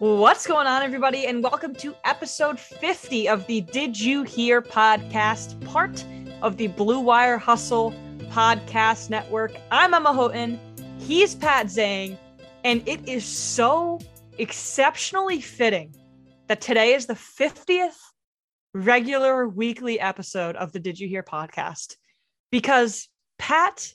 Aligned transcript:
What's 0.00 0.46
going 0.46 0.66
on, 0.66 0.82
everybody? 0.82 1.26
And 1.26 1.42
welcome 1.42 1.74
to 1.74 1.94
episode 2.04 2.58
50 2.58 3.28
of 3.28 3.46
the 3.46 3.60
Did 3.60 4.00
You 4.00 4.22
Hear 4.22 4.62
podcast, 4.62 5.62
part 5.66 6.02
of 6.40 6.56
the 6.56 6.68
Blue 6.68 7.00
Wire 7.00 7.36
Hustle 7.36 7.92
podcast 8.30 9.10
network. 9.10 9.52
I'm 9.70 9.92
Emma 9.92 10.14
Houghton. 10.14 10.58
He's 11.00 11.34
Pat 11.34 11.66
Zhang. 11.66 12.16
And 12.64 12.82
it 12.88 13.06
is 13.06 13.26
so 13.26 14.00
exceptionally 14.38 15.42
fitting 15.42 15.94
that 16.46 16.62
today 16.62 16.94
is 16.94 17.04
the 17.04 17.12
50th 17.12 17.92
regular 18.72 19.46
weekly 19.46 20.00
episode 20.00 20.56
of 20.56 20.72
the 20.72 20.80
Did 20.80 20.98
You 20.98 21.08
Hear 21.08 21.22
podcast. 21.22 21.96
Because, 22.50 23.06
Pat, 23.38 23.92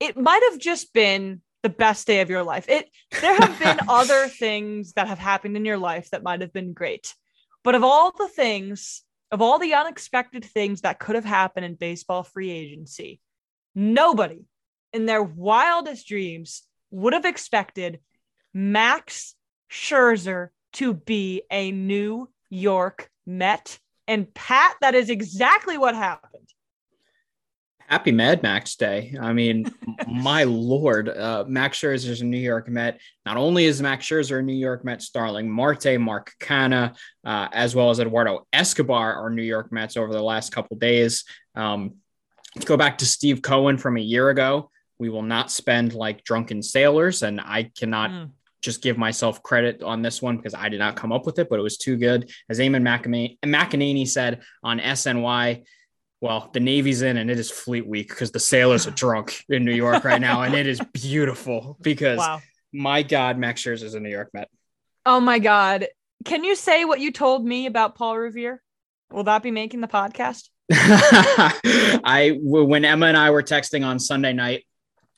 it 0.00 0.16
might 0.16 0.48
have 0.50 0.58
just 0.58 0.94
been 0.94 1.42
the 1.64 1.70
best 1.70 2.06
day 2.06 2.20
of 2.20 2.30
your 2.30 2.44
life. 2.44 2.68
It 2.68 2.90
there 3.20 3.34
have 3.36 3.58
been 3.58 3.80
other 3.88 4.28
things 4.28 4.92
that 4.92 5.08
have 5.08 5.18
happened 5.18 5.56
in 5.56 5.64
your 5.64 5.78
life 5.78 6.10
that 6.10 6.22
might 6.22 6.42
have 6.42 6.52
been 6.52 6.74
great. 6.74 7.14
But 7.64 7.74
of 7.74 7.82
all 7.82 8.12
the 8.12 8.28
things, 8.28 9.02
of 9.32 9.40
all 9.40 9.58
the 9.58 9.74
unexpected 9.74 10.44
things 10.44 10.82
that 10.82 11.00
could 11.00 11.14
have 11.16 11.24
happened 11.24 11.64
in 11.64 11.74
baseball 11.74 12.22
free 12.22 12.50
agency, 12.50 13.20
nobody 13.74 14.44
in 14.92 15.06
their 15.06 15.22
wildest 15.22 16.06
dreams 16.06 16.62
would 16.90 17.14
have 17.14 17.24
expected 17.24 18.00
Max 18.52 19.34
Scherzer 19.72 20.50
to 20.74 20.92
be 20.92 21.42
a 21.50 21.72
New 21.72 22.28
York 22.50 23.08
Met. 23.26 23.78
And 24.06 24.32
Pat, 24.34 24.76
that 24.82 24.94
is 24.94 25.08
exactly 25.08 25.78
what 25.78 25.94
happened. 25.94 26.48
Happy 27.86 28.12
Mad 28.12 28.42
Max 28.42 28.76
Day. 28.76 29.14
I 29.20 29.32
mean, 29.32 29.70
my 30.08 30.44
lord, 30.48 31.08
uh, 31.08 31.44
Max 31.46 31.80
Scherzer 31.80 32.08
is 32.08 32.22
a 32.22 32.24
New 32.24 32.38
York 32.38 32.68
Met. 32.68 33.00
Not 33.26 33.36
only 33.36 33.66
is 33.66 33.82
Max 33.82 34.06
Scherzer 34.06 34.38
a 34.38 34.42
New 34.42 34.54
York 34.54 34.84
Met 34.84 35.02
starling, 35.02 35.50
Marte, 35.50 35.98
Mark 36.00 36.32
Canha, 36.40 36.96
uh, 37.24 37.48
as 37.52 37.74
well 37.74 37.90
as 37.90 38.00
Eduardo 38.00 38.46
Escobar 38.52 39.14
are 39.14 39.30
New 39.30 39.42
York 39.42 39.70
Mets 39.70 39.96
over 39.96 40.12
the 40.12 40.22
last 40.22 40.52
couple 40.52 40.76
days. 40.78 41.24
Um, 41.54 41.96
go 42.64 42.76
back 42.76 42.98
to 42.98 43.06
Steve 43.06 43.42
Cohen 43.42 43.76
from 43.76 43.98
a 43.98 44.00
year 44.00 44.30
ago. 44.30 44.70
We 44.98 45.10
will 45.10 45.22
not 45.22 45.50
spend 45.50 45.92
like 45.92 46.24
drunken 46.24 46.62
sailors, 46.62 47.22
and 47.22 47.40
I 47.40 47.70
cannot 47.76 48.10
mm. 48.10 48.30
just 48.62 48.80
give 48.80 48.96
myself 48.96 49.42
credit 49.42 49.82
on 49.82 50.00
this 50.00 50.22
one 50.22 50.38
because 50.38 50.54
I 50.54 50.70
did 50.70 50.78
not 50.78 50.96
come 50.96 51.12
up 51.12 51.26
with 51.26 51.38
it, 51.38 51.50
but 51.50 51.58
it 51.58 51.62
was 51.62 51.76
too 51.76 51.96
good. 51.96 52.30
As 52.48 52.60
Eamon 52.60 53.36
McAnaney 53.44 54.08
said 54.08 54.42
on 54.62 54.78
SNY, 54.78 55.64
well, 56.24 56.48
the 56.54 56.60
Navy's 56.60 57.02
in 57.02 57.18
and 57.18 57.30
it 57.30 57.38
is 57.38 57.50
Fleet 57.50 57.86
Week 57.86 58.08
because 58.08 58.30
the 58.30 58.40
sailors 58.40 58.86
are 58.86 58.92
drunk 58.92 59.44
in 59.50 59.62
New 59.62 59.74
York 59.74 60.04
right 60.04 60.18
now, 60.18 60.40
and 60.40 60.54
it 60.54 60.66
is 60.66 60.80
beautiful 60.94 61.76
because 61.82 62.16
wow. 62.16 62.40
my 62.72 63.02
God, 63.02 63.36
Max 63.36 63.62
Scherzer 63.62 63.82
is 63.82 63.92
a 63.92 64.00
New 64.00 64.08
York 64.08 64.30
Met. 64.32 64.48
Oh 65.04 65.20
my 65.20 65.38
God. 65.38 65.86
Can 66.24 66.42
you 66.42 66.56
say 66.56 66.86
what 66.86 66.98
you 66.98 67.12
told 67.12 67.44
me 67.44 67.66
about 67.66 67.94
Paul 67.94 68.16
Revere? 68.16 68.62
Will 69.12 69.24
that 69.24 69.42
be 69.42 69.50
making 69.50 69.82
the 69.82 69.86
podcast? 69.86 70.48
I 70.72 72.38
when 72.40 72.86
Emma 72.86 73.04
and 73.04 73.18
I 73.18 73.30
were 73.30 73.42
texting 73.42 73.84
on 73.84 73.98
Sunday 73.98 74.32
night, 74.32 74.64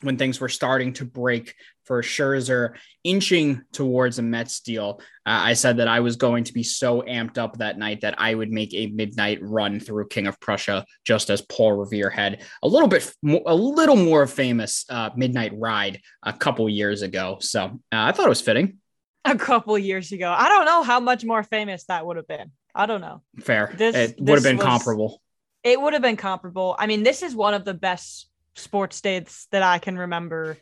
when 0.03 0.17
things 0.17 0.41
were 0.41 0.49
starting 0.49 0.93
to 0.95 1.05
break 1.05 1.55
for 1.85 2.03
Scherzer 2.03 2.75
inching 3.05 3.63
towards 3.73 4.19
a 4.19 4.23
Mets 4.23 4.61
deal, 4.61 5.01
uh, 5.25 5.41
I 5.45 5.55
said 5.55 5.79
that 5.79 5.89
I 5.89 6.01
was 6.01 6.17
going 6.17 6.45
to 6.45 6.53
be 6.53 6.63
so 6.63 7.03
amped 7.03 7.39
up 7.39 7.59
that 7.59 7.79
night 7.79 8.03
that 8.03 8.17
I 8.19 8.35
would 8.35 8.51
make 8.51 8.75
a 8.75 8.89
midnight 8.89 9.39
run 9.41 9.81
through 9.81 10.09
King 10.09 10.27
of 10.27 10.39
Prussia, 10.41 10.85
just 11.05 11.31
as 11.31 11.41
Paul 11.43 11.73
Revere 11.73 12.11
had 12.11 12.43
a 12.63 12.69
little 12.69 12.89
bit, 12.89 13.13
a 13.47 13.55
little 13.55 13.97
more 13.97 14.27
famous 14.27 14.85
uh, 14.91 15.11
midnight 15.17 15.53
ride 15.55 16.01
a 16.23 16.33
couple 16.33 16.69
years 16.69 17.03
ago. 17.03 17.39
So 17.41 17.65
uh, 17.65 17.71
I 17.93 18.13
thought 18.13 18.27
it 18.27 18.31
was 18.31 18.41
fitting. 18.41 18.79
A 19.25 19.37
couple 19.37 19.77
years 19.79 20.13
ago, 20.13 20.33
I 20.37 20.49
don't 20.49 20.67
know 20.67 20.83
how 20.83 21.01
much 21.01 21.25
more 21.25 21.43
famous 21.43 21.85
that 21.87 22.07
would 22.07 22.17
have 22.17 22.29
been. 22.29 22.53
I 22.75 22.87
don't 22.87 23.01
know. 23.01 23.23
Fair. 23.41 23.75
This, 23.77 23.97
it 23.97 24.21
would 24.21 24.35
have 24.35 24.45
been 24.45 24.59
was, 24.59 24.67
comparable. 24.67 25.23
It 25.65 25.81
would 25.81 25.95
have 25.95 26.03
been 26.03 26.17
comparable. 26.17 26.77
I 26.79 26.87
mean, 26.87 27.03
this 27.03 27.23
is 27.23 27.35
one 27.35 27.55
of 27.55 27.65
the 27.65 27.75
best 27.75 28.29
sports 28.57 29.01
dates 29.01 29.47
that 29.53 29.63
I 29.63 29.79
can 29.79 29.97
remember 29.97 30.59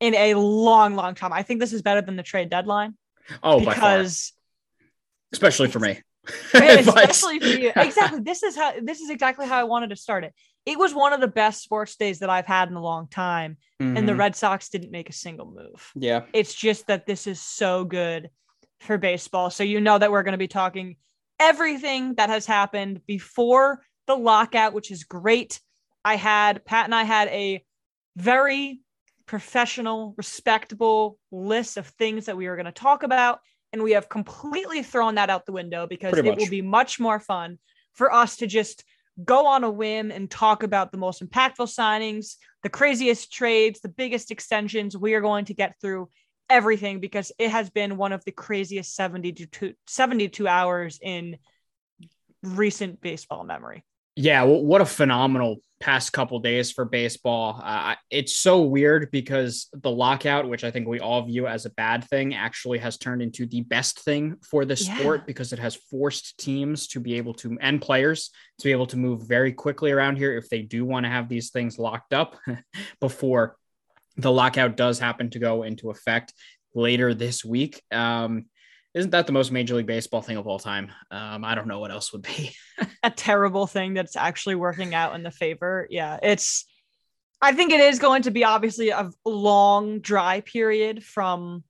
in 0.00 0.14
a 0.14 0.34
long, 0.34 0.96
long 0.96 1.14
time. 1.14 1.32
I 1.32 1.42
think 1.42 1.60
this 1.60 1.72
is 1.72 1.82
better 1.82 2.02
than 2.02 2.16
the 2.16 2.22
trade 2.22 2.50
deadline. 2.50 2.94
Oh, 3.42 3.60
because 3.60 4.32
especially 5.32 5.68
for 5.68 5.80
me. 5.80 6.00
especially 6.54 7.38
for 7.38 7.46
you. 7.46 7.72
Exactly. 7.76 8.20
This 8.20 8.42
is 8.42 8.56
how 8.56 8.72
this 8.80 9.00
is 9.00 9.10
exactly 9.10 9.46
how 9.46 9.58
I 9.58 9.64
wanted 9.64 9.90
to 9.90 9.96
start 9.96 10.24
it. 10.24 10.34
It 10.64 10.78
was 10.78 10.94
one 10.94 11.12
of 11.12 11.20
the 11.20 11.28
best 11.28 11.62
sports 11.62 11.96
days 11.96 12.20
that 12.20 12.30
I've 12.30 12.46
had 12.46 12.70
in 12.70 12.74
a 12.74 12.82
long 12.82 13.08
time. 13.08 13.58
Mm-hmm. 13.80 13.96
And 13.96 14.08
the 14.08 14.12
mm-hmm. 14.12 14.20
Red 14.20 14.36
Sox 14.36 14.70
didn't 14.70 14.90
make 14.90 15.10
a 15.10 15.12
single 15.12 15.46
move. 15.46 15.90
Yeah. 15.94 16.22
It's 16.32 16.54
just 16.54 16.86
that 16.86 17.06
this 17.06 17.26
is 17.26 17.40
so 17.40 17.84
good 17.84 18.30
for 18.80 18.96
baseball. 18.96 19.50
So 19.50 19.64
you 19.64 19.80
know 19.80 19.98
that 19.98 20.10
we're 20.10 20.22
going 20.22 20.32
to 20.32 20.38
be 20.38 20.48
talking 20.48 20.96
everything 21.38 22.14
that 22.14 22.30
has 22.30 22.46
happened 22.46 23.02
before 23.06 23.82
the 24.06 24.16
lockout, 24.16 24.72
which 24.72 24.90
is 24.90 25.04
great. 25.04 25.60
I 26.04 26.16
had 26.16 26.64
Pat 26.64 26.84
and 26.84 26.94
I 26.94 27.04
had 27.04 27.28
a 27.28 27.64
very 28.16 28.80
professional, 29.26 30.14
respectable 30.16 31.18
list 31.32 31.76
of 31.76 31.86
things 31.86 32.26
that 32.26 32.36
we 32.36 32.48
were 32.48 32.56
going 32.56 32.66
to 32.66 32.72
talk 32.72 33.02
about. 33.02 33.40
And 33.72 33.82
we 33.82 33.92
have 33.92 34.08
completely 34.08 34.82
thrown 34.82 35.16
that 35.16 35.30
out 35.30 35.46
the 35.46 35.52
window 35.52 35.86
because 35.86 36.16
it 36.16 36.24
will 36.24 36.48
be 36.48 36.62
much 36.62 37.00
more 37.00 37.18
fun 37.18 37.58
for 37.92 38.12
us 38.12 38.36
to 38.36 38.46
just 38.46 38.84
go 39.24 39.46
on 39.46 39.64
a 39.64 39.70
whim 39.70 40.10
and 40.10 40.30
talk 40.30 40.62
about 40.62 40.92
the 40.92 40.98
most 40.98 41.24
impactful 41.24 41.68
signings, 41.68 42.36
the 42.62 42.68
craziest 42.68 43.32
trades, 43.32 43.80
the 43.80 43.88
biggest 43.88 44.30
extensions. 44.30 44.96
We 44.96 45.14
are 45.14 45.20
going 45.20 45.46
to 45.46 45.54
get 45.54 45.74
through 45.80 46.08
everything 46.50 47.00
because 47.00 47.32
it 47.38 47.50
has 47.50 47.70
been 47.70 47.96
one 47.96 48.12
of 48.12 48.24
the 48.24 48.32
craziest 48.32 48.94
72, 48.94 49.74
72 49.86 50.48
hours 50.48 50.98
in 51.02 51.38
recent 52.42 53.00
baseball 53.00 53.44
memory. 53.44 53.84
Yeah, 54.16 54.44
well, 54.44 54.62
what 54.62 54.80
a 54.80 54.86
phenomenal 54.86 55.58
past 55.80 56.12
couple 56.12 56.38
days 56.38 56.72
for 56.72 56.84
baseball. 56.84 57.60
Uh, 57.62 57.94
it's 58.10 58.34
so 58.36 58.62
weird 58.62 59.10
because 59.10 59.68
the 59.74 59.90
lockout, 59.90 60.48
which 60.48 60.64
I 60.64 60.70
think 60.70 60.88
we 60.88 61.00
all 61.00 61.22
view 61.22 61.46
as 61.46 61.66
a 61.66 61.70
bad 61.70 62.04
thing, 62.04 62.34
actually 62.34 62.78
has 62.78 62.96
turned 62.96 63.20
into 63.20 63.44
the 63.44 63.60
best 63.62 64.00
thing 64.00 64.36
for 64.48 64.64
the 64.64 64.76
yeah. 64.76 64.96
sport 64.96 65.26
because 65.26 65.52
it 65.52 65.58
has 65.58 65.74
forced 65.90 66.38
teams 66.38 66.86
to 66.88 67.00
be 67.00 67.14
able 67.14 67.34
to 67.34 67.58
and 67.60 67.82
players 67.82 68.30
to 68.60 68.64
be 68.64 68.72
able 68.72 68.86
to 68.86 68.96
move 68.96 69.28
very 69.28 69.52
quickly 69.52 69.90
around 69.90 70.16
here 70.16 70.36
if 70.36 70.48
they 70.48 70.62
do 70.62 70.84
want 70.84 71.04
to 71.04 71.10
have 71.10 71.28
these 71.28 71.50
things 71.50 71.78
locked 71.78 72.14
up 72.14 72.36
before 73.00 73.56
the 74.16 74.32
lockout 74.32 74.76
does 74.76 74.98
happen 74.98 75.28
to 75.30 75.38
go 75.38 75.64
into 75.64 75.90
effect 75.90 76.32
later 76.74 77.14
this 77.14 77.44
week. 77.44 77.82
Um, 77.90 78.46
isn't 78.94 79.10
that 79.10 79.26
the 79.26 79.32
most 79.32 79.50
Major 79.50 79.74
League 79.74 79.86
Baseball 79.86 80.22
thing 80.22 80.36
of 80.36 80.46
all 80.46 80.58
time? 80.58 80.90
Um, 81.10 81.44
I 81.44 81.54
don't 81.54 81.66
know 81.66 81.80
what 81.80 81.90
else 81.90 82.12
would 82.12 82.22
be. 82.22 82.54
a 83.02 83.10
terrible 83.10 83.66
thing 83.66 83.94
that's 83.94 84.16
actually 84.16 84.54
working 84.54 84.94
out 84.94 85.14
in 85.14 85.22
the 85.22 85.30
favor. 85.30 85.86
Yeah, 85.90 86.18
it's. 86.22 86.64
I 87.42 87.52
think 87.52 87.72
it 87.72 87.80
is 87.80 87.98
going 87.98 88.22
to 88.22 88.30
be 88.30 88.44
obviously 88.44 88.90
a 88.90 89.10
long 89.24 90.00
dry 90.00 90.40
period 90.40 91.04
from 91.04 91.64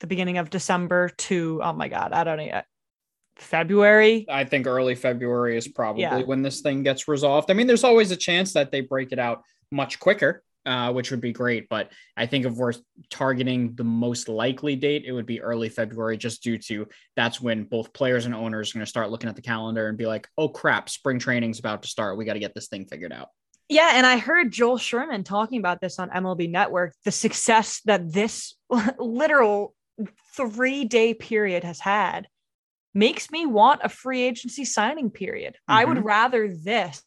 the 0.00 0.06
beginning 0.06 0.38
of 0.38 0.50
December 0.50 1.08
to 1.08 1.60
oh 1.64 1.72
my 1.72 1.88
god, 1.88 2.12
I 2.12 2.24
don't 2.24 2.36
know. 2.36 2.62
February. 3.36 4.26
I 4.28 4.44
think 4.44 4.66
early 4.66 4.94
February 4.94 5.56
is 5.56 5.68
probably 5.68 6.02
yeah. 6.02 6.22
when 6.22 6.42
this 6.42 6.60
thing 6.60 6.82
gets 6.82 7.08
resolved. 7.08 7.50
I 7.50 7.54
mean, 7.54 7.66
there's 7.66 7.84
always 7.84 8.10
a 8.10 8.16
chance 8.16 8.52
that 8.52 8.70
they 8.70 8.80
break 8.80 9.12
it 9.12 9.18
out 9.18 9.42
much 9.70 9.98
quicker 10.00 10.42
uh, 10.68 10.92
which 10.92 11.10
would 11.10 11.22
be 11.22 11.32
great. 11.32 11.66
But 11.70 11.90
I 12.16 12.26
think 12.26 12.44
if 12.44 12.52
we're 12.52 12.74
targeting 13.08 13.74
the 13.74 13.84
most 13.84 14.28
likely 14.28 14.76
date, 14.76 15.04
it 15.06 15.12
would 15.12 15.24
be 15.24 15.40
early 15.40 15.70
February, 15.70 16.18
just 16.18 16.42
due 16.42 16.58
to 16.58 16.86
that's 17.16 17.40
when 17.40 17.64
both 17.64 17.94
players 17.94 18.26
and 18.26 18.34
owners 18.34 18.70
are 18.70 18.74
going 18.74 18.84
to 18.84 18.90
start 18.90 19.10
looking 19.10 19.30
at 19.30 19.36
the 19.36 19.42
calendar 19.42 19.88
and 19.88 19.96
be 19.96 20.06
like, 20.06 20.28
oh 20.36 20.50
crap, 20.50 20.90
spring 20.90 21.18
training's 21.18 21.58
about 21.58 21.82
to 21.82 21.88
start. 21.88 22.18
We 22.18 22.26
got 22.26 22.34
to 22.34 22.38
get 22.38 22.54
this 22.54 22.68
thing 22.68 22.84
figured 22.84 23.14
out. 23.14 23.28
Yeah, 23.70 23.92
and 23.94 24.06
I 24.06 24.18
heard 24.18 24.52
Joel 24.52 24.78
Sherman 24.78 25.24
talking 25.24 25.58
about 25.58 25.80
this 25.80 25.98
on 25.98 26.10
MLB 26.10 26.50
Network, 26.50 26.94
the 27.04 27.10
success 27.10 27.80
that 27.86 28.12
this 28.12 28.54
literal 28.98 29.74
three 30.36 30.84
day 30.84 31.14
period 31.14 31.64
has 31.64 31.80
had 31.80 32.28
makes 32.94 33.30
me 33.30 33.46
want 33.46 33.80
a 33.82 33.88
free 33.88 34.22
agency 34.22 34.66
signing 34.66 35.10
period. 35.10 35.54
Mm-hmm. 35.54 35.72
I 35.72 35.84
would 35.86 35.98
mm-hmm. 35.98 36.06
rather 36.06 36.54
this 36.54 37.02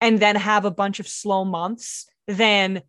and 0.00 0.18
then 0.18 0.34
have 0.34 0.64
a 0.64 0.70
bunch 0.70 0.98
of 0.98 1.06
slow 1.06 1.44
months 1.44 2.06
than 2.30 2.82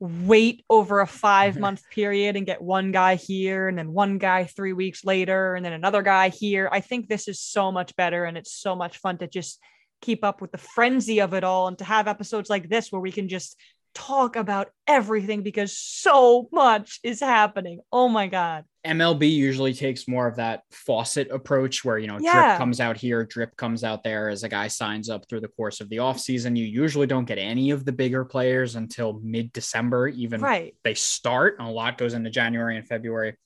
wait 0.00 0.64
over 0.68 1.00
a 1.00 1.06
five 1.06 1.58
month 1.60 1.82
period 1.90 2.36
and 2.36 2.46
get 2.46 2.60
one 2.60 2.92
guy 2.92 3.14
here 3.14 3.68
and 3.68 3.78
then 3.78 3.92
one 3.92 4.18
guy 4.18 4.44
three 4.44 4.72
weeks 4.72 5.04
later 5.04 5.54
and 5.54 5.64
then 5.64 5.72
another 5.72 6.02
guy 6.02 6.28
here. 6.28 6.68
I 6.70 6.80
think 6.80 7.08
this 7.08 7.28
is 7.28 7.40
so 7.40 7.72
much 7.72 7.96
better 7.96 8.24
and 8.24 8.36
it's 8.36 8.52
so 8.52 8.76
much 8.76 8.98
fun 8.98 9.18
to 9.18 9.26
just 9.26 9.60
keep 10.02 10.24
up 10.24 10.40
with 10.40 10.52
the 10.52 10.58
frenzy 10.58 11.20
of 11.20 11.32
it 11.34 11.44
all 11.44 11.68
and 11.68 11.78
to 11.78 11.84
have 11.84 12.08
episodes 12.08 12.50
like 12.50 12.68
this 12.68 12.92
where 12.92 13.00
we 13.00 13.12
can 13.12 13.28
just 13.28 13.56
talk 13.94 14.36
about 14.36 14.70
everything 14.86 15.42
because 15.42 15.76
so 15.76 16.48
much 16.52 17.00
is 17.02 17.20
happening. 17.20 17.80
Oh 17.92 18.08
my 18.08 18.26
God. 18.26 18.64
MLB 18.84 19.30
usually 19.32 19.72
takes 19.72 20.06
more 20.06 20.26
of 20.26 20.36
that 20.36 20.62
faucet 20.70 21.30
approach 21.30 21.84
where, 21.84 21.96
you 21.96 22.06
know, 22.06 22.18
yeah. 22.20 22.48
drip 22.48 22.58
comes 22.58 22.80
out 22.80 22.98
here, 22.98 23.24
drip 23.24 23.56
comes 23.56 23.82
out 23.82 24.04
there 24.04 24.28
as 24.28 24.42
a 24.42 24.48
guy 24.48 24.68
signs 24.68 25.08
up 25.08 25.26
through 25.28 25.40
the 25.40 25.48
course 25.48 25.80
of 25.80 25.88
the 25.88 25.96
offseason. 25.96 26.56
You 26.56 26.64
usually 26.64 27.06
don't 27.06 27.24
get 27.24 27.38
any 27.38 27.70
of 27.70 27.84
the 27.84 27.92
bigger 27.92 28.24
players 28.24 28.76
until 28.76 29.20
mid 29.22 29.52
December, 29.52 30.08
even 30.08 30.40
right. 30.40 30.74
they 30.84 30.94
start. 30.94 31.56
A 31.60 31.70
lot 31.70 31.96
goes 31.96 32.12
into 32.12 32.28
January 32.28 32.76
and 32.76 32.86
February. 32.86 33.36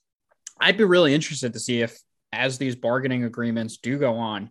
I'd 0.59 0.77
be 0.77 0.83
really 0.83 1.13
interested 1.13 1.53
to 1.53 1.59
see 1.59 1.81
if, 1.81 1.97
as 2.33 2.57
these 2.57 2.75
bargaining 2.75 3.23
agreements 3.23 3.77
do 3.77 3.97
go 3.97 4.15
on, 4.15 4.49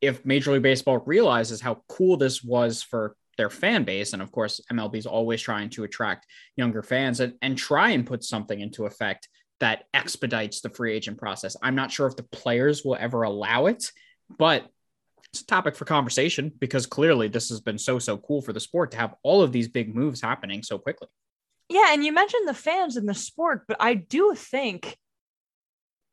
if 0.00 0.24
Major 0.26 0.52
League 0.52 0.62
Baseball 0.62 0.98
realizes 0.98 1.60
how 1.60 1.82
cool 1.88 2.16
this 2.16 2.44
was 2.44 2.82
for 2.82 3.16
their 3.38 3.48
fan 3.48 3.84
base, 3.84 4.12
and 4.12 4.20
of 4.20 4.30
course, 4.30 4.60
MLB 4.70 4.96
is 4.96 5.06
always 5.06 5.40
trying 5.40 5.70
to 5.70 5.84
attract 5.84 6.26
younger 6.56 6.82
fans 6.82 7.20
and, 7.20 7.32
and 7.40 7.56
try 7.56 7.90
and 7.90 8.06
put 8.06 8.22
something 8.22 8.60
into 8.60 8.84
effect 8.84 9.28
that 9.60 9.84
expedites 9.94 10.60
the 10.60 10.68
free 10.68 10.92
agent 10.92 11.16
process. 11.16 11.56
I'm 11.62 11.74
not 11.74 11.90
sure 11.90 12.06
if 12.06 12.16
the 12.16 12.22
players 12.24 12.84
will 12.84 12.96
ever 13.00 13.22
allow 13.22 13.66
it, 13.66 13.90
but 14.38 14.68
it's 15.32 15.42
a 15.42 15.46
topic 15.46 15.76
for 15.76 15.84
conversation 15.84 16.52
because 16.58 16.86
clearly 16.86 17.28
this 17.28 17.48
has 17.48 17.60
been 17.60 17.78
so, 17.78 17.98
so 17.98 18.18
cool 18.18 18.42
for 18.42 18.52
the 18.52 18.60
sport 18.60 18.90
to 18.92 18.98
have 18.98 19.14
all 19.22 19.42
of 19.42 19.52
these 19.52 19.68
big 19.68 19.94
moves 19.94 20.20
happening 20.20 20.62
so 20.62 20.78
quickly. 20.78 21.08
Yeah. 21.68 21.92
And 21.92 22.04
you 22.04 22.12
mentioned 22.12 22.48
the 22.48 22.54
fans 22.54 22.96
in 22.96 23.06
the 23.06 23.14
sport, 23.14 23.64
but 23.68 23.76
I 23.80 23.94
do 23.94 24.34
think 24.34 24.96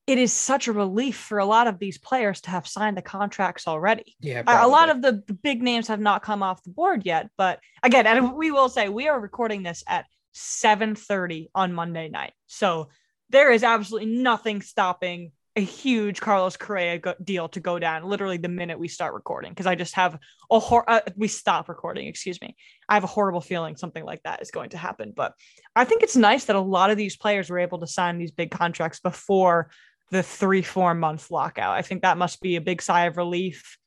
it 0.08 0.20
is 0.20 0.32
such 0.32 0.68
a 0.68 0.74
relief 0.74 1.18
for 1.18 1.40
a 1.40 1.46
lot 1.46 1.68
of 1.68 1.80
these 1.80 1.98
players 1.98 2.42
to 2.42 2.52
have 2.52 2.68
signed 2.68 2.96
the 2.96 3.02
contracts 3.02 3.68
already. 3.68 4.16
Yeah. 4.20 4.44
A 4.46 4.68
lot 4.68 4.90
of 4.90 5.02
the, 5.02 5.24
the 5.26 5.34
big 5.34 5.64
names 5.64 5.88
have 5.88 6.00
not 6.00 6.22
come 6.22 6.44
off 6.44 6.64
the 6.64 6.70
board 6.70 7.04
yet. 7.06 7.30
But 7.38 7.60
again, 7.82 8.06
and 8.06 8.36
we 8.36 8.52
will 8.52 8.70
say 8.70 8.88
we 8.88 9.08
are 9.08 9.20
recording 9.20 9.64
this 9.64 9.84
at 9.88 10.06
7:30 10.36 11.50
on 11.56 11.74
Monday 11.74 12.10
night. 12.10 12.34
So 12.46 12.90
there 13.30 13.52
is 13.52 13.64
absolutely 13.64 14.12
nothing 14.12 14.62
stopping 14.62 15.32
a 15.56 15.62
huge 15.62 16.20
Carlos 16.20 16.58
Correa 16.58 17.00
go- 17.00 17.16
deal 17.24 17.48
to 17.50 17.62
go 17.62 17.80
down 17.80 18.04
literally 18.04 18.38
the 18.38 18.50
minute 18.50 18.78
we 18.78 18.90
start 18.90 19.14
recording 19.14 19.52
because 19.52 19.66
I 19.66 19.76
just 19.76 19.96
have 19.96 20.20
a 20.52 20.60
hor- 20.60 20.90
uh, 20.90 21.00
we 21.16 21.30
stop 21.30 21.70
recording, 21.70 22.08
excuse 22.08 22.42
me. 22.42 22.58
I 22.90 22.96
have 22.96 23.06
a 23.06 23.08
horrible 23.08 23.40
feeling 23.40 23.78
something 23.78 24.04
like 24.04 24.22
that 24.24 24.42
is 24.42 24.52
going 24.52 24.72
to 24.72 24.78
happen, 24.78 25.14
but 25.16 25.34
I 25.74 25.86
think 25.86 26.04
it's 26.04 26.18
nice 26.18 26.46
that 26.46 26.58
a 26.58 26.62
lot 26.62 26.92
of 26.92 26.98
these 26.98 27.16
players 27.16 27.50
were 27.50 27.60
able 27.60 27.80
to 27.80 27.88
sign 27.88 28.18
these 28.18 28.32
big 28.32 28.52
contracts 28.52 29.00
before 29.00 29.70
the 30.12 30.20
3-4 30.20 30.98
month 30.98 31.32
lockout. 31.32 31.76
I 31.76 31.82
think 31.82 32.02
that 32.02 32.18
must 32.18 32.42
be 32.42 32.56
a 32.56 32.62
big 32.62 32.82
sigh 32.82 33.06
of 33.06 33.18
relief. 33.18 33.78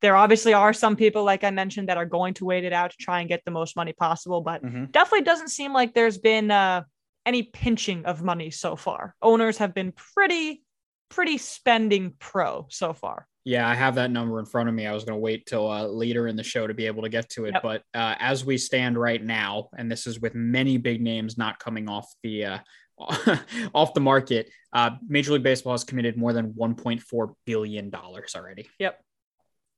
There 0.00 0.16
obviously 0.16 0.54
are 0.54 0.72
some 0.72 0.96
people 0.96 1.24
like 1.24 1.44
I 1.44 1.50
mentioned 1.50 1.88
that 1.88 1.98
are 1.98 2.06
going 2.06 2.34
to 2.34 2.46
wait 2.46 2.64
it 2.64 2.72
out 2.72 2.92
to 2.92 2.96
try 2.96 3.20
and 3.20 3.28
get 3.28 3.42
the 3.44 3.50
most 3.50 3.76
money 3.76 3.92
possible, 3.92 4.40
but 4.40 4.64
mm-hmm. 4.64 4.86
definitely 4.86 5.24
doesn't 5.24 5.48
seem 5.48 5.72
like 5.72 5.92
there's 5.92 6.18
been 6.18 6.50
uh 6.50 6.82
any 7.26 7.44
pinching 7.44 8.04
of 8.06 8.22
money 8.22 8.50
so 8.50 8.76
far. 8.76 9.14
Owners 9.22 9.58
have 9.58 9.74
been 9.74 9.92
pretty, 9.92 10.62
pretty 11.08 11.38
spending 11.38 12.14
pro 12.18 12.66
so 12.70 12.92
far. 12.92 13.26
Yeah, 13.44 13.68
I 13.68 13.74
have 13.74 13.94
that 13.94 14.10
number 14.10 14.38
in 14.38 14.44
front 14.44 14.68
of 14.68 14.74
me. 14.74 14.86
I 14.86 14.92
was 14.92 15.04
going 15.04 15.16
to 15.16 15.20
wait 15.20 15.46
till 15.46 15.70
uh, 15.70 15.86
later 15.86 16.28
in 16.28 16.36
the 16.36 16.42
show 16.42 16.66
to 16.66 16.74
be 16.74 16.86
able 16.86 17.02
to 17.02 17.08
get 17.08 17.28
to 17.30 17.46
it. 17.46 17.52
Yep. 17.54 17.62
But 17.62 17.82
uh, 17.94 18.14
as 18.18 18.44
we 18.44 18.58
stand 18.58 18.98
right 18.98 19.22
now, 19.22 19.70
and 19.76 19.90
this 19.90 20.06
is 20.06 20.20
with 20.20 20.34
many 20.34 20.76
big 20.76 21.00
names 21.00 21.38
not 21.38 21.58
coming 21.58 21.88
off 21.88 22.12
the 22.22 22.44
uh, 22.44 22.58
off 23.74 23.94
the 23.94 24.00
market, 24.00 24.50
uh, 24.72 24.90
Major 25.06 25.32
League 25.32 25.42
Baseball 25.42 25.72
has 25.72 25.84
committed 25.84 26.16
more 26.16 26.32
than 26.32 26.52
1.4 26.52 27.34
billion 27.46 27.90
dollars 27.90 28.34
already. 28.36 28.68
Yep. 28.78 29.00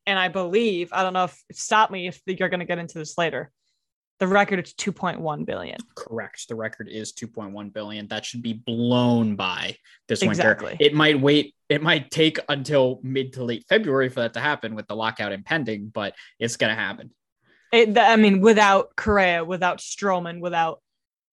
And 0.06 0.18
I 0.18 0.28
believe 0.28 0.92
I 0.92 1.02
don't 1.02 1.12
know 1.12 1.24
if 1.24 1.42
stop 1.52 1.90
me 1.90 2.08
if 2.08 2.20
you're 2.26 2.48
going 2.48 2.60
to 2.60 2.66
get 2.66 2.78
into 2.78 2.98
this 2.98 3.16
later. 3.16 3.50
The 4.18 4.28
record 4.28 4.64
is 4.64 4.74
2.1 4.74 5.44
billion. 5.46 5.78
Correct. 5.96 6.48
The 6.48 6.54
record 6.54 6.88
is 6.88 7.12
2.1 7.12 7.72
billion. 7.72 8.06
That 8.06 8.24
should 8.24 8.42
be 8.42 8.52
blown 8.52 9.34
by 9.34 9.76
this 10.06 10.22
exactly. 10.22 10.70
winter. 10.70 10.84
It 10.84 10.94
might 10.94 11.20
wait. 11.20 11.56
It 11.68 11.82
might 11.82 12.10
take 12.10 12.38
until 12.48 13.00
mid 13.02 13.32
to 13.32 13.44
late 13.44 13.64
February 13.68 14.08
for 14.10 14.20
that 14.20 14.34
to 14.34 14.40
happen 14.40 14.74
with 14.76 14.86
the 14.86 14.94
lockout 14.94 15.32
impending, 15.32 15.88
but 15.88 16.14
it's 16.38 16.56
going 16.56 16.70
to 16.70 16.80
happen. 16.80 17.10
It, 17.72 17.96
I 17.98 18.16
mean, 18.16 18.40
without 18.40 18.94
Correa, 18.94 19.44
without 19.44 19.78
Stroman, 19.78 20.40
without 20.40 20.80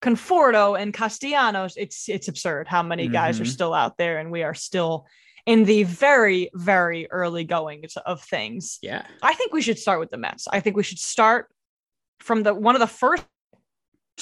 Conforto 0.00 0.80
and 0.80 0.94
Castellanos, 0.94 1.74
it's 1.76 2.08
it's 2.08 2.28
absurd 2.28 2.66
how 2.66 2.82
many 2.82 3.08
guys 3.08 3.36
mm-hmm. 3.36 3.42
are 3.42 3.46
still 3.46 3.74
out 3.74 3.98
there, 3.98 4.18
and 4.18 4.30
we 4.30 4.42
are 4.42 4.54
still 4.54 5.06
in 5.46 5.64
the 5.64 5.82
very 5.82 6.50
very 6.54 7.10
early 7.10 7.44
goings 7.44 7.96
of 8.06 8.22
things. 8.22 8.78
Yeah, 8.82 9.04
I 9.22 9.34
think 9.34 9.52
we 9.52 9.62
should 9.62 9.78
start 9.78 10.00
with 10.00 10.10
the 10.10 10.16
Mets. 10.16 10.48
I 10.48 10.60
think 10.60 10.76
we 10.76 10.82
should 10.82 10.98
start 10.98 11.48
from 12.20 12.42
the 12.42 12.54
one 12.54 12.74
of 12.74 12.80
the 12.80 12.86
first 12.86 13.24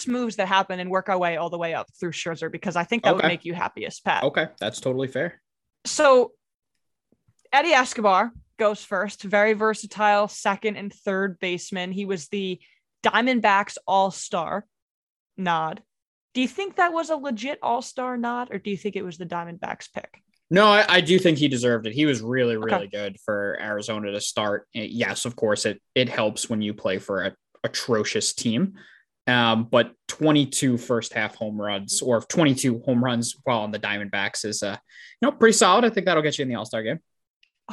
moves 0.07 0.37
that 0.37 0.49
happen 0.49 0.81
and 0.81 0.91
work 0.91 1.09
our 1.09 1.19
way 1.19 1.37
all 1.37 1.51
the 1.51 1.59
way 1.59 1.75
up 1.75 1.89
through 1.99 2.13
Scherzer 2.13 2.51
because 2.51 2.77
I 2.77 2.85
think 2.85 3.03
that 3.05 3.11
okay. 3.11 3.17
would 3.17 3.29
make 3.29 3.45
you 3.45 3.55
happiest, 3.55 4.05
Pat. 4.05 4.25
Okay, 4.25 4.49
that's 4.61 4.81
totally 4.81 5.09
fair. 5.09 5.41
So 5.85 6.33
Eddie 7.53 7.73
Escobar 7.73 8.33
goes 8.59 8.83
first, 8.83 9.23
very 9.23 9.53
versatile 9.53 10.29
second 10.29 10.77
and 10.77 10.93
third 10.93 11.39
baseman. 11.39 11.93
He 11.93 12.05
was 12.05 12.29
the 12.29 12.61
Diamondbacks 13.05 13.77
All 13.87 14.11
Star 14.11 14.67
nod. 15.39 15.83
Do 16.35 16.41
you 16.41 16.49
think 16.49 16.77
that 16.77 16.93
was 16.93 17.11
a 17.11 17.17
legit 17.17 17.59
All 17.63 17.83
Star 17.83 18.17
nod, 18.17 18.49
or 18.53 18.59
do 18.59 18.71
you 18.71 18.77
think 18.77 18.97
it 18.97 19.05
was 19.05 19.19
the 19.19 19.27
Diamondbacks 19.27 19.93
pick? 19.93 20.23
No, 20.51 20.67
I, 20.67 20.85
I, 20.89 21.01
do 21.03 21.19
think 21.19 21.37
he 21.37 21.49
deserved 21.49 21.87
it. 21.87 21.93
He 21.93 22.07
was 22.07 22.23
really, 22.23 22.57
really 22.57 22.87
okay. 22.87 22.89
good 22.91 23.21
for 23.21 23.59
Arizona 23.61 24.13
to 24.13 24.21
start. 24.21 24.67
Yes, 24.73 25.27
of 25.27 25.37
course, 25.37 25.67
it 25.67 25.81
it 25.95 26.09
helps 26.09 26.49
when 26.49 26.63
you 26.63 26.73
play 26.75 26.99
for 26.99 27.25
a 27.25 27.35
atrocious 27.65 28.33
team. 28.33 28.75
Um, 29.27 29.65
but 29.65 29.93
22 30.09 30.79
first 30.79 31.13
half 31.13 31.35
home 31.35 31.61
runs 31.61 32.01
or 32.01 32.23
22 32.23 32.81
home 32.87 33.05
runs 33.05 33.37
while 33.45 33.61
on 33.61 33.73
the 33.73 33.79
Diamondbacks 33.79 34.47
is 34.47 34.63
uh, 34.63 34.77
you 35.21 35.29
know 35.29 35.33
pretty 35.33 35.53
solid. 35.53 35.85
I 35.85 35.91
think 35.91 36.07
that'll 36.07 36.23
get 36.23 36.39
you 36.39 36.45
in 36.45 36.49
the 36.49 36.55
All 36.55 36.65
Star 36.65 36.83
game. 36.83 37.01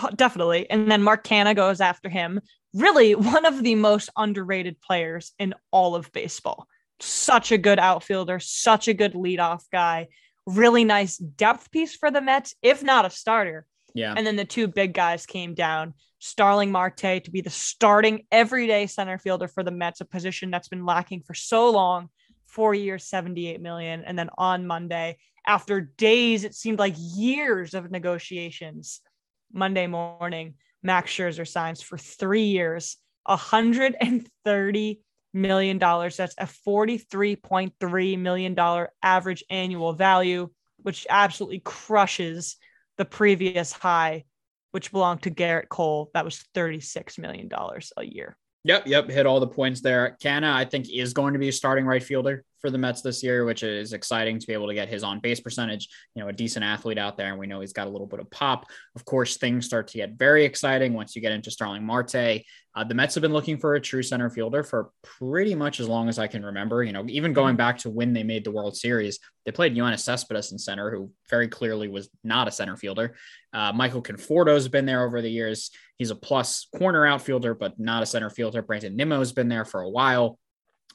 Oh, 0.02 0.10
definitely. 0.14 0.70
And 0.70 0.92
then 0.92 1.02
Mark 1.02 1.24
Canha 1.24 1.56
goes 1.56 1.80
after 1.80 2.10
him. 2.10 2.42
Really, 2.74 3.16
one 3.16 3.46
of 3.46 3.64
the 3.64 3.76
most 3.76 4.10
underrated 4.18 4.82
players 4.82 5.32
in 5.40 5.54
all 5.72 5.96
of 5.96 6.12
baseball. 6.12 6.68
Such 7.00 7.52
a 7.52 7.58
good 7.58 7.80
outfielder, 7.80 8.40
such 8.40 8.88
a 8.88 8.94
good 8.94 9.14
leadoff 9.14 9.64
guy. 9.72 10.08
Really 10.46 10.86
nice 10.86 11.18
depth 11.18 11.72
piece 11.72 11.96
for 11.96 12.12
the 12.12 12.22
Mets, 12.22 12.56
if 12.62 12.84
not 12.84 13.06
a 13.06 13.10
starter. 13.10 13.66
Yeah. 13.94 14.14
And 14.16 14.26
then 14.28 14.36
the 14.36 14.46
two 14.46 14.68
big 14.68 14.94
guys 14.94 15.26
came 15.26 15.54
down. 15.54 15.94
Starling 16.20 16.72
Marte 16.72 17.24
to 17.24 17.32
be 17.32 17.42
the 17.42 17.50
starting 17.50 18.26
everyday 18.32 18.88
center 18.88 19.18
fielder 19.18 19.48
for 19.48 19.64
the 19.64 19.72
Mets, 19.72 20.02
a 20.02 20.06
position 20.06 20.52
that's 20.52 20.68
been 20.68 20.86
lacking 20.86 21.22
for 21.22 21.34
so 21.34 21.70
long. 21.72 22.10
Four 22.46 22.74
years, 22.74 23.06
78 23.06 23.62
million. 23.62 24.04
And 24.06 24.18
then 24.18 24.30
on 24.38 24.66
Monday, 24.66 25.18
after 25.46 25.82
days, 25.82 26.44
it 26.44 26.56
seemed 26.56 26.80
like 26.80 26.96
years 26.98 27.74
of 27.74 27.92
negotiations, 27.92 29.02
Monday 29.52 29.88
morning, 29.88 30.56
Max 30.82 31.12
Scherzer 31.12 31.48
signs 31.48 31.82
for 31.82 31.98
three 31.98 32.46
years, 32.46 32.98
$130 33.28 35.00
million. 35.36 35.78
dollars. 35.78 36.18
That's 36.18 36.36
a 36.38 36.46
$43.3 36.46 38.20
million 38.20 38.88
average 39.04 39.44
annual 39.50 39.94
value, 39.94 40.50
which 40.82 41.06
absolutely 41.10 41.60
crushes 41.60 42.58
the 42.98 43.06
previous 43.06 43.72
high 43.72 44.24
which 44.76 44.92
belonged 44.92 45.22
to 45.22 45.30
Garrett 45.30 45.70
Cole. 45.70 46.12
That 46.14 46.26
was 46.26 46.44
$36 46.54 47.18
million 47.18 47.50
a 47.96 48.04
year. 48.04 48.36
Yep, 48.66 48.88
yep, 48.88 49.10
hit 49.10 49.26
all 49.26 49.40
the 49.40 49.48
points 49.48 49.80
there. 49.80 50.18
Canha, 50.22 50.52
I 50.52 50.66
think, 50.66 50.90
is 50.92 51.14
going 51.14 51.32
to 51.32 51.40
be 51.40 51.48
a 51.48 51.54
starting 51.54 51.86
right 51.86 52.04
fielder 52.04 52.44
for 52.66 52.72
the 52.72 52.78
Mets 52.80 53.04
this 53.04 53.22
year, 53.22 53.46
which 53.46 53.62
is 53.62 53.94
exciting 53.94 54.40
to 54.40 54.48
be 54.48 54.54
able 54.54 54.68
to 54.68 54.74
get 54.74 54.90
his 54.90 55.04
on 55.04 55.20
base 55.20 55.40
percentage. 55.40 55.88
You 56.16 56.24
know, 56.24 56.30
a 56.30 56.34
decent 56.34 56.66
athlete 56.66 56.98
out 56.98 57.16
there, 57.16 57.30
and 57.30 57.38
we 57.38 57.46
know 57.46 57.62
he's 57.62 57.74
got 57.74 57.86
a 57.86 57.90
little 57.92 58.08
bit 58.08 58.20
of 58.20 58.32
pop. 58.32 58.66
Of 58.96 59.06
course, 59.06 59.38
things 59.38 59.68
start 59.68 59.88
to 59.90 59.98
get 59.98 60.14
very 60.14 60.46
exciting 60.46 60.94
once 60.94 61.16
you 61.16 61.22
get 61.22 61.32
into 61.32 61.52
Starling 61.52 61.86
Marte. 61.86 62.42
Uh, 62.76 62.84
the 62.84 62.96
Mets 62.96 63.14
have 63.14 63.22
been 63.22 63.34
looking 63.34 63.60
for 63.60 63.76
a 63.76 63.80
true 63.80 64.02
center 64.02 64.32
fielder 64.32 64.64
for 64.64 64.90
pretty 65.04 65.54
much 65.54 65.80
as 65.80 65.88
long 65.88 66.10
as 66.10 66.18
I 66.18 66.26
can 66.26 66.44
remember. 66.44 66.84
You 66.84 66.92
know, 66.92 67.06
even 67.08 67.34
going 67.34 67.56
back 67.56 67.78
to 67.80 67.92
when 67.92 68.14
they 68.14 68.24
made 68.24 68.44
the 68.44 68.52
World 68.52 68.76
Series, 68.76 69.20
they 69.46 69.52
played 69.52 69.76
Yoenis 69.76 70.00
Cespedes 70.00 70.52
in 70.52 70.58
center, 70.58 70.90
who 70.90 71.12
very 71.30 71.48
clearly 71.48 71.88
was 71.88 72.10
not 72.24 72.48
a 72.48 72.52
center 72.52 72.76
fielder. 72.78 73.16
Uh, 73.54 73.72
Michael 73.74 74.02
Conforto's 74.02 74.68
been 74.68 74.88
there 74.88 75.06
over 75.06 75.22
the 75.22 75.30
years. 75.30 75.70
He's 76.00 76.10
a 76.10 76.16
plus 76.16 76.68
corner 76.76 77.06
outfielder, 77.06 77.54
but 77.54 77.80
not 77.80 78.02
a 78.02 78.08
center 78.08 78.32
fielder. 78.32 78.64
Brandon 78.64 78.96
Nimmo's 78.96 79.34
been 79.34 79.50
there 79.50 79.66
for 79.66 79.82
a 79.82 79.90
while 79.90 80.40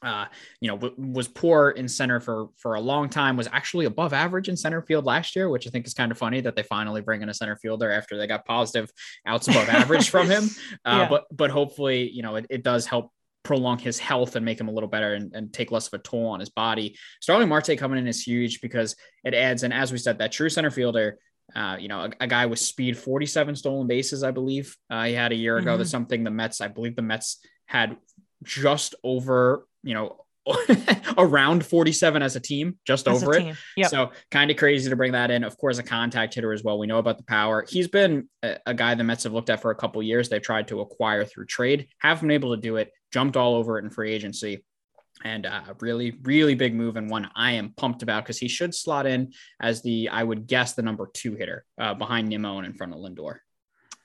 uh, 0.03 0.27
you 0.61 0.69
know, 0.69 0.77
w- 0.77 1.13
was 1.13 1.29
poor 1.29 1.71
in 1.71 1.87
center 1.87 2.21
for 2.21 2.49
for 2.57 2.75
a 2.75 2.81
long 2.81 3.09
time. 3.09 3.37
Was 3.37 3.49
actually 3.53 3.85
above 3.85 4.13
average 4.13 4.49
in 4.49 4.57
center 4.57 4.83
field 4.83 5.05
last 5.05 5.37
year, 5.37 5.49
which 5.49 5.67
I 5.67 5.71
think 5.71 5.87
is 5.87 5.95
kind 5.95 6.11
of 6.11 6.19
funny 6.19 6.41
that 6.41 6.57
they 6.57 6.63
finally 6.63 7.03
bring 7.03 7.23
in 7.23 7.29
a 7.29 7.35
center 7.35 7.57
fielder 7.57 7.91
after 7.91 8.17
they 8.17 8.27
got 8.27 8.47
positive 8.47 8.91
outs 9.27 9.49
above 9.49 9.69
average 9.69 10.11
from 10.11 10.29
him. 10.29 10.49
Uh, 10.85 11.01
yeah. 11.03 11.09
But 11.09 11.25
but 11.31 11.51
hopefully, 11.51 12.11
you 12.11 12.23
know, 12.23 12.37
it, 12.37 12.47
it 12.49 12.63
does 12.63 12.87
help 12.87 13.13
prolong 13.43 13.79
his 13.79 13.99
health 13.99 14.37
and 14.37 14.45
make 14.45 14.61
him 14.61 14.69
a 14.69 14.71
little 14.71 14.89
better 14.89 15.15
and, 15.15 15.35
and 15.35 15.53
take 15.53 15.71
less 15.71 15.89
of 15.89 15.95
a 15.95 15.99
toll 15.99 16.29
on 16.29 16.41
his 16.41 16.49
body. 16.49 16.97
Starling 17.21 17.49
Marte 17.49 17.77
coming 17.79 17.99
in 17.99 18.07
is 18.07 18.23
huge 18.23 18.61
because 18.61 18.95
it 19.25 19.35
adds, 19.35 19.63
and 19.63 19.73
as 19.73 19.93
we 19.93 19.99
said, 19.99 20.19
that 20.19 20.33
true 20.33 20.49
center 20.49 20.71
fielder. 20.71 21.19
Uh, 21.55 21.77
you 21.81 21.89
know, 21.89 22.03
a, 22.03 22.11
a, 22.21 22.27
guy 22.29 22.47
with 22.47 22.61
speed, 22.61 22.97
47 22.97 23.57
stolen 23.57 23.89
bases, 23.89 24.23
I 24.23 24.31
believe 24.31 24.77
uh, 24.89 25.03
he 25.03 25.15
had 25.15 25.33
a 25.33 25.35
year 25.35 25.59
ago. 25.59 25.71
Mm-hmm. 25.73 25.79
That's 25.79 25.91
something 25.91 26.23
the 26.23 26.31
Mets, 26.31 26.61
I 26.61 26.69
believe 26.69 26.95
the 26.95 27.03
Mets 27.03 27.41
had 27.67 27.97
just 28.45 28.95
over 29.03 29.67
you 29.83 29.95
know, 29.95 30.25
around 31.19 31.65
47 31.65 32.23
as 32.23 32.37
a 32.37 32.41
team, 32.41 32.79
just 32.87 33.07
as 33.07 33.23
over 33.23 33.37
it. 33.37 33.57
Yep. 33.77 33.91
So 33.91 34.11
kind 34.31 34.51
of 34.51 34.57
crazy 34.57 34.89
to 34.91 34.97
bring 34.97 35.13
that 35.13 35.31
in. 35.31 35.45
Of 35.45 35.57
course, 35.59 35.79
a 35.79 35.83
contact 35.83 36.35
hitter 36.35 36.53
as 36.53 36.65
well. 36.65 36.79
We 36.79 36.87
know 36.87 36.99
about 36.99 37.19
the 37.19 37.25
power. 37.25 37.65
He's 37.69 37.89
been 37.89 38.29
a, 38.43 38.57
a 38.67 38.75
guy 38.75 38.95
the 38.95 39.05
Mets 39.05 39.25
have 39.25 39.33
looked 39.33 39.51
at 39.51 39.61
for 39.61 39.71
a 39.71 39.75
couple 39.75 40.03
years. 40.03 40.29
They've 40.29 40.43
tried 40.43 40.69
to 40.69 40.81
acquire 40.81 41.25
through 41.25 41.47
trade, 41.47 41.89
haven't 41.99 42.29
been 42.29 42.35
able 42.35 42.55
to 42.55 42.61
do 42.61 42.77
it. 42.77 42.93
Jumped 43.13 43.37
all 43.37 43.55
over 43.55 43.79
it 43.79 43.85
in 43.85 43.91
free 43.91 44.13
agency. 44.13 44.65
and 45.25 45.45
a 45.45 45.55
uh, 45.55 45.75
really, 45.81 46.13
really 46.23 46.55
big 46.55 46.75
move 46.75 46.97
and 46.97 47.11
one 47.11 47.29
I 47.35 47.53
am 47.53 47.75
pumped 47.77 48.03
about 48.03 48.25
because 48.25 48.39
he 48.39 48.49
should 48.49 48.75
slot 48.75 49.07
in 49.07 49.33
as 49.61 49.83
the, 49.83 50.09
I 50.09 50.23
would 50.23 50.47
guess, 50.47 50.73
the 50.75 50.83
number 50.83 51.11
two 51.13 51.35
hitter 51.35 51.65
uh, 51.79 51.95
behind 51.95 52.29
Nimmo 52.29 52.59
and 52.59 52.67
in 52.67 52.73
front 52.73 52.95
of 52.95 53.01
Lindor. 53.01 53.39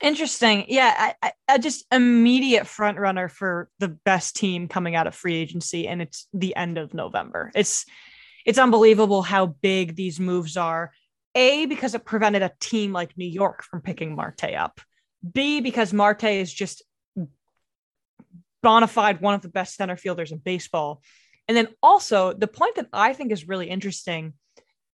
Interesting. 0.02 0.66
Yeah, 0.68 1.14
I, 1.22 1.32
I, 1.48 1.58
just 1.58 1.86
immediate 1.92 2.68
front 2.68 3.00
runner 3.00 3.30
for 3.30 3.70
the 3.80 3.88
best 3.88 4.36
team 4.36 4.68
coming 4.68 4.96
out 4.96 5.08
of 5.08 5.16
free 5.16 5.36
agency, 5.36 5.88
and 5.88 6.02
it's 6.02 6.28
the 6.34 6.56
end 6.56 6.78
of 6.78 6.94
November. 6.94 7.52
It's 7.56 7.86
it's 8.46 8.60
unbelievable 8.60 9.22
how 9.22 9.48
big 9.48 9.96
these 9.96 10.20
moves 10.20 10.58
are. 10.58 10.92
A 11.34 11.66
because 11.66 11.96
it 11.96 12.06
prevented 12.06 12.42
a 12.42 12.52
team 12.60 12.92
like 12.94 13.18
New 13.18 13.28
York 13.28 13.64
from 13.64 13.82
picking 13.82 14.16
Marte 14.16 14.54
up. 14.54 14.82
B 15.34 15.62
because 15.62 15.94
Marte 15.94 16.26
is 16.26 16.54
just 16.54 16.84
bona 18.62 18.88
fide 18.88 19.22
one 19.22 19.34
of 19.34 19.42
the 19.42 19.50
best 19.50 19.76
center 19.76 19.96
fielders 19.96 20.32
in 20.32 20.40
baseball. 20.40 21.02
And 21.48 21.56
then 21.56 21.68
also 21.82 22.34
the 22.34 22.48
point 22.48 22.76
that 22.76 22.88
I 22.92 23.14
think 23.14 23.32
is 23.32 23.48
really 23.48 23.70
interesting 23.70 24.34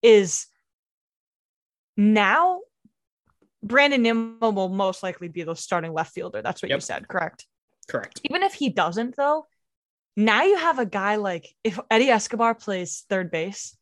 is 0.03 0.47
now 1.97 2.61
Brandon 3.63 4.03
Nimmo 4.03 4.51
will 4.51 4.69
most 4.69 5.03
likely 5.03 5.29
be 5.29 5.43
the 5.43 5.55
starting 5.55 5.93
left 5.93 6.13
fielder. 6.13 6.43
That's 6.43 6.63
what 6.63 6.71
yep. 6.71 6.79
you 6.79 6.81
said, 6.81 7.09
correct? 7.09 7.47
Correct. 7.89 8.21
Even 8.25 8.43
if 8.43 8.55
he 8.55 8.71
doesn't, 8.71 9.17
though, 9.17 9.47
now 10.17 10.45
you 10.45 10.57
have 10.57 10.79
a 10.79 10.87
guy 10.87 11.17
like 11.17 11.55
if 11.65 11.79
Eddie 11.91 12.09
Escobar 12.09 12.55
plays 12.55 13.05
third 13.09 13.31
base, 13.31 13.77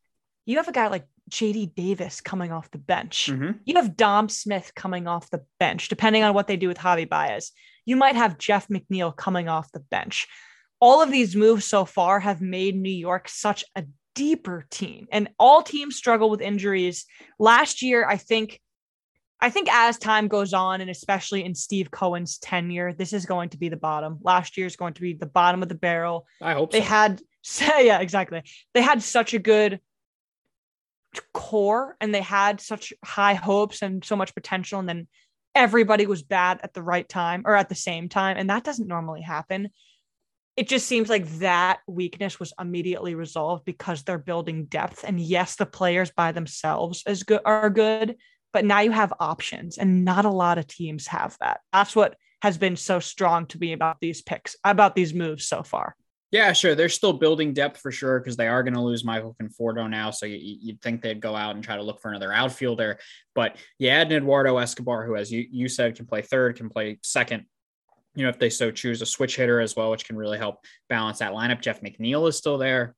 you 0.46 0.56
have 0.56 0.68
a 0.68 0.72
guy 0.72 0.88
like 0.88 1.06
JD 1.30 1.74
Davis 1.74 2.20
coming 2.20 2.52
off 2.52 2.70
the 2.70 2.78
bench. 2.78 3.28
Mm-hmm. 3.30 3.58
You 3.64 3.76
have 3.76 3.96
Dom 3.96 4.28
Smith 4.28 4.72
coming 4.74 5.06
off 5.06 5.30
the 5.30 5.44
bench, 5.60 5.88
depending 5.88 6.22
on 6.22 6.34
what 6.34 6.46
they 6.46 6.56
do 6.56 6.68
with 6.68 6.78
Javi 6.78 7.08
Baez. 7.08 7.52
You 7.84 7.96
might 7.96 8.16
have 8.16 8.38
Jeff 8.38 8.68
McNeil 8.68 9.14
coming 9.14 9.48
off 9.48 9.72
the 9.72 9.80
bench. 9.80 10.26
All 10.80 11.02
of 11.02 11.10
these 11.10 11.36
moves 11.36 11.64
so 11.64 11.84
far 11.84 12.20
have 12.20 12.40
made 12.40 12.76
New 12.76 12.90
York 12.90 13.28
such 13.28 13.64
a 13.74 13.84
deeper 14.14 14.66
team, 14.70 15.06
and 15.12 15.28
all 15.38 15.62
teams 15.62 15.96
struggle 15.96 16.30
with 16.30 16.40
injuries. 16.40 17.04
Last 17.38 17.82
year, 17.82 18.06
I 18.06 18.16
think 18.16 18.60
I 19.40 19.50
think 19.50 19.68
as 19.72 19.98
time 19.98 20.26
goes 20.26 20.52
on, 20.52 20.80
and 20.80 20.90
especially 20.90 21.44
in 21.44 21.54
Steve 21.54 21.90
Cohen's 21.90 22.38
tenure, 22.38 22.92
this 22.92 23.12
is 23.12 23.24
going 23.24 23.50
to 23.50 23.58
be 23.58 23.68
the 23.68 23.76
bottom. 23.76 24.18
Last 24.22 24.56
year 24.56 24.66
is 24.66 24.76
going 24.76 24.94
to 24.94 25.00
be 25.00 25.14
the 25.14 25.26
bottom 25.26 25.62
of 25.62 25.68
the 25.68 25.76
barrel. 25.76 26.26
I 26.40 26.54
hope 26.54 26.72
they 26.72 26.80
so. 26.80 26.86
had, 26.86 27.22
yeah, 27.78 28.00
exactly. 28.00 28.42
They 28.74 28.82
had 28.82 29.02
such 29.02 29.34
a 29.34 29.38
good 29.38 29.80
core, 31.32 31.96
and 32.00 32.12
they 32.12 32.20
had 32.20 32.60
such 32.60 32.92
high 33.04 33.34
hopes 33.34 33.82
and 33.82 34.04
so 34.04 34.16
much 34.16 34.34
potential, 34.34 34.80
and 34.80 34.88
then 34.88 35.06
everybody 35.54 36.06
was 36.06 36.22
bad 36.22 36.60
at 36.62 36.74
the 36.74 36.82
right 36.82 37.08
time 37.08 37.42
or 37.44 37.54
at 37.54 37.68
the 37.68 37.74
same 37.74 38.08
time, 38.08 38.36
and 38.36 38.50
that 38.50 38.64
doesn't 38.64 38.88
normally 38.88 39.22
happen. 39.22 39.68
It 40.56 40.66
just 40.66 40.88
seems 40.88 41.08
like 41.08 41.28
that 41.38 41.78
weakness 41.86 42.40
was 42.40 42.52
immediately 42.60 43.14
resolved 43.14 43.64
because 43.64 44.02
they're 44.02 44.18
building 44.18 44.64
depth. 44.64 45.04
And 45.04 45.20
yes, 45.20 45.54
the 45.54 45.66
players 45.66 46.10
by 46.10 46.32
themselves 46.32 47.04
is 47.06 47.22
good 47.22 47.40
are 47.44 47.70
good, 47.70 48.16
but 48.58 48.64
now 48.64 48.80
you 48.80 48.90
have 48.90 49.12
options 49.20 49.78
and 49.78 50.04
not 50.04 50.24
a 50.24 50.30
lot 50.30 50.58
of 50.58 50.66
teams 50.66 51.06
have 51.06 51.36
that. 51.38 51.60
That's 51.72 51.94
what 51.94 52.16
has 52.42 52.58
been 52.58 52.74
so 52.74 52.98
strong 52.98 53.46
to 53.46 53.58
me 53.60 53.72
about 53.72 53.98
these 54.00 54.20
picks, 54.20 54.56
about 54.64 54.96
these 54.96 55.14
moves 55.14 55.46
so 55.46 55.62
far. 55.62 55.94
Yeah, 56.32 56.52
sure. 56.52 56.74
They're 56.74 56.88
still 56.88 57.12
building 57.12 57.54
depth 57.54 57.78
for 57.78 57.92
sure 57.92 58.18
because 58.18 58.36
they 58.36 58.48
are 58.48 58.64
going 58.64 58.74
to 58.74 58.82
lose 58.82 59.04
Michael 59.04 59.36
Conforto 59.40 59.88
now. 59.88 60.10
So 60.10 60.26
you, 60.26 60.72
would 60.72 60.82
think 60.82 61.02
they'd 61.02 61.20
go 61.20 61.36
out 61.36 61.54
and 61.54 61.62
try 61.62 61.76
to 61.76 61.84
look 61.84 62.00
for 62.00 62.08
another 62.08 62.32
outfielder. 62.32 62.98
But 63.32 63.58
you 63.78 63.90
add 63.90 64.10
Eduardo 64.10 64.58
Escobar, 64.58 65.06
who, 65.06 65.14
as 65.14 65.30
you, 65.30 65.46
you 65.48 65.68
said, 65.68 65.94
can 65.94 66.06
play 66.06 66.22
third, 66.22 66.56
can 66.56 66.68
play 66.68 66.98
second. 67.04 67.44
You 68.16 68.24
know, 68.24 68.30
if 68.30 68.40
they 68.40 68.50
so 68.50 68.72
choose, 68.72 69.02
a 69.02 69.06
switch 69.06 69.36
hitter 69.36 69.60
as 69.60 69.76
well, 69.76 69.92
which 69.92 70.04
can 70.04 70.16
really 70.16 70.38
help 70.38 70.64
balance 70.88 71.20
that 71.20 71.30
lineup. 71.30 71.60
Jeff 71.60 71.80
McNeil 71.80 72.28
is 72.28 72.36
still 72.36 72.58
there 72.58 72.96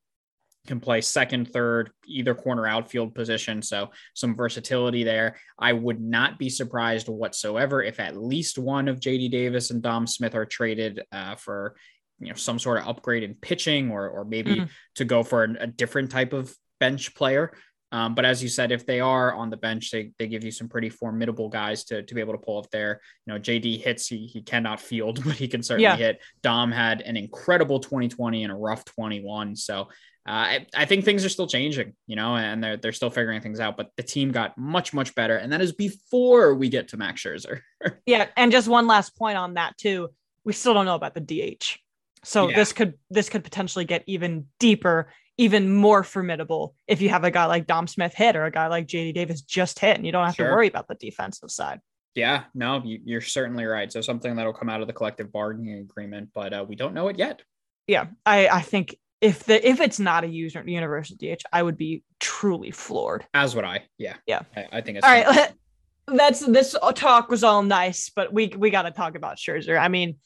can 0.67 0.81
play 0.81 1.01
second, 1.01 1.53
third, 1.53 1.91
either 2.07 2.35
corner 2.35 2.67
outfield 2.67 3.15
position. 3.15 3.63
So 3.63 3.91
some 4.15 4.35
versatility 4.35 5.05
there. 5.05 5.37
I 5.59 5.73
would 5.73 6.01
not 6.01 6.39
be 6.39 6.51
surprised 6.51 7.09
whatsoever 7.09 7.83
if 7.83 7.99
at 7.99 8.17
least 8.17 8.59
one 8.59 8.89
of 8.89 9.01
JD 9.01 9.31
Davis 9.31 9.71
and 9.71 9.83
Dom 9.83 10.07
Smith 10.07 10.35
are 10.35 10.47
traded 10.47 11.03
uh, 11.13 11.37
for 11.37 11.77
you 12.19 12.29
know 12.29 12.35
some 12.35 12.59
sort 12.59 12.79
of 12.79 12.87
upgrade 12.87 13.23
in 13.23 13.35
pitching 13.35 13.91
or 13.91 14.09
or 14.09 14.25
maybe 14.25 14.57
mm-hmm. 14.57 14.65
to 14.97 15.05
go 15.05 15.23
for 15.23 15.45
a, 15.45 15.65
a 15.65 15.67
different 15.67 16.11
type 16.11 16.33
of 16.33 16.55
bench 16.79 17.15
player. 17.15 17.53
Um, 17.93 18.15
but 18.15 18.25
as 18.25 18.43
you 18.43 18.49
said, 18.49 18.71
if 18.71 18.87
they 18.87 19.01
are 19.01 19.35
on 19.35 19.51
the 19.51 19.57
bench, 19.57 19.91
they, 19.91 20.13
they 20.19 20.29
give 20.29 20.45
you 20.45 20.53
some 20.53 20.69
pretty 20.69 20.89
formidable 20.89 21.49
guys 21.49 21.85
to, 21.87 22.03
to 22.03 22.15
be 22.15 22.21
able 22.21 22.35
to 22.35 22.39
pull 22.39 22.59
up 22.59 22.71
there. 22.71 23.01
You 23.27 23.33
know, 23.33 23.41
JD 23.41 23.83
hits, 23.83 24.07
he, 24.07 24.27
he 24.27 24.43
cannot 24.43 24.81
field, 24.81 25.23
but 25.25 25.35
he 25.35 25.49
can 25.49 25.63
certainly 25.63 25.85
yeah. 25.85 25.97
hit. 25.97 26.21
Dom 26.43 26.71
had 26.71 27.01
an 27.01 27.17
incredible 27.17 27.81
2020 27.81 28.45
and 28.45 28.53
a 28.53 28.57
rough 28.57 28.85
21. 28.85 29.57
So 29.57 29.89
I, 30.27 30.67
I, 30.75 30.85
think 30.85 31.05
things 31.05 31.25
are 31.25 31.31
still 31.31 31.47
changing, 31.47 31.95
you 32.07 32.15
know, 32.15 32.37
and 32.37 32.63
they're 32.63 32.77
they're 32.77 32.93
still 32.93 33.11
figuring 33.11 33.41
things 33.41 33.59
out. 33.59 33.77
But 33.77 33.91
the 33.97 34.03
team 34.03 34.33
got 34.33 34.57
much 34.59 34.93
much 34.93 35.15
better, 35.15 35.37
and 35.37 35.53
that 35.53 35.61
is 35.61 35.73
before 35.73 36.55
we 36.55 36.69
get 36.69 36.89
to 36.89 36.97
Max 36.97 37.23
Scherzer. 37.23 37.61
yeah, 38.07 38.27
and 38.37 38.53
just 38.53 38.69
one 38.69 38.87
last 38.87 39.17
point 39.17 39.39
on 39.39 39.55
that 39.55 39.77
too. 39.79 40.11
We 40.45 40.53
still 40.53 40.75
don't 40.75 40.85
know 40.85 40.95
about 40.95 41.15
the 41.15 41.21
DH, 41.21 41.79
so 42.23 42.49
yeah. 42.49 42.57
this 42.57 42.73
could 42.73 42.95
this 43.11 43.29
could 43.29 43.45
potentially 43.45 43.87
get 43.87 44.05
even 44.07 44.47
deeper, 44.59 45.11
even 45.39 45.73
more 45.73 46.05
formidable 46.05 46.75
if 46.87 47.01
you 47.01 47.09
have 47.09 47.25
a 47.25 47.31
guy 47.31 47.47
like 47.47 47.67
Dom 47.67 47.87
Smith 47.87 48.15
hit 48.15 48.37
or 48.37 48.45
a 48.45 48.51
guy 48.51 48.67
like 48.67 48.87
JD 48.87 49.15
Davis 49.15 49.41
just 49.41 49.79
hit, 49.79 49.97
and 49.97 50.05
you 50.05 50.13
don't 50.13 50.27
have 50.27 50.35
sure. 50.35 50.49
to 50.49 50.53
worry 50.53 50.69
about 50.69 50.87
the 50.87 50.97
defensive 50.97 51.51
side. 51.51 51.81
Yeah, 52.15 52.45
no, 52.55 52.83
you, 52.85 53.17
are 53.17 53.23
certainly 53.23 53.65
right. 53.65 53.91
So 53.91 54.01
something 54.01 54.37
that'll 54.37 54.53
come 54.53 54.69
out 54.69 54.81
of 54.81 54.87
the 54.87 54.93
collective 54.93 55.33
bargaining 55.33 55.79
agreement, 55.79 56.31
but 56.35 56.53
uh, 56.53 56.65
we 56.69 56.75
don't 56.75 56.93
know 56.93 57.09
it 57.09 57.19
yet. 57.19 57.43
Yeah, 57.87 58.09
I 58.27 58.49
I 58.49 58.61
think 58.61 58.97
if 59.21 59.45
the 59.45 59.69
if 59.69 59.81
it's 59.81 59.99
not 59.99 60.25
a 60.25 60.27
user 60.27 60.63
universal 60.67 61.17
DH, 61.17 61.43
I 61.53 61.63
would 61.63 61.77
be 61.77 62.03
truly 62.19 62.71
floored. 62.71 63.27
As 63.35 63.55
would 63.55 63.65
I. 63.65 63.85
Yeah. 63.99 64.17
Yeah. 64.27 64.43
I, 64.57 64.67
I 64.73 64.81
think 64.81 64.99
it's 64.99 65.07
all 65.07 65.13
right. 65.13 65.53
That's 66.07 66.41
this 66.41 66.75
talk 66.95 67.29
was 67.29 67.45
all 67.45 67.63
nice, 67.63 68.11
but 68.11 68.33
we 68.33 68.53
we 68.57 68.71
got 68.71 68.83
to 68.83 68.91
talk 68.91 69.15
about 69.15 69.37
Scherzer. 69.37 69.79
I 69.79 69.89
mean, 69.89 70.17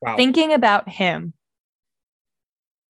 wow. 0.00 0.16
thinking 0.16 0.52
about 0.52 0.88
him. 0.88 1.34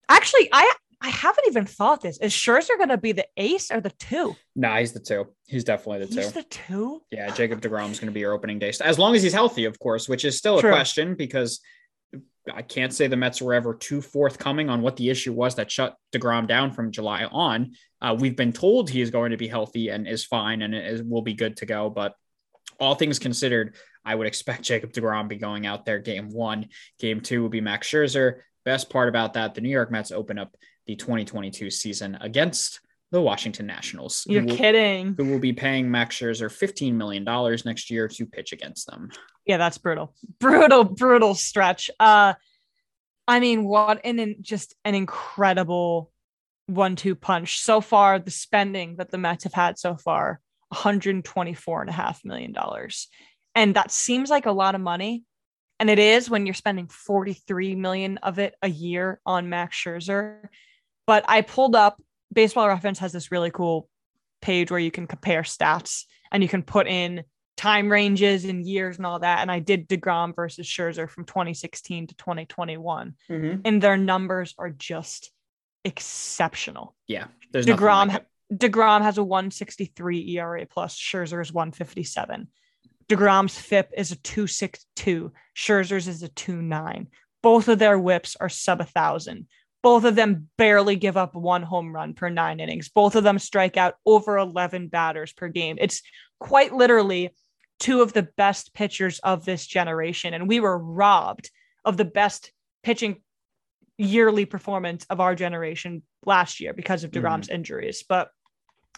Actually, 0.09 0.49
I 0.51 0.73
I 1.01 1.09
haven't 1.09 1.43
even 1.47 1.65
thought 1.65 2.01
this. 2.01 2.17
Is 2.19 2.31
Scherzer 2.31 2.77
going 2.77 2.89
to 2.89 2.97
be 2.97 3.11
the 3.11 3.27
ace 3.35 3.69
or 3.69 3.81
the 3.81 3.91
two? 3.91 4.35
No, 4.55 4.69
nah, 4.69 4.77
he's 4.79 4.93
the 4.93 5.01
two. 5.01 5.27
He's 5.45 5.65
definitely 5.65 6.05
the 6.05 6.15
he's 6.15 6.27
two. 6.27 6.39
the 6.39 6.43
two. 6.43 7.01
Yeah, 7.11 7.29
Jacob 7.29 7.61
Degrom 7.61 7.91
is 7.91 7.99
going 7.99 8.07
to 8.07 8.13
be 8.13 8.21
your 8.21 8.33
opening 8.33 8.57
day, 8.57 8.71
as 8.81 8.97
long 8.97 9.13
as 9.13 9.21
he's 9.21 9.33
healthy, 9.33 9.65
of 9.65 9.77
course, 9.77 10.07
which 10.07 10.23
is 10.25 10.37
still 10.37 10.57
a 10.57 10.61
question 10.61 11.13
because 11.15 11.59
I 12.51 12.61
can't 12.61 12.93
say 12.93 13.07
the 13.07 13.15
Mets 13.15 13.41
were 13.41 13.53
ever 13.53 13.73
too 13.73 14.01
forthcoming 14.01 14.69
on 14.69 14.81
what 14.81 14.97
the 14.97 15.09
issue 15.09 15.31
was 15.31 15.55
that 15.55 15.71
shut 15.71 15.95
DeGrom 16.11 16.47
down 16.47 16.71
from 16.71 16.91
July 16.91 17.25
on. 17.25 17.73
Uh, 18.01 18.15
we've 18.19 18.35
been 18.35 18.51
told 18.51 18.89
he 18.89 19.01
is 19.01 19.11
going 19.11 19.31
to 19.31 19.37
be 19.37 19.47
healthy 19.47 19.89
and 19.89 20.07
is 20.07 20.25
fine 20.25 20.61
and 20.61 20.75
is, 20.75 21.01
will 21.01 21.21
be 21.21 21.33
good 21.33 21.55
to 21.57 21.65
go. 21.65 21.89
But 21.89 22.15
all 22.79 22.95
things 22.95 23.19
considered, 23.19 23.75
I 24.03 24.15
would 24.15 24.27
expect 24.27 24.61
Jacob 24.63 24.91
DeGrom 24.91 25.29
be 25.29 25.37
going 25.37 25.65
out 25.65 25.85
there 25.85 25.99
game 25.99 26.29
one. 26.29 26.67
Game 26.99 27.21
two 27.21 27.41
will 27.41 27.49
be 27.49 27.61
Max 27.61 27.87
Scherzer. 27.87 28.39
Best 28.65 28.89
part 28.89 29.09
about 29.09 29.33
that, 29.33 29.55
the 29.55 29.61
New 29.61 29.69
York 29.69 29.91
Mets 29.91 30.11
open 30.11 30.37
up 30.37 30.55
the 30.85 30.95
2022 30.95 31.69
season 31.69 32.17
against 32.19 32.81
the 33.11 33.21
Washington 33.21 33.67
Nationals. 33.67 34.25
You're 34.27 34.41
who 34.41 34.47
will, 34.47 34.57
kidding. 34.57 35.13
Who 35.17 35.25
will 35.25 35.39
be 35.39 35.53
paying 35.53 35.89
Max 35.89 36.17
Scherzer 36.17 36.49
$15 36.49 36.93
million 36.93 37.23
next 37.65 37.89
year 37.89 38.07
to 38.07 38.25
pitch 38.25 38.53
against 38.53 38.87
them. 38.87 39.09
Yeah, 39.45 39.57
that's 39.57 39.77
brutal. 39.77 40.13
Brutal, 40.39 40.83
brutal 40.83 41.35
stretch. 41.35 41.89
Uh 41.99 42.33
I 43.27 43.39
mean, 43.39 43.63
what 43.63 44.01
an 44.05 44.35
just 44.41 44.75
an 44.83 44.95
incredible 44.95 46.11
one-two 46.67 47.15
punch. 47.15 47.59
So 47.59 47.81
far, 47.81 48.19
the 48.19 48.31
spending 48.31 48.97
that 48.97 49.11
the 49.11 49.17
Mets 49.17 49.43
have 49.45 49.53
had 49.53 49.77
so 49.77 49.95
far, 49.95 50.39
124 50.69 51.81
and 51.81 51.89
a 51.89 51.93
half 51.93 52.23
million 52.25 52.51
dollars. 52.51 53.07
And 53.55 53.75
that 53.75 53.91
seems 53.91 54.29
like 54.29 54.45
a 54.45 54.51
lot 54.51 54.75
of 54.75 54.81
money. 54.81 55.23
And 55.79 55.89
it 55.89 55.99
is 55.99 56.29
when 56.29 56.45
you're 56.45 56.53
spending 56.53 56.87
43 56.87 57.75
million 57.75 58.17
of 58.19 58.39
it 58.39 58.55
a 58.61 58.69
year 58.69 59.19
on 59.25 59.49
Max 59.49 59.77
Scherzer. 59.77 60.47
But 61.05 61.25
I 61.27 61.41
pulled 61.41 61.75
up 61.75 62.01
Baseball 62.33 62.67
Reference 62.67 62.99
has 62.99 63.11
this 63.11 63.31
really 63.31 63.51
cool 63.51 63.87
page 64.41 64.71
where 64.71 64.79
you 64.79 64.91
can 64.91 65.07
compare 65.07 65.43
stats 65.43 66.03
and 66.31 66.41
you 66.41 66.49
can 66.49 66.63
put 66.63 66.87
in 66.87 67.23
time 67.57 67.91
ranges 67.91 68.45
and 68.45 68.65
years 68.65 68.97
and 68.97 69.05
all 69.05 69.19
that. 69.19 69.39
And 69.39 69.51
I 69.51 69.59
did 69.59 69.87
DeGrom 69.87 70.35
versus 70.35 70.67
Scherzer 70.67 71.09
from 71.09 71.25
2016 71.25 72.07
to 72.07 72.15
2021. 72.15 73.15
Mm-hmm. 73.29 73.61
And 73.65 73.81
their 73.81 73.97
numbers 73.97 74.55
are 74.57 74.69
just 74.69 75.31
exceptional. 75.85 76.95
Yeah. 77.07 77.27
There's 77.51 77.65
DeGrom, 77.65 78.07
like 78.09 78.25
DeGrom 78.53 79.01
has 79.01 79.17
a 79.17 79.23
163 79.23 80.37
ERA 80.37 80.65
plus, 80.65 80.97
Scherzer 80.97 81.41
is 81.41 81.53
157. 81.53 82.47
DeGrom's 83.09 83.57
FIP 83.57 83.91
is 83.95 84.11
a 84.11 84.15
262, 84.15 85.31
Scherzer's 85.55 86.07
is 86.07 86.23
a 86.23 86.29
29. 86.29 87.07
Both 87.41 87.67
of 87.67 87.79
their 87.79 87.99
whips 87.99 88.37
are 88.39 88.49
sub 88.49 88.81
a 88.81 88.85
thousand. 88.85 89.47
Both 89.81 90.05
of 90.05 90.15
them 90.15 90.49
barely 90.57 90.95
give 90.95 91.17
up 91.17 91.35
one 91.35 91.61
home 91.61 91.93
run 91.93 92.13
per 92.13 92.29
nine 92.29 92.61
innings. 92.61 92.87
Both 92.87 93.15
of 93.15 93.25
them 93.25 93.37
strike 93.37 93.75
out 93.75 93.95
over 94.05 94.37
11 94.37 94.87
batters 94.87 95.33
per 95.33 95.49
game. 95.49 95.77
It's 95.79 96.01
quite 96.39 96.73
literally 96.73 97.31
two 97.79 98.01
of 98.01 98.13
the 98.13 98.23
best 98.37 98.73
pitchers 98.73 99.19
of 99.19 99.45
this 99.45 99.65
generation. 99.65 100.33
And 100.33 100.47
we 100.47 100.59
were 100.59 100.77
robbed 100.77 101.49
of 101.85 101.97
the 101.97 102.05
best 102.05 102.51
pitching 102.83 103.21
yearly 103.97 104.45
performance 104.45 105.05
of 105.09 105.19
our 105.19 105.35
generation 105.35 106.03
last 106.25 106.59
year 106.59 106.73
because 106.73 107.03
of 107.03 107.11
DeGrom's 107.11 107.47
mm. 107.47 107.53
injuries. 107.53 108.03
But 108.07 108.29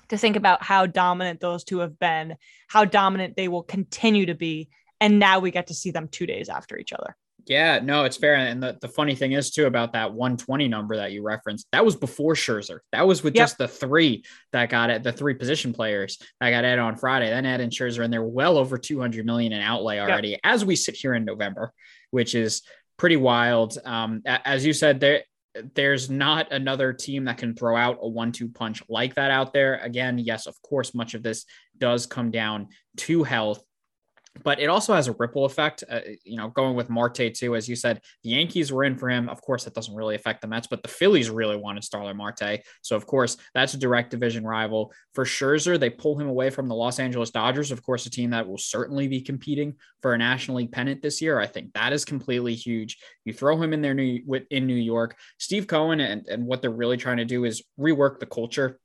to 0.09 0.17
think 0.17 0.35
about 0.35 0.63
how 0.63 0.85
dominant 0.85 1.39
those 1.39 1.63
two 1.63 1.79
have 1.79 1.97
been, 1.99 2.35
how 2.67 2.85
dominant 2.85 3.35
they 3.35 3.47
will 3.47 3.63
continue 3.63 4.27
to 4.27 4.35
be. 4.35 4.69
And 5.01 5.19
now 5.19 5.39
we 5.39 5.51
get 5.51 5.67
to 5.67 5.73
see 5.73 5.91
them 5.91 6.07
two 6.07 6.25
days 6.25 6.49
after 6.49 6.77
each 6.77 6.93
other. 6.93 7.15
Yeah, 7.47 7.79
no, 7.79 8.05
it's 8.05 8.17
fair. 8.17 8.35
And 8.35 8.61
the, 8.61 8.77
the 8.81 8.87
funny 8.87 9.15
thing 9.15 9.33
is, 9.33 9.51
too, 9.51 9.67
about 9.67 9.93
that 9.93 10.13
120 10.13 10.67
number 10.67 10.95
that 10.95 11.11
you 11.11 11.21
referenced, 11.21 11.67
that 11.71 11.85
was 11.85 11.95
before 11.95 12.33
Scherzer. 12.33 12.79
That 12.91 13.05
was 13.05 13.23
with 13.23 13.35
yep. 13.35 13.43
just 13.43 13.57
the 13.57 13.67
three 13.67 14.23
that 14.51 14.69
got 14.69 14.89
it, 14.89 15.03
the 15.03 15.11
three 15.11 15.35
position 15.35 15.71
players 15.71 16.17
that 16.41 16.49
got 16.49 16.65
added 16.65 16.79
on 16.79 16.95
Friday. 16.95 17.29
Then 17.29 17.45
add 17.45 17.61
in 17.61 17.69
Scherzer, 17.69 18.03
and 18.03 18.11
they're 18.11 18.23
well 18.23 18.57
over 18.57 18.77
200 18.77 19.25
million 19.25 19.53
in 19.53 19.61
outlay 19.61 19.99
already 19.99 20.29
yep. 20.29 20.39
as 20.43 20.65
we 20.65 20.75
sit 20.75 20.95
here 20.95 21.13
in 21.13 21.23
November, 21.23 21.71
which 22.09 22.33
is 22.33 22.63
pretty 22.97 23.17
wild. 23.17 23.77
Um, 23.85 24.23
as 24.25 24.65
you 24.65 24.73
said, 24.73 24.99
there 24.99 25.23
there's 25.73 26.09
not 26.09 26.51
another 26.51 26.91
team 26.91 27.25
that 27.25 27.37
can 27.37 27.55
throw 27.55 27.77
out 27.77 27.99
a 28.01 28.07
one-two 28.09 28.49
punch 28.49 28.83
like 28.89 29.15
that 29.15 29.31
out 29.31 29.53
there. 29.53 29.77
Again, 29.77 30.17
yes, 30.17 30.47
of 30.47 30.61
course, 30.61 30.93
much 30.93 31.13
of 31.13 31.23
this 31.23 31.45
does 31.77 32.05
come 32.05 32.31
down 32.31 32.69
to 32.97 33.23
health 33.23 33.63
but 34.43 34.59
it 34.59 34.67
also 34.67 34.93
has 34.93 35.07
a 35.07 35.13
ripple 35.13 35.45
effect. 35.45 35.83
Uh, 35.89 36.01
you 36.23 36.37
know, 36.37 36.49
going 36.49 36.75
with 36.75 36.89
Marte 36.89 37.33
too, 37.33 37.55
as 37.55 37.69
you 37.69 37.75
said, 37.75 38.01
the 38.23 38.31
Yankees 38.31 38.71
were 38.71 38.83
in 38.83 38.97
for 38.97 39.09
him. 39.09 39.29
Of 39.29 39.41
course, 39.41 39.63
that 39.63 39.73
doesn't 39.73 39.95
really 39.95 40.15
affect 40.15 40.41
the 40.41 40.47
Mets, 40.47 40.67
but 40.67 40.81
the 40.81 40.89
Phillies 40.89 41.29
really 41.29 41.55
wanted 41.55 41.83
Starling 41.83 42.17
Marte. 42.17 42.61
So, 42.81 42.95
of 42.95 43.05
course, 43.05 43.37
that's 43.53 43.73
a 43.73 43.77
direct 43.77 44.11
division 44.11 44.45
rival. 44.45 44.91
For 45.13 45.25
Scherzer, 45.25 45.79
they 45.79 45.89
pull 45.89 46.19
him 46.19 46.27
away 46.27 46.49
from 46.49 46.67
the 46.67 46.75
Los 46.75 46.99
Angeles 46.99 47.31
Dodgers, 47.31 47.71
of 47.71 47.83
course, 47.83 48.05
a 48.05 48.09
team 48.09 48.31
that 48.31 48.47
will 48.47 48.57
certainly 48.57 49.07
be 49.07 49.21
competing 49.21 49.75
for 50.01 50.13
a 50.13 50.17
National 50.17 50.57
League 50.57 50.71
pennant 50.71 51.01
this 51.01 51.21
year. 51.21 51.39
I 51.39 51.47
think 51.47 51.73
that 51.73 51.93
is 51.93 52.05
completely 52.05 52.55
huge. 52.55 52.97
You 53.23 53.33
throw 53.33 53.61
him 53.61 53.73
in 53.73 53.81
there 53.81 53.93
new, 53.93 54.19
in 54.51 54.67
New 54.67 54.75
York. 54.75 55.17
Steve 55.39 55.67
Cohen 55.67 55.99
and, 55.99 56.27
and 56.27 56.45
what 56.45 56.61
they're 56.61 56.71
really 56.71 56.97
trying 56.97 57.17
to 57.17 57.25
do 57.25 57.45
is 57.45 57.63
rework 57.79 58.19
the 58.19 58.25
culture 58.25 58.79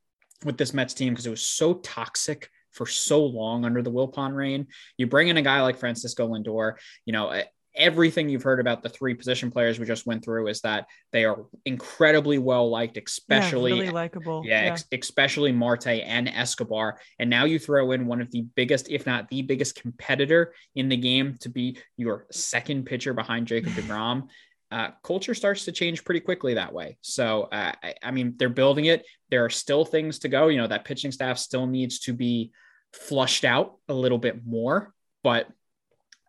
with 0.45 0.57
this 0.57 0.73
Mets 0.73 0.95
team 0.95 1.13
because 1.13 1.27
it 1.27 1.31
was 1.31 1.47
so 1.47 1.75
toxic 1.75 2.51
for 2.73 2.87
so 2.87 3.25
long 3.25 3.65
under 3.65 3.83
the 3.83 3.91
Wilpon 3.91 4.35
reign. 4.35 4.67
You 4.97 5.07
bring 5.07 5.29
in 5.29 5.37
a 5.37 5.43
guy 5.43 5.63
like 5.63 5.79
Francisco 5.79 6.29
Lindor, 6.29 6.75
you 7.05 7.13
know, 7.13 7.43
everything 7.75 8.29
you've 8.29 8.43
heard 8.43 8.61
about 8.61 8.83
the 8.83 8.89
three 8.89 9.15
position 9.15 9.51
players 9.51 9.79
we 9.79 9.87
just 9.87 10.07
went 10.07 10.25
through 10.25 10.49
is 10.49 10.61
that 10.61 10.87
they 11.13 11.25
are 11.25 11.47
incredibly 11.65 12.39
well 12.39 12.69
liked, 12.69 12.99
especially 12.99 13.73
yeah, 13.73 13.81
really 13.81 13.91
likable. 13.91 14.43
Yeah, 14.45 14.65
yeah. 14.65 14.73
Ex- 14.73 14.85
especially 14.93 15.53
Marte 15.53 15.87
and 15.87 16.29
Escobar. 16.29 16.99
And 17.19 17.31
now 17.31 17.45
you 17.45 17.59
throw 17.59 17.93
in 17.93 18.07
one 18.07 18.21
of 18.21 18.31
the 18.31 18.45
biggest, 18.55 18.91
if 18.91 19.07
not 19.07 19.29
the 19.29 19.43
biggest 19.43 19.81
competitor 19.81 20.55
in 20.75 20.89
the 20.89 20.97
game 20.97 21.37
to 21.41 21.49
be 21.49 21.79
your 21.97 22.27
second 22.31 22.87
pitcher 22.87 23.15
behind 23.15 23.47
Jacob 23.47 23.73
DeGrom. 23.75 24.29
Uh, 24.71 24.91
culture 25.03 25.35
starts 25.35 25.65
to 25.65 25.73
change 25.73 26.05
pretty 26.05 26.21
quickly 26.21 26.55
that 26.55 26.73
way. 26.73 26.97
So, 27.01 27.43
uh, 27.45 27.73
I, 27.83 27.95
I, 28.03 28.11
mean, 28.13 28.35
they're 28.37 28.49
building 28.49 28.85
it. 28.85 29.05
There 29.31 29.45
are 29.45 29.51
still 29.51 29.85
things 29.85 30.21
to 30.21 30.29
go. 30.29 30.49
You 30.49 30.59
know, 30.59 30.69
that 30.69 30.85
pitching 30.85 31.11
staff 31.13 31.39
still 31.39 31.67
needs 31.67 32.01
to 32.01 32.13
be 32.13 32.53
flushed 32.93 33.45
out 33.45 33.77
a 33.89 33.95
little 33.95 34.19
bit 34.19 34.45
more, 34.47 34.93
but 35.23 35.49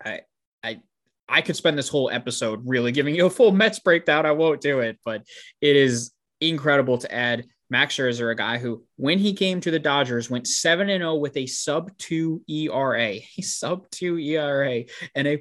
I, 0.04 0.22
I, 0.64 0.82
I 1.30 1.42
could 1.42 1.56
spend 1.56 1.78
this 1.78 1.90
whole 1.90 2.10
episode 2.10 2.62
really 2.66 2.92
giving 2.92 3.16
you 3.16 3.28
a 3.28 3.30
full 3.30 3.52
Mets 3.52 3.80
breakdown. 3.80 4.26
I 4.26 4.32
won't 4.32 4.62
do 4.62 4.80
it, 4.80 5.00
but 5.06 5.24
it 5.62 5.76
is 5.76 6.12
incredible 6.40 6.98
to 7.00 7.14
add 7.14 7.46
Max 7.72 7.96
Scherzer, 7.96 8.30
a 8.30 8.36
guy 8.36 8.58
who, 8.58 8.84
when 8.98 9.18
he 9.18 9.34
came 9.34 9.62
to 9.62 9.72
the 9.72 9.80
Dodgers, 9.80 10.30
went 10.30 10.46
7 10.46 10.90
and 10.90 11.02
0 11.02 11.16
with 11.16 11.38
a 11.38 11.48
sub 11.48 11.98
2 12.00 12.44
ERA, 12.50 13.00
a 13.00 13.26
sub 13.42 13.90
2 13.92 14.20
ERA, 14.20 14.84
and 15.16 15.28
a 15.28 15.38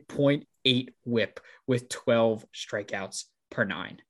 0.8 0.66 0.88
whip 1.04 1.40
with 1.66 1.88
12 1.88 2.44
strikeouts 2.54 3.24
per 3.50 3.64
nine. 3.64 4.00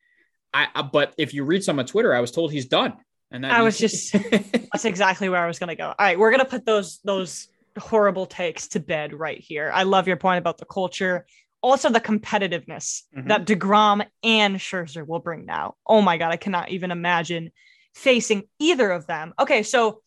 I, 0.53 0.83
but 0.83 1.15
if 1.17 1.33
you 1.33 1.45
read 1.45 1.63
some 1.63 1.79
on 1.79 1.87
Twitter, 1.87 2.15
I 2.15 2.21
was 2.21 2.33
told 2.33 2.53
he's 2.53 2.67
done. 2.67 2.95
And 3.31 3.45
that 3.45 3.53
I 3.53 3.63
was 3.63 3.79
just 3.79 4.13
that's 4.73 4.85
exactly 4.85 5.29
where 5.29 5.41
I 5.41 5.47
was 5.47 5.59
gonna 5.59 5.77
go. 5.77 5.87
All 5.87 5.95
right, 5.99 6.19
we're 6.19 6.33
gonna 6.33 6.45
put 6.45 6.67
those 6.67 6.99
those 7.05 7.49
horrible 7.79 8.27
takes 8.27 8.69
to 8.69 8.81
bed 8.81 9.13
right 9.13 9.39
here. 9.39 9.71
I 9.73 9.85
love 9.85 10.09
your 10.09 10.17
point 10.17 10.39
about 10.39 10.59
the 10.59 10.65
culture. 10.65 11.27
Also, 11.63 11.91
the 11.91 12.01
competitiveness 12.01 13.03
mm-hmm. 13.17 13.29
that 13.29 13.47
DeGrom 13.47 14.05
and 14.25 14.57
Scherzer 14.57 15.07
will 15.07 15.21
bring 15.21 15.45
now. 15.45 15.75
Oh 15.87 16.03
my 16.03 16.17
God, 16.17 16.33
I 16.33 16.37
cannot 16.37 16.71
even 16.71 16.91
imagine 16.91 17.53
facing 17.95 18.45
either 18.59 18.91
of 18.91 19.07
them. 19.07 19.35
Okay, 19.39 19.63
so 19.63 20.01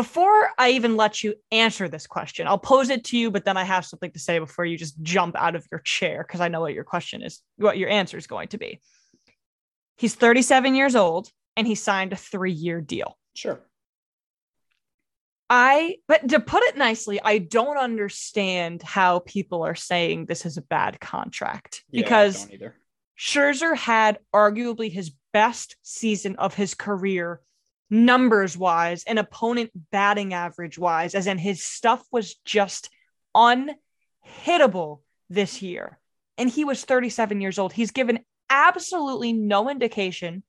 before 0.00 0.48
I 0.56 0.70
even 0.70 0.96
let 0.96 1.22
you 1.22 1.34
answer 1.52 1.86
this 1.86 2.06
question, 2.06 2.46
I'll 2.46 2.56
pose 2.56 2.88
it 2.88 3.04
to 3.04 3.18
you, 3.18 3.30
but 3.30 3.44
then 3.44 3.58
I 3.58 3.64
have 3.64 3.84
something 3.84 4.10
to 4.12 4.18
say 4.18 4.38
before 4.38 4.64
you 4.64 4.78
just 4.78 4.98
jump 5.02 5.36
out 5.36 5.54
of 5.54 5.66
your 5.70 5.80
chair 5.80 6.24
because 6.26 6.40
I 6.40 6.48
know 6.48 6.62
what 6.62 6.72
your 6.72 6.84
question 6.84 7.20
is, 7.20 7.42
what 7.56 7.76
your 7.76 7.90
answer 7.90 8.16
is 8.16 8.26
going 8.26 8.48
to 8.48 8.56
be. 8.56 8.80
He's 9.98 10.14
37 10.14 10.74
years 10.74 10.96
old 10.96 11.28
and 11.54 11.66
he 11.66 11.74
signed 11.74 12.14
a 12.14 12.16
three 12.16 12.50
year 12.50 12.80
deal. 12.80 13.18
Sure. 13.34 13.60
I, 15.50 15.96
but 16.08 16.26
to 16.30 16.40
put 16.40 16.62
it 16.62 16.78
nicely, 16.78 17.20
I 17.22 17.36
don't 17.36 17.76
understand 17.76 18.80
how 18.82 19.18
people 19.18 19.64
are 19.64 19.74
saying 19.74 20.24
this 20.24 20.46
is 20.46 20.56
a 20.56 20.62
bad 20.62 20.98
contract 20.98 21.82
yeah, 21.90 22.00
because 22.00 22.48
Scherzer 23.18 23.76
had 23.76 24.18
arguably 24.34 24.90
his 24.90 25.12
best 25.34 25.76
season 25.82 26.36
of 26.36 26.54
his 26.54 26.72
career 26.72 27.42
numbers 27.90 28.56
wise 28.56 29.04
and 29.04 29.18
opponent 29.18 29.70
batting 29.90 30.32
average 30.32 30.78
wise, 30.78 31.14
as 31.14 31.26
in 31.26 31.38
his 31.38 31.62
stuff 31.62 32.02
was 32.12 32.36
just 32.44 32.88
unhittable 33.36 35.00
this 35.28 35.60
year. 35.60 35.98
And 36.38 36.48
he 36.48 36.64
was 36.64 36.84
37 36.84 37.40
years 37.40 37.58
old. 37.58 37.72
He's 37.72 37.90
given 37.90 38.20
absolutely 38.48 39.32
no 39.32 39.68
indication 39.68 40.42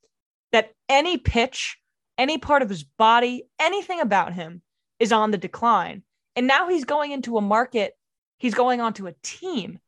that 0.51 0.71
any 0.87 1.17
pitch, 1.17 1.77
any 2.17 2.37
part 2.37 2.61
of 2.61 2.69
his 2.69 2.83
body, 2.83 3.47
anything 3.59 3.99
about 3.99 4.33
him 4.33 4.61
is 4.99 5.11
on 5.11 5.31
the 5.31 5.37
decline. 5.37 6.03
And 6.35 6.47
now 6.47 6.69
he's 6.69 6.85
going 6.85 7.11
into 7.11 7.37
a 7.37 7.41
market, 7.41 7.93
he's 8.37 8.53
going 8.53 8.81
onto 8.81 9.07
a 9.07 9.15
team 9.23 9.79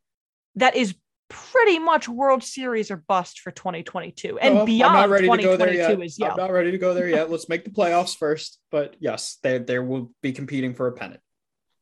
that 0.56 0.76
is 0.76 0.96
pretty 1.34 1.80
much 1.80 2.08
World 2.08 2.44
Series 2.44 2.92
or 2.92 2.98
bust 2.98 3.40
for 3.40 3.52
2022 3.52 4.38
and 4.38 4.66
beyond. 4.66 4.96
I'm 4.96 5.02
not 5.02 5.10
ready 5.10 5.28
to 5.28 5.44
go 5.44 5.58
there 5.58 5.74
yet. 5.74 6.02
Is, 6.02 6.20
yeah. 6.20 6.32
I'm 6.32 6.38
not 6.38 6.52
ready 6.52 6.72
to 6.72 6.78
go 6.78 6.94
there 6.94 7.10
yet. 7.10 7.30
Let's 7.32 7.50
make 7.50 7.66
the 7.66 7.72
playoffs 7.72 8.16
first. 8.16 8.60
But 8.72 8.96
yes, 9.00 9.40
they, 9.42 9.58
they 9.58 9.80
will 9.80 10.12
be 10.22 10.32
competing 10.32 10.76
for 10.76 10.88
a 10.88 10.92
pennant. 10.92 11.20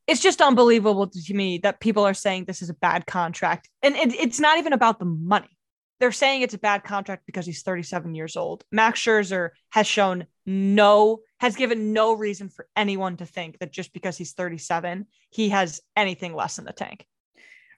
It's 0.08 0.22
just 0.22 0.42
unbelievable 0.42 1.08
to 1.08 1.34
me 1.34 1.60
that 1.60 1.80
people 1.80 2.06
are 2.06 2.14
saying 2.14 2.46
this 2.46 2.62
is 2.62 2.70
a 2.70 2.74
bad 2.76 3.06
contract. 3.06 3.70
And 3.84 3.96
it, 3.96 4.14
it's 4.14 4.40
not 4.40 4.58
even 4.58 4.74
about 4.74 5.00
the 5.00 5.06
money. 5.06 5.58
They're 6.00 6.12
saying 6.12 6.42
it's 6.42 6.56
a 6.56 6.60
bad 6.60 6.84
contract 6.84 7.24
because 7.28 7.46
he's 7.46 7.62
37 7.62 8.16
years 8.16 8.36
old. 8.36 8.64
Max 8.72 9.00
Scherzer 9.00 9.50
has 9.70 9.86
shown 9.86 10.26
no, 10.46 11.20
has 11.40 11.56
given 11.56 11.94
no 11.94 12.14
reason 12.14 12.50
for 12.50 12.68
anyone 12.76 13.18
to 13.18 13.26
think 13.26 13.60
that 13.60 13.72
just 13.72 13.94
because 13.94 14.18
he's 14.18 14.34
37, 14.34 15.06
he 15.30 15.50
has 15.50 15.82
anything 15.96 16.34
less 16.34 16.58
in 16.58 16.66
the 16.66 16.74
tank 16.74 17.06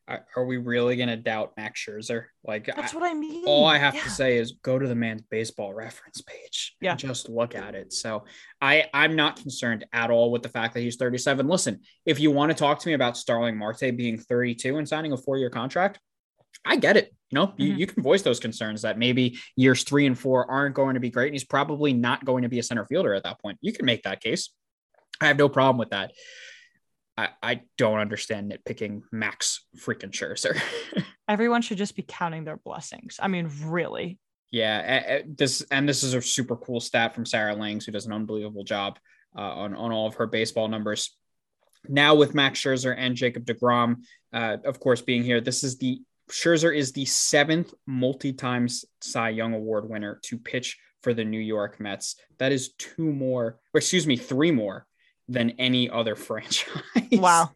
are 0.08 0.46
we 0.46 0.58
really 0.58 0.96
going 0.96 1.10
to 1.10 1.16
doubt 1.16 1.54
Max 1.56 1.84
Scherzer? 1.84 2.26
Like 2.44 2.66
that's 2.66 2.94
I, 2.94 2.98
what 2.98 3.10
I 3.10 3.14
mean. 3.14 3.46
All 3.46 3.66
I 3.66 3.78
have 3.78 3.96
yeah. 3.96 4.04
to 4.04 4.10
say 4.10 4.38
is 4.38 4.54
go 4.62 4.78
to 4.78 4.88
the 4.88 4.96
man's 4.96 5.22
baseball 5.22 5.74
reference 5.74 6.22
page. 6.22 6.76
Yeah, 6.82 6.96
just 6.96 7.30
look 7.30 7.56
at 7.56 7.76
it. 7.76 7.94
So 7.94 8.26
I 8.62 8.86
I'm 8.94 9.16
not 9.16 9.38
concerned 9.38 9.86
at 9.94 10.12
all 10.12 10.32
with 10.32 10.44
the 10.44 10.50
fact 10.50 10.74
that 10.74 10.82
he's 10.82 10.98
37. 10.98 11.48
Listen, 11.48 11.80
if 12.06 12.20
you 12.20 12.32
want 12.32 12.52
to 12.52 12.56
talk 12.56 12.80
to 12.80 12.88
me 12.88 12.94
about 12.94 13.18
Starling 13.18 13.58
Marte 13.58 13.96
being 13.96 14.18
32 14.18 14.78
and 14.78 14.88
signing 14.88 15.14
a 15.14 15.18
four 15.18 15.38
year 15.38 15.50
contract, 15.50 16.00
I 16.66 16.76
get 16.76 16.98
it. 16.98 17.14
You 17.30 17.40
know, 17.40 17.48
mm-hmm. 17.48 17.62
you, 17.62 17.74
you 17.74 17.88
can 17.88 18.04
voice 18.04 18.22
those 18.22 18.40
concerns 18.40 18.82
that 18.82 18.98
maybe 18.98 19.40
years 19.56 19.84
three 19.84 20.06
and 20.06 20.18
four 20.18 20.50
aren't 20.50 20.76
going 20.76 20.96
to 20.96 21.00
be 21.00 21.10
great, 21.10 21.28
and 21.28 21.36
he's 21.36 21.46
probably 21.46 21.94
not 21.94 22.26
going 22.26 22.44
to 22.44 22.50
be 22.50 22.60
a 22.60 22.64
center 22.64 22.86
fielder 22.86 23.14
at 23.14 23.24
that 23.24 23.42
point. 23.42 23.58
You 23.62 23.74
can 23.74 23.86
make 23.86 24.04
that 24.04 24.22
case. 24.22 24.50
I 25.22 25.28
have 25.28 25.38
no 25.38 25.50
problem 25.50 25.78
with 25.78 25.92
that. 25.92 26.12
I, 27.18 27.30
I 27.42 27.62
don't 27.78 28.00
understand 28.00 28.52
nitpicking 28.52 29.04
Max 29.12 29.66
freaking 29.78 30.12
Scherzer. 30.12 30.60
Everyone 31.28 31.62
should 31.62 31.78
just 31.78 31.96
be 31.96 32.04
counting 32.08 32.44
their 32.44 32.58
blessings. 32.58 33.20
I 33.22 33.28
mean, 33.28 33.52
really. 33.66 34.20
Yeah, 34.52 35.22
this 35.26 35.66
and 35.72 35.90
this 35.90 36.04
is 36.04 36.14
a 36.14 36.22
super 36.22 36.56
cool 36.56 36.80
stat 36.80 37.16
from 37.16 37.26
Sarah 37.26 37.56
Langs, 37.56 37.86
who 37.86 37.92
does 37.92 38.06
an 38.06 38.14
unbelievable 38.14 38.64
job 38.64 39.00
uh, 39.36 39.42
on 39.42 39.74
on 39.74 39.92
all 39.92 40.08
of 40.08 40.16
her 40.16 40.28
baseball 40.28 40.68
numbers. 40.68 41.16
Now 41.88 42.16
with 42.16 42.36
Max 42.36 42.62
Scherzer 42.62 42.94
and 42.96 43.16
Jacob 43.16 43.46
Degrom, 43.46 44.04
uh, 44.32 44.58
of 44.64 44.80
course, 44.80 45.02
being 45.02 45.24
here, 45.24 45.42
this 45.42 45.64
is 45.64 45.78
the 45.78 46.02
Scherzer 46.32 46.76
is 46.76 46.92
the 46.92 47.06
seventh 47.06 47.74
multi-time 47.88 48.68
Cy 49.02 49.30
Young 49.30 49.54
Award 49.54 49.90
winner 49.90 50.20
to 50.24 50.38
pitch 50.38 50.78
for 51.02 51.14
the 51.14 51.26
New 51.26 51.40
York 51.40 51.80
Mets. 51.80 52.16
That 52.38 52.52
is 52.52 52.74
two 52.74 53.12
more, 53.12 53.60
or 53.74 53.78
excuse 53.78 54.08
me, 54.08 54.18
three 54.18 54.52
more 54.52 54.86
than 55.28 55.52
any 55.52 55.90
other 55.90 56.16
franchise. 56.28 56.84
Wow. 57.12 57.52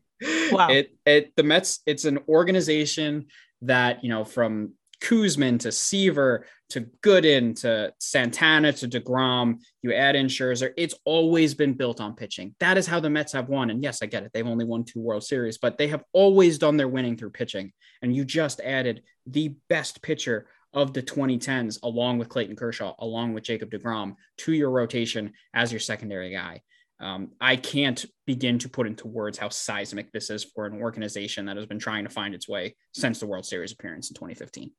Wow. 0.52 0.70
It 0.70 0.96
it 1.06 1.36
the 1.36 1.44
Mets, 1.44 1.82
it's 1.86 2.06
an 2.06 2.20
organization 2.28 3.28
that, 3.62 4.04
you 4.04 4.10
know, 4.10 4.24
from 4.24 4.74
Koosman 5.02 5.60
to 5.60 5.72
Seaver 5.72 6.46
to 6.70 6.82
Gooden 7.02 7.60
to 7.62 7.94
Santana 8.00 8.74
to 8.74 8.88
DeGrom, 8.88 9.60
you 9.82 9.94
add 9.94 10.16
in 10.16 10.28
Scherzer. 10.28 10.74
It's 10.76 10.96
always 11.06 11.54
been 11.54 11.74
built 11.74 12.02
on 12.02 12.16
pitching. 12.16 12.56
That 12.60 12.78
is 12.78 12.88
how 12.88 13.00
the 13.00 13.10
Mets 13.10 13.34
have 13.34 13.48
won. 13.48 13.70
And 13.70 13.84
yes, 13.84 14.02
I 14.02 14.08
get 14.08 14.24
it. 14.24 14.32
They've 14.34 14.48
only 14.48 14.66
won 14.66 14.84
two 14.84 15.00
World 15.00 15.24
Series, 15.24 15.58
but 15.58 15.78
they 15.78 15.88
have 15.88 16.04
always 16.14 16.58
done 16.58 16.78
their 16.78 16.88
winning 16.88 17.16
through 17.16 17.30
pitching. 17.32 17.72
And 18.02 18.16
you 18.16 18.26
just 18.26 18.60
added 18.62 19.04
the 19.26 19.56
best 19.70 20.02
pitcher 20.02 20.48
of 20.74 20.94
the 20.94 21.02
2010s, 21.02 21.80
along 21.84 22.18
with 22.18 22.30
Clayton 22.30 22.56
Kershaw, 22.56 22.94
along 23.00 23.34
with 23.34 23.44
Jacob 23.44 23.72
DeGrom, 23.72 24.16
to 24.40 24.52
your 24.52 24.70
rotation 24.70 25.34
as 25.54 25.72
your 25.72 25.80
secondary 25.80 26.32
guy. 26.32 26.62
Um, 27.00 27.30
I 27.40 27.56
can't 27.56 28.04
begin 28.26 28.58
to 28.60 28.70
put 28.70 28.88
into 28.88 29.08
words 29.08 29.38
how 29.38 29.50
seismic 29.50 30.12
this 30.12 30.30
is 30.30 30.44
for 30.44 30.66
an 30.66 30.82
organization 30.82 31.46
that 31.46 31.58
has 31.58 31.66
been 31.66 31.80
trying 31.80 32.06
to 32.06 32.10
find 32.10 32.34
its 32.34 32.48
way 32.48 32.76
since 32.94 33.20
the 33.20 33.28
World 33.28 33.46
Series 33.46 33.72
appearance 33.72 34.10
in 34.10 34.16
2015. 34.16 34.72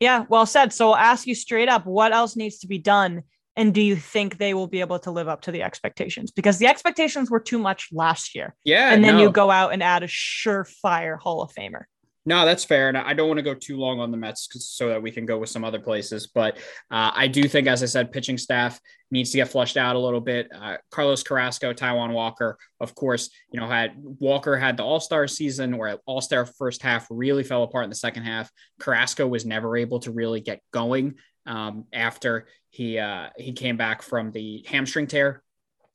Yeah, 0.00 0.24
well 0.28 0.46
said. 0.46 0.72
So 0.72 0.90
I'll 0.90 0.96
ask 0.96 1.26
you 1.26 1.34
straight 1.34 1.68
up 1.68 1.86
what 1.86 2.12
else 2.12 2.36
needs 2.36 2.58
to 2.58 2.66
be 2.66 2.78
done? 2.78 3.22
And 3.56 3.72
do 3.72 3.80
you 3.80 3.94
think 3.96 4.36
they 4.36 4.52
will 4.52 4.66
be 4.66 4.80
able 4.80 4.98
to 5.00 5.10
live 5.10 5.28
up 5.28 5.42
to 5.42 5.52
the 5.52 5.62
expectations? 5.62 6.32
Because 6.32 6.58
the 6.58 6.66
expectations 6.66 7.30
were 7.30 7.40
too 7.40 7.58
much 7.58 7.88
last 7.92 8.34
year. 8.34 8.54
Yeah. 8.64 8.92
And 8.92 9.04
then 9.04 9.16
no. 9.16 9.22
you 9.22 9.30
go 9.30 9.50
out 9.50 9.72
and 9.72 9.82
add 9.82 10.02
a 10.02 10.08
surefire 10.08 11.18
Hall 11.18 11.40
of 11.42 11.52
Famer. 11.54 11.84
No, 12.26 12.46
that's 12.46 12.64
fair. 12.64 12.88
And 12.88 12.96
I 12.96 13.12
don't 13.12 13.28
want 13.28 13.38
to 13.38 13.42
go 13.42 13.52
too 13.52 13.76
long 13.76 14.00
on 14.00 14.10
the 14.10 14.16
Mets 14.16 14.48
so 14.50 14.88
that 14.88 15.02
we 15.02 15.10
can 15.10 15.26
go 15.26 15.38
with 15.38 15.50
some 15.50 15.62
other 15.62 15.78
places. 15.78 16.26
But 16.26 16.56
uh, 16.90 17.10
I 17.14 17.28
do 17.28 17.42
think, 17.46 17.66
as 17.66 17.82
I 17.82 17.86
said, 17.86 18.12
pitching 18.12 18.38
staff 18.38 18.80
needs 19.10 19.30
to 19.32 19.36
get 19.36 19.48
flushed 19.48 19.76
out 19.76 19.94
a 19.94 19.98
little 19.98 20.22
bit. 20.22 20.48
Uh, 20.54 20.78
Carlos 20.90 21.22
Carrasco, 21.22 21.74
Taijuan 21.74 22.12
Walker, 22.12 22.56
of 22.80 22.94
course, 22.94 23.28
you 23.52 23.60
know, 23.60 23.68
had 23.68 23.92
Walker 23.96 24.56
had 24.56 24.78
the 24.78 24.82
All 24.82 25.00
Star 25.00 25.28
season 25.28 25.76
where 25.76 25.98
All 26.06 26.22
Star 26.22 26.46
first 26.46 26.82
half 26.82 27.06
really 27.10 27.44
fell 27.44 27.62
apart 27.62 27.84
in 27.84 27.90
the 27.90 27.96
second 27.96 28.22
half. 28.22 28.50
Carrasco 28.80 29.26
was 29.26 29.44
never 29.44 29.76
able 29.76 30.00
to 30.00 30.10
really 30.10 30.40
get 30.40 30.60
going 30.72 31.16
um, 31.46 31.84
after 31.92 32.46
he 32.70 32.98
uh, 32.98 33.28
he 33.36 33.52
came 33.52 33.76
back 33.76 34.02
from 34.02 34.32
the 34.32 34.64
hamstring 34.66 35.06
tear 35.06 35.43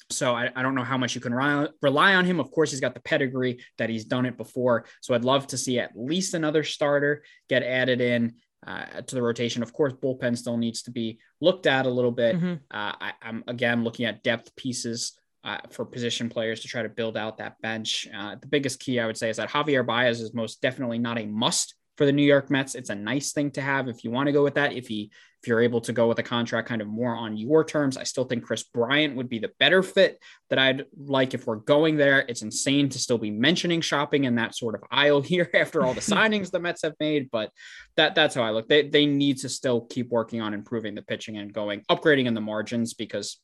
so 0.10 0.34
I, 0.34 0.50
I, 0.56 0.62
don't 0.64 0.76
know 0.76 0.84
how 0.84 0.98
much 0.98 1.14
you 1.16 1.22
can 1.22 1.34
rely, 1.34 1.68
rely 1.82 2.16
on 2.16 2.26
him. 2.26 2.40
Of 2.40 2.52
course, 2.52 2.72
he's 2.72 2.80
got 2.80 2.94
the 2.94 3.00
pedigree 3.02 3.64
that 3.78 3.90
he's 3.90 4.06
done 4.06 4.26
it 4.26 4.38
before. 4.38 4.86
So 5.02 5.14
I'd 5.14 5.24
love 5.24 5.48
to 5.48 5.58
see 5.58 5.80
at 5.80 5.92
least 5.96 6.34
another 6.34 6.64
starter 6.64 7.24
get 7.48 7.64
added 7.64 8.02
in 8.02 8.36
uh, 8.66 9.02
to 9.02 9.16
the 9.16 9.22
rotation. 9.22 9.64
Of 9.64 9.74
course, 9.74 9.94
bullpen 9.94 10.38
still 10.38 10.58
needs 10.58 10.84
to 10.84 10.92
be 10.92 11.20
looked 11.42 11.68
at 11.68 11.86
a 11.86 11.90
little 11.90 12.12
bit. 12.12 12.36
Mm-hmm. 12.36 12.54
Uh, 12.72 12.94
I, 13.00 13.14
am 13.22 13.44
again 13.48 13.84
looking 13.84 14.06
at 14.06 14.24
depth 14.24 14.56
pieces 14.56 15.14
uh, 15.44 15.58
for 15.70 15.86
position 15.86 16.30
players 16.30 16.62
to 16.62 16.68
try 16.68 16.84
to 16.84 16.90
build 16.90 17.16
out 17.16 17.38
that 17.38 17.62
bench. 17.62 18.08
Uh, 18.16 18.36
the 18.36 18.48
biggest 18.48 18.80
key 18.80 19.00
I 19.00 19.06
would 19.06 19.18
say 19.18 19.30
is 19.30 19.38
that 19.38 19.50
Javier 19.50 19.86
Baez 19.86 20.22
is 20.22 20.34
most 20.34 20.62
definitely 20.62 21.00
not 21.00 21.20
a 21.20 21.26
must 21.26 21.76
for 21.98 22.06
the 22.06 22.12
New 22.12 22.24
York 22.24 22.50
Mets. 22.50 22.76
It's 22.76 22.90
a 22.90 22.96
nice 22.96 23.32
thing 23.32 23.52
to 23.52 23.62
have 23.62 23.88
if 23.88 24.04
you 24.04 24.12
want 24.12 24.28
to 24.28 24.34
go 24.34 24.44
with 24.44 24.56
that. 24.56 24.74
If 24.74 24.88
he 24.88 25.12
if 25.42 25.48
you're 25.48 25.62
able 25.62 25.80
to 25.82 25.94
go 25.94 26.08
with 26.08 26.20
a 26.20 26.24
contract 26.24 26.68
kind 26.68 26.82
of 26.82 26.88
more 26.88 27.16
on 27.16 27.38
your 27.38 27.64
terms, 27.64 27.96
I 27.96 28.04
still 28.04 28.26
think 28.26 28.44
Kris 28.44 28.64
Bryant 28.64 29.16
would 29.16 29.30
be 29.30 29.40
the 29.40 29.52
better 29.58 29.82
fit 29.82 30.22
that 30.50 30.60
I'd 30.60 30.86
like 30.98 31.34
if 31.34 31.48
we're 31.48 31.56
going 31.56 31.96
there. 31.96 32.26
It's 32.28 32.42
insane 32.42 32.90
to 32.90 33.00
still 33.00 33.18
be 33.18 33.32
mentioning 33.32 33.80
shopping 33.80 34.26
in 34.26 34.36
that 34.36 34.56
sort 34.56 34.76
of 34.76 34.84
aisle 34.92 35.22
here 35.30 35.50
after 35.54 35.84
all 35.86 35.94
the 35.94 36.02
signings 36.02 36.52
the 36.52 36.60
Mets 36.60 36.82
have 36.84 36.96
made, 37.00 37.32
but 37.32 37.52
that 37.96 38.16
that's 38.16 38.36
how 38.36 38.44
I 38.44 38.52
look. 38.52 38.68
They 38.68 38.88
they 38.90 39.06
need 39.06 39.38
to 39.40 39.50
still 39.50 39.82
keep 39.82 40.10
working 40.10 40.42
on 40.42 40.54
improving 40.54 40.94
the 40.96 41.02
pitching 41.02 41.38
and 41.38 41.54
going 41.54 41.84
upgrading 41.90 42.26
in 42.26 42.34
the 42.34 42.42
margins 42.42 42.94
because 42.94 43.40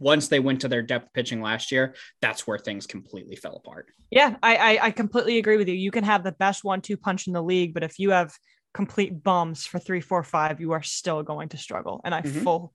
once 0.00 0.28
they 0.28 0.40
went 0.40 0.60
to 0.62 0.68
their 0.68 0.82
depth 0.82 1.12
pitching 1.12 1.40
last 1.40 1.70
year, 1.70 1.94
that's 2.20 2.46
where 2.46 2.58
things 2.58 2.86
completely 2.86 3.36
fell 3.36 3.56
apart. 3.56 3.86
Yeah, 4.10 4.36
I, 4.42 4.56
I, 4.56 4.86
I 4.86 4.90
completely 4.90 5.38
agree 5.38 5.56
with 5.56 5.68
you. 5.68 5.74
You 5.74 5.90
can 5.90 6.04
have 6.04 6.24
the 6.24 6.32
best 6.32 6.64
one-two 6.64 6.96
punch 6.96 7.26
in 7.26 7.32
the 7.32 7.42
league, 7.42 7.72
but 7.74 7.84
if 7.84 7.98
you 7.98 8.10
have 8.10 8.32
complete 8.76 9.22
bums 9.22 9.64
for 9.64 9.78
three, 9.78 10.02
four, 10.02 10.22
five, 10.22 10.60
you 10.60 10.72
are 10.72 10.82
still 10.82 11.22
going 11.22 11.48
to 11.48 11.56
struggle. 11.56 12.02
And 12.04 12.14
I 12.14 12.20
mm-hmm. 12.20 12.40
full 12.40 12.74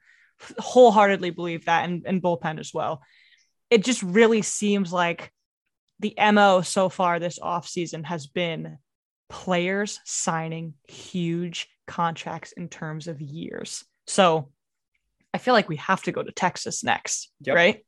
wholeheartedly 0.58 1.30
believe 1.30 1.66
that, 1.66 1.88
and, 1.88 2.02
and 2.08 2.24
bullpen 2.24 2.60
as 2.60 2.74
well. 2.74 3.04
It 3.70 3.86
just 3.86 4.02
really 4.02 4.42
seems 4.42 4.92
like 4.92 5.32
the 6.00 6.16
mo 6.34 6.62
so 6.62 6.90
far 6.90 7.20
this 7.20 7.38
offseason 7.38 8.04
has 8.06 8.26
been 8.26 8.80
players 9.30 10.00
signing 10.04 10.74
huge 10.88 11.70
contracts 11.86 12.52
in 12.54 12.68
terms 12.68 13.08
of 13.08 13.22
years. 13.22 13.86
So 14.08 14.50
I 15.36 15.38
feel 15.38 15.54
like 15.54 15.70
we 15.70 15.76
have 15.76 16.02
to 16.04 16.12
go 16.12 16.24
to 16.24 16.32
Texas 16.32 16.84
next, 16.84 17.30
yep. 17.42 17.56
right? 17.56 17.86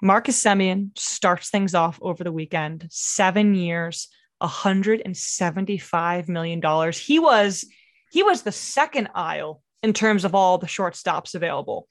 Marcus 0.00 0.40
Semien 0.40 0.96
starts 0.96 1.50
things 1.50 1.74
off 1.74 1.98
over 2.00 2.22
the 2.22 2.30
weekend, 2.30 2.86
seven 2.88 3.56
years, 3.56 4.06
$175 4.42 6.28
million. 6.28 6.92
He 6.92 7.18
was 7.18 7.64
he 8.10 8.22
was 8.22 8.42
the 8.42 8.52
second 8.52 9.08
aisle 9.14 9.62
in 9.82 9.92
terms 9.92 10.24
of 10.24 10.34
all 10.34 10.58
the 10.58 10.66
shortstops 10.66 11.34
available. 11.34 11.88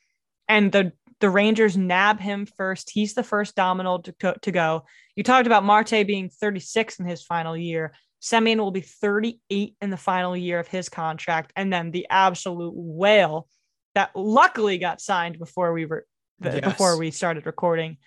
And 0.47 0.71
the 0.71 0.93
the 1.19 1.29
Rangers 1.29 1.75
nab 1.75 2.19
him 2.19 2.45
first. 2.45 2.91
He's 2.91 3.15
the 3.15 3.23
first 3.23 3.55
domino 3.55 3.97
to, 3.99 4.36
to 4.41 4.51
go. 4.51 4.86
You 5.15 5.23
talked 5.23 5.47
about 5.47 5.63
Marte 5.63 6.05
being 6.05 6.29
36 6.29 6.99
in 6.99 7.07
his 7.07 7.23
final 7.23 7.57
year. 7.57 7.93
Semien 8.21 8.57
will 8.57 8.71
be 8.71 8.81
38 8.81 9.75
in 9.81 9.89
the 9.89 9.97
final 9.97 10.38
year 10.38 10.60
of 10.60 10.67
his 10.67 10.89
contract. 10.89 11.51
And 11.55 11.73
then 11.73 11.91
the 11.91 12.07
absolute 12.10 12.73
whale 12.75 13.47
that 13.95 14.12
luckily 14.15 14.77
got 14.77 15.01
signed 15.01 15.39
before 15.39 15.73
we 15.73 15.86
were 15.86 16.05
yes. 16.41 16.62
before 16.62 16.97
we 16.97 17.10
started 17.10 17.45
recording. 17.45 17.97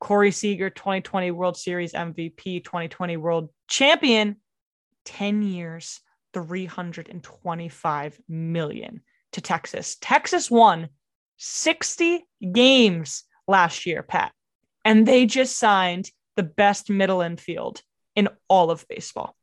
Corey 0.00 0.32
Seager, 0.32 0.70
2020 0.70 1.30
World 1.30 1.56
Series 1.56 1.92
MVP, 1.92 2.64
2020 2.64 3.16
World 3.18 3.50
Champion, 3.68 4.36
10 5.04 5.42
years, 5.42 6.00
325 6.32 8.20
million 8.28 9.02
to 9.32 9.40
Texas. 9.40 9.96
Texas 10.00 10.50
won 10.50 10.88
60 11.36 12.26
games 12.52 13.24
last 13.46 13.86
year, 13.86 14.02
Pat, 14.02 14.32
and 14.84 15.06
they 15.06 15.26
just 15.26 15.58
signed 15.58 16.10
the 16.36 16.42
best 16.42 16.90
middle 16.90 17.20
infield 17.20 17.82
in 18.16 18.28
all 18.48 18.70
of 18.70 18.86
baseball. 18.88 19.36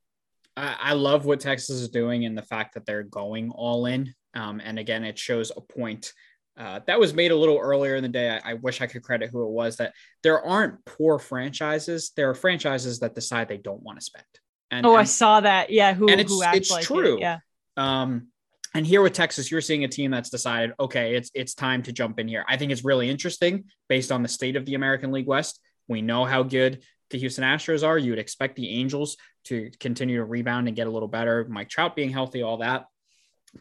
I 0.59 0.93
love 0.93 1.25
what 1.25 1.39
Texas 1.39 1.81
is 1.81 1.89
doing 1.89 2.25
and 2.25 2.35
the 2.35 2.41
fact 2.41 2.73
that 2.73 2.85
they're 2.87 3.03
going 3.03 3.51
all 3.51 3.85
in. 3.85 4.15
Um, 4.33 4.59
and 4.63 4.79
again, 4.79 5.03
it 5.03 5.19
shows 5.19 5.51
a 5.55 5.61
point 5.61 6.13
uh, 6.57 6.79
that 6.87 6.99
was 6.99 7.13
made 7.13 7.31
a 7.31 7.35
little 7.35 7.59
earlier 7.59 7.95
in 7.95 8.03
the 8.03 8.09
day. 8.09 8.29
I, 8.29 8.51
I, 8.51 8.53
wish 8.55 8.81
I 8.81 8.87
could 8.87 9.03
credit 9.03 9.29
who 9.29 9.43
it 9.43 9.51
was 9.51 9.77
that 9.77 9.93
there 10.23 10.43
aren't 10.43 10.83
poor 10.85 11.19
franchises. 11.19 12.11
There 12.15 12.29
are 12.29 12.33
franchises 12.33 12.99
that 12.99 13.13
decide 13.13 13.47
they 13.47 13.57
don't 13.57 13.83
want 13.83 13.99
to 13.99 14.05
spend. 14.05 14.25
And, 14.71 14.85
oh, 14.85 14.93
and, 14.93 15.01
I 15.01 15.03
saw 15.03 15.39
that. 15.39 15.69
Yeah. 15.69 15.93
Who, 15.93 16.09
and 16.09 16.19
it's, 16.19 16.31
who 16.31 16.41
it's 16.43 16.71
like 16.71 16.83
true. 16.83 17.17
It. 17.17 17.21
Yeah. 17.21 17.37
Um, 17.77 18.27
and 18.73 18.85
here 18.85 19.01
with 19.01 19.13
Texas, 19.13 19.49
you're 19.51 19.61
seeing 19.61 19.83
a 19.83 19.87
team 19.87 20.11
that's 20.11 20.29
decided, 20.29 20.73
okay, 20.79 21.15
it's 21.15 21.31
it's 21.33 21.53
time 21.53 21.83
to 21.83 21.91
jump 21.91 22.19
in 22.19 22.27
here. 22.27 22.45
I 22.47 22.57
think 22.57 22.71
it's 22.71 22.83
really 22.83 23.09
interesting 23.09 23.65
based 23.87 24.11
on 24.11 24.23
the 24.23 24.27
state 24.27 24.55
of 24.55 24.65
the 24.65 24.75
American 24.75 25.11
League 25.11 25.27
West. 25.27 25.59
We 25.87 26.01
know 26.01 26.25
how 26.25 26.43
good 26.43 26.83
the 27.09 27.17
Houston 27.17 27.43
Astros 27.43 27.87
are. 27.87 27.97
You 27.97 28.11
would 28.11 28.19
expect 28.19 28.55
the 28.55 28.69
Angels 28.69 29.17
to 29.45 29.71
continue 29.79 30.17
to 30.17 30.25
rebound 30.25 30.67
and 30.67 30.75
get 30.75 30.87
a 30.87 30.91
little 30.91 31.07
better. 31.07 31.47
Mike 31.49 31.69
Trout 31.69 31.95
being 31.95 32.09
healthy, 32.09 32.43
all 32.43 32.57
that. 32.57 32.85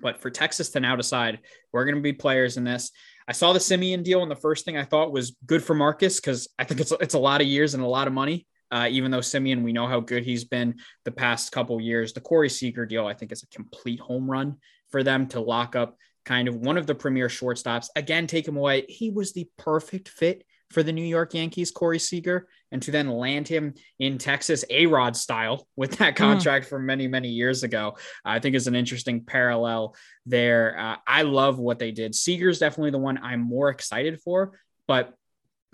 But 0.01 0.20
for 0.20 0.31
Texas 0.31 0.70
to 0.70 0.81
now 0.81 0.96
decide 0.96 1.40
we're 1.72 1.85
going 1.85 1.96
to 1.96 2.03
be 2.03 2.12
players 2.12 2.57
in 2.57 2.64
this, 2.64 2.90
I 3.29 3.33
saw 3.33 3.53
the 3.53 3.59
Semien 3.59 4.05
deal, 4.05 4.22
and 4.22 4.31
the 4.31 4.37
first 4.37 4.64
thing 4.64 4.77
I 4.77 4.85
thought 4.85 5.12
was 5.12 5.37
good 5.46 5.62
for 5.62 5.75
Marcus 5.75 6.20
because 6.20 6.49
I 6.59 6.64
think 6.64 6.81
it's 6.81 6.92
it's 7.01 7.14
a 7.14 7.18
lot 7.18 7.40
of 7.40 7.46
years 7.46 7.75
and 7.75 7.83
a 7.83 7.88
lot 7.88 8.07
of 8.07 8.12
money. 8.12 8.46
Uh, 8.70 8.88
even 8.90 9.11
though 9.11 9.20
Semien, 9.20 9.62
we 9.62 9.72
know 9.72 9.87
how 9.87 10.01
good 10.01 10.25
he's 10.25 10.44
been 10.44 10.75
the 11.05 11.12
past 11.12 11.53
couple 11.53 11.81
years. 11.81 12.12
The 12.12 12.20
Corey 12.20 12.49
Seager 12.49 12.85
deal, 12.85 13.07
I 13.07 13.14
think, 13.14 13.31
is 13.31 13.44
a 13.44 13.49
complete 13.49 14.01
home 14.01 14.29
run 14.29 14.57
for 14.90 15.03
them 15.03 15.27
to 15.29 15.40
lock 15.40 15.77
up 15.77 15.96
kind 16.25 16.49
of 16.49 16.57
one 16.57 16.77
of 16.77 16.87
the 16.87 16.94
premier 16.94 17.29
shortstops. 17.29 17.88
Again, 17.94 18.27
take 18.27 18.46
him 18.46 18.57
away. 18.57 18.85
He 18.88 19.11
was 19.11 19.33
the 19.33 19.49
perfect 19.57 20.09
fit 20.09 20.44
for 20.70 20.83
the 20.83 20.92
New 20.92 21.05
York 21.05 21.33
Yankees, 21.35 21.70
Corey 21.70 22.01
Seager, 22.01 22.49
and 22.72 22.83
to 22.83 22.90
then 22.90 23.09
land 23.09 23.46
him 23.48 23.74
in 23.98 24.18
Texas, 24.18 24.64
A 24.70 24.87
Rod 24.87 25.16
style, 25.16 25.66
with 25.76 25.98
that 25.98 26.16
hmm. 26.16 26.24
contract 26.24 26.66
mm. 26.66 26.68
from 26.68 26.87
many, 26.87 27.07
many 27.07 27.29
years 27.29 27.62
ago, 27.62 27.96
I 28.24 28.38
think 28.38 28.55
is 28.57 28.66
an 28.66 28.74
interesting 28.74 29.24
parallel 29.24 29.94
there. 30.24 30.79
Uh, 30.79 30.96
I 31.07 31.22
love 31.22 31.59
what 31.59 31.79
they 31.79 31.92
did. 31.92 32.14
Seager's 32.14 32.59
definitely 32.59 32.90
the 32.90 32.98
one 32.98 33.18
I'm 33.18 33.40
more 33.40 33.68
excited 33.68 34.20
for, 34.20 34.59
but 34.87 35.14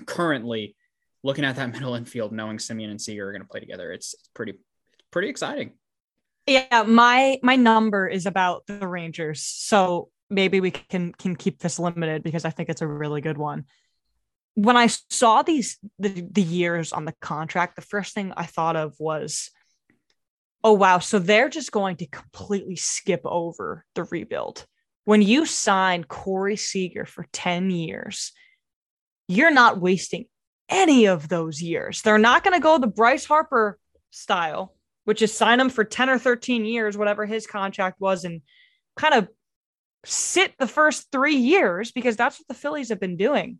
currently, 0.06 0.76
looking 1.22 1.44
at 1.44 1.56
that 1.56 1.72
middle 1.72 1.94
infield, 1.94 2.32
knowing 2.32 2.58
Semien 2.58 2.90
and 2.90 3.00
Seager 3.00 3.28
are 3.28 3.32
going 3.32 3.42
to 3.42 3.48
play 3.48 3.60
together, 3.60 3.92
it's, 3.92 4.14
it's 4.14 4.28
pretty, 4.34 4.54
pretty 5.10 5.28
exciting. 5.28 5.72
Yeah, 6.46 6.82
my 6.84 7.38
my 7.44 7.54
number 7.54 8.08
is 8.08 8.26
about 8.26 8.66
the 8.66 8.88
Rangers, 8.88 9.42
so 9.42 10.08
maybe 10.28 10.60
we 10.60 10.72
can 10.72 11.12
can 11.12 11.36
keep 11.36 11.60
this 11.60 11.78
limited 11.78 12.24
because 12.24 12.44
I 12.44 12.50
think 12.50 12.68
it's 12.68 12.82
a 12.82 12.86
really 12.86 13.20
good 13.20 13.38
one 13.38 13.64
when 14.54 14.76
I 14.76 14.86
saw 14.86 15.42
these 15.42 15.78
the, 15.98 16.26
the 16.30 16.42
years 16.42 16.92
on 16.92 17.04
the 17.04 17.14
contract, 17.20 17.76
the 17.76 17.82
first 17.82 18.14
thing 18.14 18.32
I 18.36 18.46
thought 18.46 18.76
of 18.76 18.94
was, 18.98 19.50
oh 20.62 20.72
wow, 20.72 20.98
so 20.98 21.18
they're 21.18 21.48
just 21.48 21.72
going 21.72 21.96
to 21.96 22.06
completely 22.06 22.76
skip 22.76 23.22
over 23.24 23.84
the 23.94 24.04
rebuild. 24.04 24.66
When 25.04 25.22
you 25.22 25.46
sign 25.46 26.04
Corey 26.04 26.56
Seager 26.56 27.04
for 27.04 27.26
10 27.32 27.70
years, 27.70 28.32
you're 29.26 29.50
not 29.50 29.80
wasting 29.80 30.26
any 30.68 31.06
of 31.06 31.28
those 31.28 31.60
years. 31.60 32.02
They're 32.02 32.18
not 32.18 32.44
going 32.44 32.54
to 32.54 32.62
go 32.62 32.78
the 32.78 32.86
Bryce 32.86 33.24
Harper 33.24 33.78
style, 34.10 34.74
which 35.04 35.22
is 35.22 35.32
sign 35.32 35.58
him 35.58 35.70
for 35.70 35.84
10 35.84 36.08
or 36.08 36.18
13 36.18 36.64
years, 36.64 36.96
whatever 36.96 37.26
his 37.26 37.46
contract 37.46 38.00
was, 38.00 38.24
and 38.24 38.42
kind 38.96 39.14
of 39.14 39.28
sit 40.04 40.52
the 40.58 40.68
first 40.68 41.10
three 41.10 41.36
years 41.36 41.90
because 41.90 42.16
that's 42.16 42.38
what 42.38 42.48
the 42.48 42.54
Phillies 42.54 42.90
have 42.90 43.00
been 43.00 43.16
doing 43.16 43.58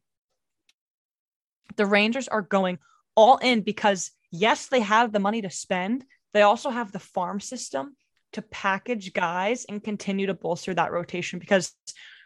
the 1.77 1.87
Rangers 1.87 2.29
are 2.29 2.43
going 2.43 2.79
all 3.15 3.37
in 3.39 3.63
because, 3.63 4.11
yes, 4.31 4.69
they 4.69 4.81
have 4.81 5.13
the 5.13 5.21
money 5.21 5.43
to 5.43 5.51
spend. 5.51 6.05
They 6.33 6.43
also 6.43 6.71
have 6.71 6.93
the 6.93 6.99
farm 6.99 7.41
system 7.41 7.97
to 8.33 8.43
package 8.43 9.13
guys 9.13 9.67
and 9.69 9.83
continue 9.83 10.27
to 10.27 10.35
bolster 10.35 10.75
that 10.75 10.93
rotation 10.93 11.39
because 11.39 11.73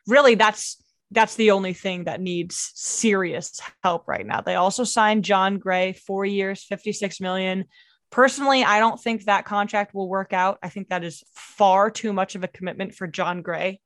really 0.06 0.36
that's 0.36 0.82
that's 1.12 1.36
the 1.36 1.52
only 1.52 1.72
thing 1.72 2.04
that 2.04 2.20
needs 2.20 2.72
serious 2.74 3.60
help 3.82 4.08
right 4.08 4.26
now. 4.26 4.40
They 4.40 4.56
also 4.56 4.82
signed 4.82 5.24
Jon 5.24 5.58
Gray, 5.58 5.92
four 5.92 6.24
years, 6.24 6.64
56 6.64 7.20
million. 7.20 7.66
Personally, 8.10 8.64
I 8.64 8.80
don't 8.80 9.00
think 9.00 9.24
that 9.24 9.44
contract 9.44 9.94
will 9.94 10.08
work 10.08 10.32
out. 10.32 10.58
I 10.64 10.68
think 10.68 10.88
that 10.88 11.04
is 11.04 11.22
far 11.32 11.90
too 11.90 12.12
much 12.12 12.34
of 12.34 12.42
a 12.42 12.48
commitment 12.48 12.94
for 12.94 13.06
Jon 13.06 13.42
Gray. 13.42 13.80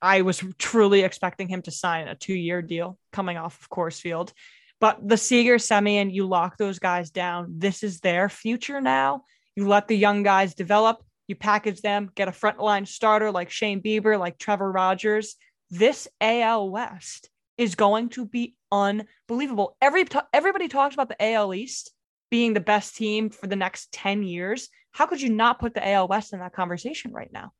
I 0.00 0.22
was 0.22 0.42
truly 0.58 1.02
expecting 1.02 1.48
him 1.48 1.62
to 1.62 1.70
sign 1.70 2.08
a 2.08 2.14
two 2.14 2.34
year 2.34 2.60
deal 2.60 2.98
coming 3.12 3.38
off 3.38 3.60
of 3.60 3.70
Coors 3.70 4.00
Field. 4.00 4.32
But 4.82 5.08
the 5.08 5.16
Seager, 5.16 5.58
Semien, 5.58 6.12
you 6.12 6.26
lock 6.26 6.56
those 6.56 6.80
guys 6.80 7.10
down. 7.10 7.54
This 7.56 7.84
is 7.84 8.00
their 8.00 8.28
future 8.28 8.80
now. 8.80 9.22
You 9.54 9.68
let 9.68 9.86
the 9.86 9.96
young 9.96 10.24
guys 10.24 10.54
develop, 10.54 11.04
you 11.28 11.36
package 11.36 11.82
them, 11.82 12.10
get 12.16 12.26
a 12.26 12.32
frontline 12.32 12.88
starter 12.88 13.30
like 13.30 13.48
Shane 13.48 13.80
Bieber, 13.80 14.18
like 14.18 14.38
Trevor 14.38 14.72
Rogers. 14.72 15.36
This 15.70 16.08
AL 16.20 16.68
West 16.68 17.30
is 17.56 17.76
going 17.76 18.08
to 18.08 18.26
be 18.26 18.56
unbelievable. 18.72 19.76
Every 19.80 20.04
everybody 20.32 20.66
talks 20.66 20.94
about 20.94 21.08
the 21.08 21.32
AL 21.32 21.54
East 21.54 21.94
being 22.28 22.52
the 22.52 22.58
best 22.58 22.96
team 22.96 23.30
for 23.30 23.46
the 23.46 23.54
next 23.54 23.92
10 23.92 24.24
years. 24.24 24.68
How 24.90 25.06
could 25.06 25.22
you 25.22 25.30
not 25.30 25.60
put 25.60 25.74
the 25.74 25.88
AL 25.88 26.08
West 26.08 26.32
in 26.32 26.40
that 26.40 26.54
conversation 26.54 27.12
right 27.12 27.30
now? 27.32 27.52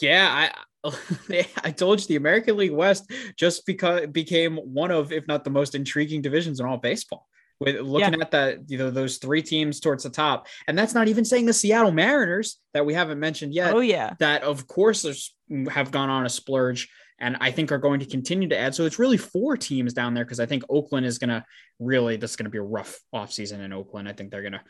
Yeah, 0.00 0.28
I 0.30 0.50
I 1.64 1.70
told 1.70 2.00
you 2.00 2.06
the 2.06 2.16
American 2.16 2.56
League 2.56 2.72
West 2.72 3.10
just 3.36 3.64
because 3.66 4.06
became 4.08 4.56
one 4.56 4.90
of, 4.90 5.12
if 5.12 5.26
not 5.26 5.44
the 5.44 5.50
most 5.50 5.74
intriguing 5.74 6.22
divisions 6.22 6.60
in 6.60 6.66
all 6.66 6.76
baseball. 6.76 7.26
With 7.60 7.80
looking 7.80 8.14
yeah. 8.14 8.20
at 8.20 8.30
that, 8.32 8.58
you 8.68 8.78
know, 8.78 8.90
those 8.90 9.18
three 9.18 9.40
teams 9.40 9.78
towards 9.78 10.02
the 10.02 10.10
top, 10.10 10.48
and 10.66 10.76
that's 10.76 10.92
not 10.92 11.06
even 11.06 11.24
saying 11.24 11.46
the 11.46 11.52
Seattle 11.52 11.92
Mariners 11.92 12.58
that 12.74 12.84
we 12.84 12.92
haven't 12.94 13.20
mentioned 13.20 13.54
yet. 13.54 13.72
Oh 13.72 13.80
yeah, 13.80 14.14
that 14.18 14.42
of 14.42 14.66
course 14.66 15.04
mm, 15.50 15.68
have 15.68 15.92
gone 15.92 16.10
on 16.10 16.26
a 16.26 16.28
splurge 16.28 16.90
and 17.20 17.36
I 17.40 17.52
think 17.52 17.70
are 17.70 17.78
going 17.78 18.00
to 18.00 18.06
continue 18.06 18.48
to 18.48 18.58
add. 18.58 18.74
So 18.74 18.84
it's 18.84 18.98
really 18.98 19.16
four 19.16 19.56
teams 19.56 19.92
down 19.92 20.14
there 20.14 20.24
because 20.24 20.40
I 20.40 20.46
think 20.46 20.64
Oakland 20.68 21.06
is 21.06 21.18
going 21.18 21.30
to 21.30 21.44
really 21.78 22.16
this 22.16 22.32
is 22.32 22.36
going 22.36 22.46
to 22.46 22.50
be 22.50 22.58
a 22.58 22.62
rough 22.62 22.98
offseason 23.14 23.60
in 23.60 23.72
Oakland. 23.72 24.08
I 24.08 24.12
think 24.12 24.30
they're 24.30 24.42
going 24.42 24.52
to 24.52 24.62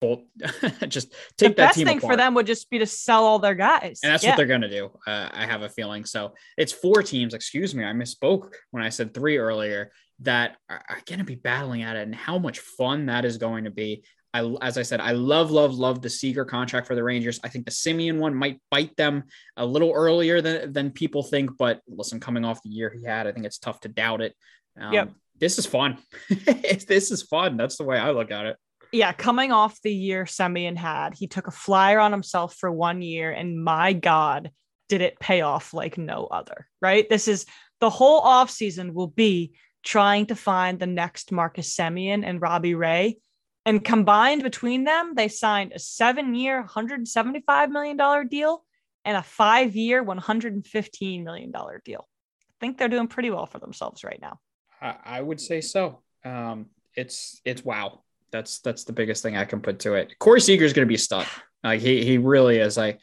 both 0.00 0.20
just 0.88 1.12
take 1.36 1.38
that. 1.38 1.48
the 1.48 1.50
best 1.50 1.76
thing 1.76 1.98
apart. 1.98 2.12
for 2.12 2.16
them 2.16 2.34
would 2.34 2.46
just 2.46 2.68
be 2.70 2.78
to 2.78 2.86
sell 2.86 3.24
all 3.24 3.38
their 3.38 3.54
guys 3.54 4.00
and 4.02 4.12
that's 4.12 4.24
yeah. 4.24 4.30
what 4.30 4.36
they're 4.36 4.46
going 4.46 4.60
to 4.60 4.70
do 4.70 4.86
uh, 5.06 5.28
i 5.32 5.46
have 5.46 5.62
a 5.62 5.68
feeling 5.68 6.04
so 6.04 6.34
it's 6.56 6.72
four 6.72 7.02
teams 7.02 7.34
excuse 7.34 7.74
me 7.74 7.84
i 7.84 7.92
misspoke 7.92 8.52
when 8.70 8.82
i 8.82 8.88
said 8.88 9.12
three 9.12 9.36
earlier 9.38 9.92
that 10.20 10.56
are, 10.68 10.82
are 10.88 11.00
going 11.06 11.18
to 11.18 11.24
be 11.24 11.34
battling 11.34 11.82
at 11.82 11.96
it 11.96 12.02
and 12.02 12.14
how 12.14 12.38
much 12.38 12.58
fun 12.60 13.06
that 13.06 13.24
is 13.24 13.36
going 13.36 13.64
to 13.64 13.70
be 13.70 14.02
I, 14.32 14.44
as 14.60 14.78
I 14.78 14.82
said, 14.82 15.00
I 15.00 15.10
love, 15.10 15.50
love, 15.50 15.74
love 15.74 16.02
the 16.02 16.08
Seager 16.08 16.44
contract 16.44 16.86
for 16.86 16.94
the 16.94 17.02
Rangers. 17.02 17.40
I 17.42 17.48
think 17.48 17.64
the 17.64 17.72
Semien 17.72 18.18
one 18.18 18.32
might 18.32 18.60
bite 18.70 18.96
them 18.96 19.24
a 19.56 19.66
little 19.66 19.90
earlier 19.92 20.40
than, 20.40 20.72
than 20.72 20.92
people 20.92 21.24
think, 21.24 21.50
but 21.58 21.80
listen, 21.88 22.20
coming 22.20 22.44
off 22.44 22.62
the 22.62 22.68
year 22.68 22.94
he 22.96 23.04
had, 23.04 23.26
I 23.26 23.32
think 23.32 23.44
it's 23.44 23.58
tough 23.58 23.80
to 23.80 23.88
doubt 23.88 24.20
it. 24.20 24.36
Um, 24.80 24.92
yep. 24.92 25.10
This 25.40 25.58
is 25.58 25.66
fun. 25.66 25.98
this 26.28 27.10
is 27.10 27.22
fun. 27.22 27.56
That's 27.56 27.76
the 27.76 27.82
way 27.82 27.98
I 27.98 28.12
look 28.12 28.30
at 28.30 28.46
it 28.46 28.56
yeah, 28.92 29.12
coming 29.12 29.52
off 29.52 29.80
the 29.82 29.92
year 29.92 30.24
Semien 30.24 30.76
had, 30.76 31.14
he 31.14 31.26
took 31.26 31.46
a 31.46 31.52
flyer 31.52 32.00
on 32.00 32.12
himself 32.12 32.56
for 32.56 32.70
one 32.70 33.02
year, 33.02 33.30
and 33.30 33.62
my 33.62 33.92
God, 33.92 34.50
did 34.88 35.00
it 35.00 35.20
pay 35.20 35.40
off 35.40 35.72
like 35.72 35.96
no 35.98 36.26
other, 36.26 36.66
right? 36.82 37.08
This 37.08 37.28
is 37.28 37.46
the 37.80 37.90
whole 37.90 38.22
offseason 38.22 38.92
will 38.92 39.08
be 39.08 39.52
trying 39.82 40.26
to 40.26 40.34
find 40.34 40.78
the 40.78 40.86
next 40.86 41.32
Marcus 41.32 41.74
Semien 41.74 42.24
and 42.24 42.40
Robbie 42.40 42.74
Ray. 42.74 43.18
And 43.64 43.84
combined 43.84 44.42
between 44.42 44.84
them, 44.84 45.14
they 45.14 45.28
signed 45.28 45.72
a 45.74 45.78
seven 45.78 46.34
year, 46.34 46.64
$175 46.64 47.70
million 47.70 48.28
deal 48.28 48.64
and 49.04 49.16
a 49.16 49.22
five 49.22 49.76
year, 49.76 50.04
$115 50.04 51.24
million 51.24 51.52
deal. 51.84 52.08
I 52.42 52.54
think 52.60 52.78
they're 52.78 52.88
doing 52.88 53.08
pretty 53.08 53.30
well 53.30 53.46
for 53.46 53.58
themselves 53.58 54.04
right 54.04 54.20
now. 54.20 54.38
I, 54.82 55.20
would 55.20 55.40
say 55.40 55.60
so. 55.60 56.00
Um, 56.24 56.66
it's 56.94 57.40
it's 57.44 57.64
wow. 57.64 58.02
That's 58.32 58.60
that's 58.60 58.84
the 58.84 58.92
biggest 58.92 59.22
thing 59.22 59.36
I 59.36 59.44
can 59.44 59.60
put 59.60 59.80
to 59.80 59.94
it. 59.94 60.18
Corey 60.18 60.40
Seager 60.40 60.64
is 60.64 60.72
going 60.72 60.86
to 60.86 60.92
be 60.92 60.96
stuck. 60.96 61.26
Like 61.62 61.80
he 61.80 62.04
he 62.04 62.18
really 62.18 62.58
is. 62.58 62.78
I 62.78 62.98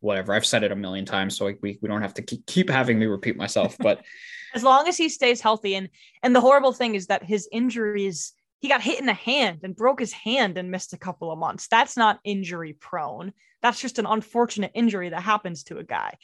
whatever. 0.00 0.34
I've 0.34 0.46
said 0.46 0.64
it 0.64 0.72
a 0.72 0.76
million 0.76 1.04
times, 1.04 1.36
so 1.36 1.52
we 1.62 1.78
we 1.80 1.88
don't 1.88 2.02
have 2.02 2.14
to 2.14 2.22
keep, 2.22 2.46
keep 2.46 2.70
having 2.70 2.98
me 2.98 3.06
repeat 3.06 3.36
myself. 3.36 3.76
But 3.78 4.02
as 4.54 4.62
long 4.62 4.88
as 4.88 4.96
he 4.96 5.08
stays 5.08 5.40
healthy, 5.40 5.74
and 5.74 5.88
and 6.22 6.34
the 6.34 6.40
horrible 6.40 6.72
thing 6.72 6.94
is 6.94 7.06
that 7.06 7.24
his 7.24 7.48
injuries. 7.50 8.32
He 8.60 8.68
got 8.68 8.80
hit 8.80 9.00
in 9.00 9.06
the 9.06 9.12
hand 9.12 9.62
and 9.64 9.74
broke 9.74 9.98
his 9.98 10.12
hand 10.12 10.56
and 10.56 10.70
missed 10.70 10.92
a 10.92 10.96
couple 10.96 11.32
of 11.32 11.38
months. 11.40 11.66
That's 11.66 11.96
not 11.96 12.20
injury 12.22 12.74
prone. 12.74 13.32
That's 13.60 13.80
just 13.80 13.98
an 13.98 14.06
unfortunate 14.06 14.70
injury 14.72 15.08
that 15.08 15.20
happens 15.20 15.64
to 15.64 15.78
a 15.78 15.82
guy. 15.82 16.16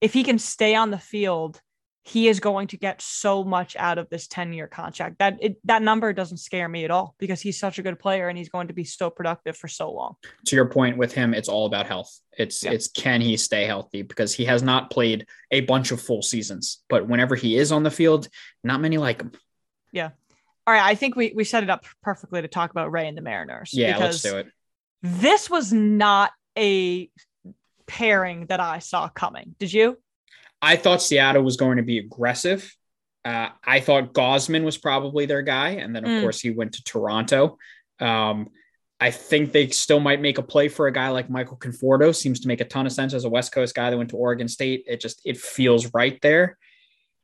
If 0.00 0.12
he 0.12 0.24
can 0.24 0.40
stay 0.40 0.74
on 0.74 0.90
the 0.90 0.98
field 0.98 1.60
he 2.04 2.28
is 2.28 2.40
going 2.40 2.68
to 2.68 2.78
get 2.78 3.02
so 3.02 3.44
much 3.44 3.76
out 3.76 3.98
of 3.98 4.08
this 4.08 4.26
10 4.28 4.52
year 4.52 4.66
contract 4.66 5.18
that 5.18 5.36
it, 5.40 5.56
that 5.64 5.82
number 5.82 6.12
doesn't 6.12 6.38
scare 6.38 6.68
me 6.68 6.84
at 6.84 6.90
all 6.90 7.14
because 7.18 7.40
he's 7.40 7.58
such 7.58 7.78
a 7.78 7.82
good 7.82 7.98
player 7.98 8.28
and 8.28 8.38
he's 8.38 8.48
going 8.48 8.68
to 8.68 8.72
be 8.72 8.84
so 8.84 9.10
productive 9.10 9.56
for 9.56 9.68
so 9.68 9.92
long. 9.92 10.14
To 10.46 10.56
your 10.56 10.66
point 10.66 10.96
with 10.96 11.12
him 11.12 11.34
it's 11.34 11.48
all 11.48 11.66
about 11.66 11.86
health. 11.86 12.18
It's 12.36 12.62
yeah. 12.64 12.72
it's 12.72 12.88
can 12.88 13.20
he 13.20 13.36
stay 13.36 13.64
healthy? 13.64 14.02
Because 14.02 14.32
he 14.32 14.46
has 14.46 14.62
not 14.62 14.90
played 14.90 15.26
a 15.50 15.60
bunch 15.60 15.90
of 15.90 16.00
full 16.00 16.22
seasons 16.22 16.82
but 16.88 17.06
whenever 17.06 17.34
he 17.36 17.56
is 17.56 17.72
on 17.72 17.82
the 17.82 17.90
field 17.90 18.28
not 18.64 18.80
many 18.80 18.96
like 18.96 19.20
him. 19.20 19.32
Yeah. 19.92 20.10
All 20.66 20.74
right 20.74 20.84
i 20.84 20.94
think 20.94 21.16
we 21.16 21.32
we 21.34 21.44
set 21.44 21.62
it 21.62 21.70
up 21.70 21.86
perfectly 22.02 22.42
to 22.42 22.48
talk 22.48 22.70
about 22.70 22.92
ray 22.92 23.08
and 23.08 23.16
the 23.16 23.22
mariners 23.22 23.70
yeah 23.72 23.96
let's 23.96 24.20
do 24.20 24.36
it. 24.36 24.48
this 25.02 25.48
was 25.48 25.72
not 25.72 26.30
a 26.58 27.10
pairing 27.86 28.44
that 28.46 28.60
i 28.60 28.78
saw 28.78 29.08
coming. 29.08 29.54
Did 29.58 29.72
you 29.72 29.96
I 30.60 30.76
thought 30.76 31.02
Seattle 31.02 31.42
was 31.42 31.56
going 31.56 31.76
to 31.76 31.82
be 31.82 31.98
aggressive. 31.98 32.74
Uh, 33.24 33.48
I 33.64 33.80
thought 33.80 34.14
Gausman 34.14 34.64
was 34.64 34.78
probably 34.78 35.26
their 35.26 35.42
guy, 35.42 35.70
and 35.70 35.94
then 35.94 36.04
of 36.04 36.10
mm. 36.10 36.20
course 36.22 36.40
he 36.40 36.50
went 36.50 36.74
to 36.74 36.84
Toronto. 36.84 37.58
Um, 38.00 38.48
I 39.00 39.10
think 39.10 39.52
they 39.52 39.68
still 39.68 40.00
might 40.00 40.20
make 40.20 40.38
a 40.38 40.42
play 40.42 40.68
for 40.68 40.86
a 40.86 40.92
guy 40.92 41.08
like 41.10 41.30
Michael 41.30 41.56
Conforto. 41.56 42.14
Seems 42.14 42.40
to 42.40 42.48
make 42.48 42.60
a 42.60 42.64
ton 42.64 42.86
of 42.86 42.92
sense 42.92 43.14
as 43.14 43.24
a 43.24 43.28
West 43.28 43.52
Coast 43.52 43.74
guy 43.74 43.90
that 43.90 43.96
went 43.96 44.10
to 44.10 44.16
Oregon 44.16 44.48
State. 44.48 44.84
It 44.88 45.00
just 45.00 45.20
it 45.24 45.36
feels 45.36 45.92
right 45.94 46.18
there. 46.20 46.58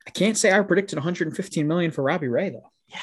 I 0.07 0.11
can't 0.11 0.37
say 0.37 0.53
I 0.53 0.61
predicted 0.61 0.97
115 0.97 1.67
million 1.67 1.91
for 1.91 2.03
Robbie 2.03 2.27
Ray 2.27 2.49
though. 2.49 2.71
Yeah, 2.87 2.99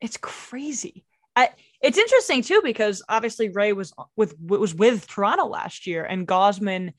it's 0.00 0.16
crazy. 0.16 1.04
I, 1.34 1.50
it's 1.80 1.96
interesting 1.96 2.42
too 2.42 2.60
because 2.62 3.02
obviously 3.08 3.48
Ray 3.48 3.72
was 3.72 3.94
with 4.16 4.34
was 4.38 4.74
with 4.74 5.06
Toronto 5.06 5.46
last 5.46 5.86
year, 5.86 6.04
and 6.04 6.28
Gausman 6.28 6.92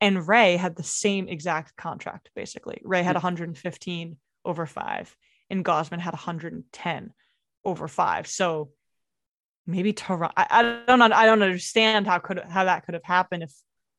and 0.00 0.26
Ray 0.26 0.56
had 0.56 0.76
the 0.76 0.82
same 0.82 1.28
exact 1.28 1.76
contract 1.76 2.30
basically. 2.34 2.80
Ray 2.84 3.02
had 3.02 3.16
hmm. 3.16 3.22
115 3.22 4.16
over 4.44 4.66
5 4.66 5.16
and 5.50 5.64
Gausman 5.64 6.00
had 6.00 6.14
110 6.14 7.12
over 7.64 7.88
5. 7.88 8.26
So 8.26 8.70
maybe 9.66 9.92
Toronto 9.92 10.32
I, 10.36 10.46
I 10.50 10.62
don't 10.86 11.02
I 11.02 11.26
don't 11.26 11.42
understand 11.42 12.06
how 12.06 12.18
could 12.18 12.40
how 12.48 12.64
that 12.64 12.84
could 12.84 12.94
have 12.94 13.04
happened 13.04 13.42
if 13.42 13.52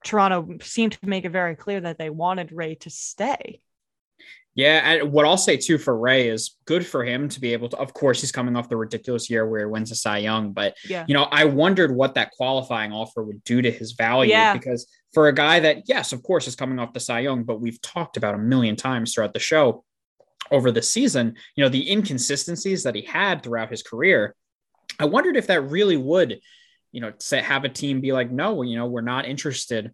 Toronto 0.04 0.58
seemed 0.62 0.94
to 0.94 1.08
make 1.08 1.26
it 1.26 1.30
very 1.30 1.56
clear 1.56 1.82
that 1.82 1.98
they 1.98 2.10
wanted 2.10 2.52
Ray 2.52 2.76
to 2.76 2.90
stay. 2.90 3.62
Yeah, 4.56 4.82
and 4.84 5.12
what 5.12 5.26
I'll 5.26 5.38
say 5.38 5.58
too 5.58 5.78
for 5.78 5.96
Ray 5.96 6.28
is 6.28 6.58
good 6.66 6.86
for 6.86 7.04
him 7.04 7.30
to 7.30 7.40
be 7.40 7.54
able 7.54 7.70
to. 7.70 7.78
Of 7.78 7.94
course, 7.94 8.20
he's 8.20 8.32
coming 8.32 8.56
off 8.56 8.68
the 8.68 8.78
ridiculous 8.78 9.30
year 9.30 9.48
where 9.48 9.62
he 9.62 9.66
wins 9.68 9.92
a 9.92 9.96
Cy 9.96 10.18
Young, 10.20 10.52
but 10.52 10.76
yeah. 10.88 11.06
you 11.08 11.14
know, 11.14 11.24
I 11.24 11.46
wondered 11.46 11.96
what 11.96 12.16
that 12.16 12.32
qualifying 12.32 12.92
offer 12.92 13.24
would 13.24 13.44
do 13.44 13.62
to 13.62 13.72
his 13.72 13.94
value 13.94 14.32
yeah. 14.32 14.54
because 14.54 14.88
for 15.14 15.28
a 15.28 15.34
guy 15.34 15.60
that, 15.62 15.84
yes, 15.88 16.14
of 16.14 16.22
course, 16.24 16.48
is 16.48 16.56
coming 16.56 16.80
off 16.80 16.94
the 16.94 17.00
Cy 17.00 17.20
Young, 17.22 17.44
but 17.44 17.62
we've 17.62 17.82
talked 17.82 18.18
about 18.18 18.36
a 18.36 18.40
million 18.40 18.76
times 18.76 19.14
throughout 19.14 19.34
the 19.34 19.40
show 19.40 19.84
over 20.52 20.72
the 20.72 20.82
season, 20.82 21.36
you 21.56 21.64
know, 21.64 21.70
the 21.70 21.92
inconsistencies 21.92 22.84
that 22.84 22.96
he 22.96 23.02
had 23.02 23.44
throughout 23.44 23.72
his 23.72 23.84
career. 23.84 24.36
I 25.00 25.06
wondered 25.06 25.38
if 25.38 25.48
that 25.48 25.62
really 25.62 25.98
would, 25.98 26.40
you 26.92 27.02
know, 27.02 27.14
say 27.20 27.42
have 27.42 27.66
a 27.66 27.70
team 27.70 28.02
be 28.02 28.12
like, 28.12 28.32
no, 28.32 28.62
you 28.62 28.78
know, 28.78 28.88
we're 28.88 29.02
not 29.02 29.26
interested 29.26 29.94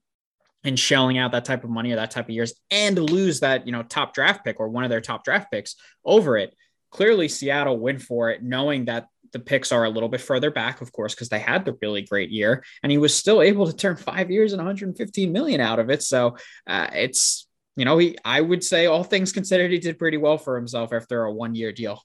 in 0.63 0.75
shelling 0.75 1.17
out 1.17 1.32
that 1.32 1.45
type 1.45 1.63
of 1.63 1.69
money 1.69 1.91
or 1.91 1.97
that 1.97 2.12
type 2.12 2.25
of 2.25 2.32
years 2.32 2.54
and 2.71 2.97
lose 2.97 3.41
that, 3.41 3.65
you 3.65 3.71
know, 3.71 3.84
top 3.84 4.13
draft 4.13 4.43
pick 4.43 4.60
or 4.60 4.67
one 4.67 4.84
of 4.84 4.89
their 4.89 5.01
top 5.01 5.23
draft 5.23 5.51
picks 5.51 5.75
over 6.04 6.38
it. 6.38 6.56
Clearly, 6.89 7.28
Seattle 7.28 7.78
went 7.78 8.01
for 8.01 8.32
it, 8.32 8.41
knowing 8.41 8.86
that 8.86 9.08
the 9.36 9.39
picks 9.41 9.74
are 9.74 9.84
a 9.84 9.89
little 9.89 10.08
bit 10.08 10.21
further 10.21 10.50
back, 10.50 10.80
of 10.80 10.93
course, 10.93 11.13
because 11.13 11.28
they 11.28 11.39
had 11.39 11.65
the 11.65 11.78
really 11.82 12.04
great 12.04 12.30
year, 12.32 12.63
and 12.82 12.89
he 12.89 12.98
was 12.98 13.13
still 13.13 13.41
able 13.41 13.67
to 13.67 13.76
turn 13.76 13.98
five 13.98 14.32
years 14.32 14.54
and 14.54 14.60
115 14.60 15.30
million 15.30 15.60
out 15.60 15.78
of 15.78 15.89
it. 15.89 16.02
So 16.02 16.38
uh, 16.65 16.88
it's 16.93 17.45
you 17.76 17.84
know 17.84 17.98
he 17.98 18.17
I 18.24 18.39
would 18.39 18.63
say 18.63 18.86
all 18.86 19.04
things 19.04 19.34
considered 19.34 19.71
he 19.71 19.80
did 19.80 20.00
pretty 20.00 20.15
well 20.15 20.38
for 20.38 20.56
himself 20.56 20.93
after 20.93 21.26
a 21.26 21.34
one 21.34 21.54
year 21.54 21.74
deal. 21.74 22.02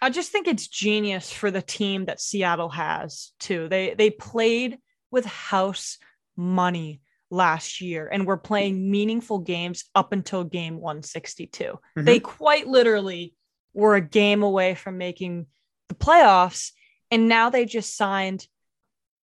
I 0.00 0.10
just 0.10 0.30
think 0.30 0.46
it's 0.46 0.68
genius 0.68 1.32
for 1.32 1.50
the 1.50 1.60
team 1.60 2.04
that 2.04 2.20
Seattle 2.20 2.70
has 2.70 3.32
too. 3.40 3.66
They 3.68 3.94
they 3.94 4.10
played 4.10 4.78
with 5.10 5.24
house 5.24 5.98
money 6.36 7.00
last 7.32 7.80
year 7.80 8.08
and 8.12 8.28
were 8.28 8.36
playing 8.36 8.92
meaningful 8.92 9.40
games 9.40 9.86
up 9.96 10.12
until 10.12 10.44
game 10.44 10.76
162. 10.76 11.64
Mm-hmm. 11.64 12.04
They 12.04 12.20
quite 12.20 12.68
literally 12.68 13.34
were 13.74 13.96
a 13.96 14.00
game 14.00 14.44
away 14.44 14.76
from 14.76 14.98
making 14.98 15.46
the 15.90 15.94
playoffs. 15.94 16.70
And 17.10 17.28
now 17.28 17.50
they 17.50 17.66
just 17.66 17.94
signed 17.94 18.46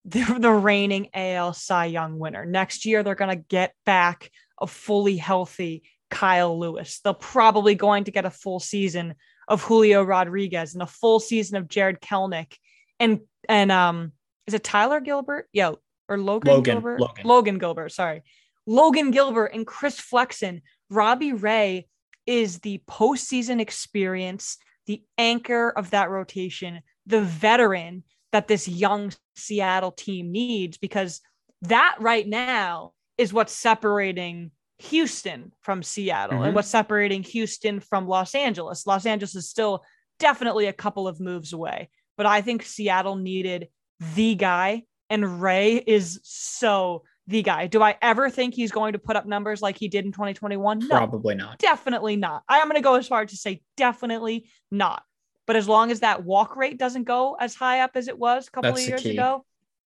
the, 0.04 0.36
the 0.40 0.52
reigning 0.52 1.08
AL 1.14 1.54
Cy 1.54 1.86
Young 1.86 2.20
winner. 2.20 2.46
Next 2.46 2.86
year, 2.86 3.04
they're 3.04 3.16
going 3.16 3.38
to 3.38 3.44
get 3.48 3.74
back 3.86 4.30
a 4.60 4.68
fully 4.68 5.16
healthy 5.16 5.84
Kyle 6.10 6.60
Lewis. 6.60 7.00
They're 7.04 7.14
probably 7.14 7.76
going 7.76 8.06
to 8.06 8.12
get 8.12 8.26
a 8.26 8.30
full 8.30 8.60
season 8.60 9.16
of 9.48 9.64
Julio 9.64 10.04
Rodriguez 10.04 10.74
and 10.74 10.84
a 10.84 10.88
full 10.88 11.20
season 11.20 11.58
of 11.58 11.68
Jarred 11.68 12.02
Kelenic 12.02 12.58
and 13.00 13.22
and 13.48 13.72
um 13.72 14.12
is 14.48 14.54
it 14.54 14.64
Tyler 14.64 15.00
Gilbert? 15.00 15.48
Yeah, 15.52 15.74
or 16.08 16.18
Logan, 16.18 16.54
Logan 16.54 16.76
Gilbert? 16.76 17.00
Logan. 17.00 17.26
Logan 17.26 17.58
Gilbert, 17.58 17.92
sorry. 17.92 18.24
Logan 18.68 19.12
Gilbert 19.12 19.52
and 19.54 19.66
Chris 19.66 20.00
Flexen. 20.00 20.62
Robbie 20.90 21.34
Ray 21.34 21.88
is 22.28 22.60
the 22.60 22.82
postseason 22.88 23.60
experience, 23.60 24.58
the 24.86 25.04
anchor 25.18 25.70
of 25.70 25.92
that 25.92 26.10
rotation, 26.10 26.82
the 27.06 27.22
veteran 27.22 28.04
that 28.32 28.48
this 28.48 28.68
young 28.68 29.12
Seattle 29.36 29.92
team 29.92 30.32
needs 30.32 30.78
because 30.78 31.22
that 31.64 31.96
right 32.00 32.28
now 32.28 32.92
is 33.18 33.34
what's 33.34 33.54
separating 33.54 34.52
Houston 34.80 35.54
from 35.62 35.82
Seattle 35.82 36.38
mm-hmm. 36.38 36.46
and 36.48 36.56
what's 36.56 36.68
separating 36.68 37.24
Houston 37.24 37.80
from 37.80 38.08
Los 38.08 38.36
Angeles. 38.36 38.86
Los 38.86 39.06
Angeles 39.06 39.36
is 39.36 39.50
still 39.50 39.84
definitely 40.20 40.68
a 40.68 40.74
couple 40.74 41.08
of 41.08 41.20
moves 41.20 41.54
away, 41.54 41.90
but 42.18 42.26
I 42.26 42.42
think 42.42 42.64
Seattle 42.64 43.16
needed 43.16 43.70
the 44.16 44.36
guy, 44.36 44.84
and 45.10 45.42
Ray 45.42 45.76
is 45.76 46.20
so 46.24 47.04
the 47.28 47.42
guy. 47.42 47.68
Do 47.68 47.82
I 47.82 47.98
ever 48.02 48.30
think 48.30 48.54
he's 48.54 48.72
going 48.72 48.94
to 48.94 49.00
put 49.00 49.16
up 49.16 49.26
numbers 49.26 49.62
like 49.62 49.78
he 49.78 49.88
did 49.88 50.06
in 50.06 50.12
2021? 50.12 50.80
No, 50.80 50.88
Probably 50.88 51.36
not. 51.36 51.60
Definitely 51.60 52.16
not. 52.16 52.44
I 52.48 52.60
am 52.60 52.68
going 52.68 52.76
to 52.76 52.84
go 52.84 52.96
as 52.96 53.08
far 53.08 53.26
to 53.26 53.38
say 53.38 53.62
definitely 53.78 54.50
not. 54.72 55.04
But 55.48 55.56
as 55.56 55.68
long 55.68 55.92
as 55.92 56.00
that 56.00 56.24
walk 56.24 56.56
rate 56.56 56.78
doesn't 56.78 57.04
go 57.04 57.36
as 57.40 57.54
high 57.56 57.82
up 57.82 57.92
as 57.96 58.08
it 58.08 58.18
was 58.18 58.48
a 58.48 58.52
couple 58.52 58.72
That's 58.72 58.84
of 58.84 58.90
years 58.90 59.06
ago, 59.06 59.46